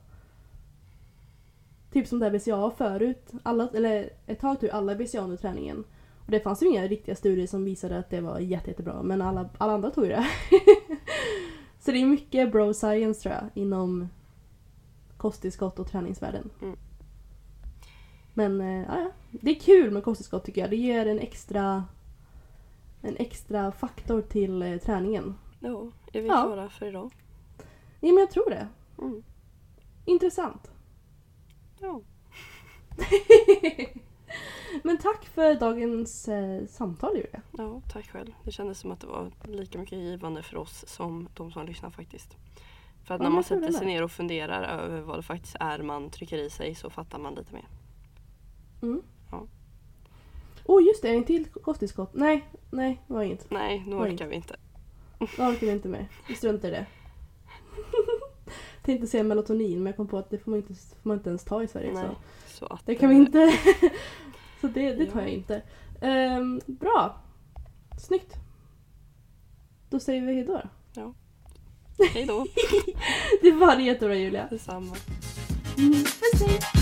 Typ 1.92 2.06
som 2.08 2.18
det 2.18 2.24
här 2.24 2.32
BCA 2.32 2.70
förut, 2.76 3.30
alla, 3.42 3.68
eller 3.74 4.10
ett 4.26 4.40
tag 4.40 4.60
tog 4.60 4.70
alla 4.70 4.94
BCA 4.94 5.20
under 5.20 5.36
träningen. 5.36 5.84
Och 6.24 6.30
det 6.30 6.40
fanns 6.40 6.62
ju 6.62 6.66
inga 6.66 6.86
riktiga 6.86 7.14
studier 7.16 7.46
som 7.46 7.64
visade 7.64 7.98
att 7.98 8.10
det 8.10 8.20
var 8.20 8.38
jätte, 8.38 8.70
jättebra 8.70 9.02
men 9.02 9.22
alla, 9.22 9.48
alla 9.58 9.72
andra 9.72 9.90
tog 9.90 10.04
ju 10.04 10.10
det. 10.10 10.26
Så 11.80 11.90
det 11.90 11.98
är 12.02 12.06
mycket 12.06 12.52
bro 12.52 12.74
science 12.74 13.22
tror 13.22 13.34
jag 13.34 13.44
inom 13.54 14.08
kosttillskott 15.16 15.78
och 15.78 15.90
träningsvärlden. 15.90 16.50
Mm. 16.62 16.76
Men 18.34 18.60
eh, 18.60 18.86
ja, 18.88 19.00
ja, 19.00 19.10
det 19.30 19.50
är 19.50 19.60
kul 19.60 19.90
med 19.90 20.04
kosttillskott 20.04 20.44
tycker 20.44 20.60
jag. 20.60 20.70
Det 20.70 20.76
ger 20.76 21.06
en 21.06 21.18
extra 21.18 21.84
en 23.02 23.16
extra 23.16 23.72
faktor 23.72 24.22
till 24.22 24.62
eh, 24.62 24.76
träningen. 24.76 25.34
Jo, 25.62 25.92
är 26.12 26.20
vi 26.20 26.28
Ja. 26.28 26.42
klara 26.42 26.68
för 26.68 26.86
idag? 26.86 27.12
Ja, 28.00 28.08
men 28.08 28.16
jag 28.18 28.30
tror 28.30 28.50
det. 28.50 28.68
Mm. 28.98 29.22
Intressant. 30.04 30.70
Ja. 31.80 32.00
Men 34.82 34.98
tack 34.98 35.24
för 35.26 35.54
dagens 35.54 36.28
eh, 36.28 36.66
samtal 36.66 37.16
Julia. 37.16 37.42
ja, 37.58 37.82
tack 37.92 38.06
själv. 38.10 38.32
Det 38.44 38.52
kändes 38.52 38.78
som 38.78 38.90
att 38.90 39.00
det 39.00 39.06
var 39.06 39.30
lika 39.44 39.78
mycket 39.78 39.98
givande 39.98 40.42
för 40.42 40.56
oss 40.56 40.84
som 40.88 41.28
de 41.34 41.52
som 41.52 41.66
lyssnar 41.66 41.90
faktiskt. 41.90 42.36
För 43.04 43.14
att 43.14 43.20
Ja, 43.20 43.24
när 43.28 43.34
man 43.34 43.44
sätter 43.44 43.72
sig 43.72 43.86
ner 43.86 44.02
och 44.02 44.10
funderar 44.10 44.62
över 44.62 45.00
vad 45.00 45.18
det 45.18 45.22
faktiskt 45.22 45.56
är 45.60 45.78
man 45.82 46.10
trycker 46.10 46.38
i 46.38 46.50
sig 46.50 46.74
så 46.74 46.90
fattar 46.90 47.18
man 47.18 47.34
lite 47.34 47.54
mer. 47.54 47.68
Mm. 48.82 49.02
Ja. 49.30 49.46
Oh 50.64 50.82
just 50.82 51.02
det, 51.02 51.08
en 51.08 51.24
till 51.24 51.46
kosttillskott. 51.46 52.14
Nej, 52.14 52.48
nej 52.70 53.00
det 53.06 53.14
var 53.14 53.22
inget. 53.22 53.50
Nej, 53.50 53.84
nu 53.86 53.96
orkar 53.96 54.26
vi 54.26 54.36
inte. 54.36 54.56
Det 55.36 55.42
orkar 55.42 55.66
inte 55.66 55.88
med. 55.88 56.06
Vi 56.28 56.34
struntar 56.34 56.68
i 56.68 56.70
det. 56.70 56.86
Tänkte 58.82 59.06
säga 59.06 59.22
melatonin 59.22 59.78
men 59.78 59.86
jag 59.86 59.96
kom 59.96 60.08
på 60.08 60.18
att 60.18 60.30
det 60.30 60.38
får 60.38 60.50
man 60.50 60.58
inte, 60.60 60.74
får 60.74 61.08
man 61.08 61.16
inte 61.16 61.28
ens 61.28 61.44
ta 61.44 61.62
i 61.62 61.68
Sverige. 61.68 61.92
Nej, 61.92 62.04
Så 62.46 62.58
så 62.58 62.66
att, 62.66 62.86
det 62.86 62.94
kan 62.94 63.08
vi 63.08 63.14
inte. 63.14 63.52
så 64.60 64.66
det, 64.68 64.94
det 64.94 65.06
tar 65.06 65.20
Ja. 65.20 65.26
jag 65.26 65.34
inte. 65.34 65.62
Ehm, 66.00 66.60
bra. 66.66 67.16
Snyggt. 67.98 68.34
Då 69.90 70.00
säger 70.00 70.26
vi 70.26 70.34
hejdå 70.34 70.62
då. 70.94 71.14
Hej 72.14 72.24
då, 72.26 72.46
Det 73.42 73.50
var 73.52 73.76
jättebra 73.76 74.14
Julia. 74.16 74.46
detsamma. 74.50 74.96
Mm, 75.78 75.92
puss 75.92 76.81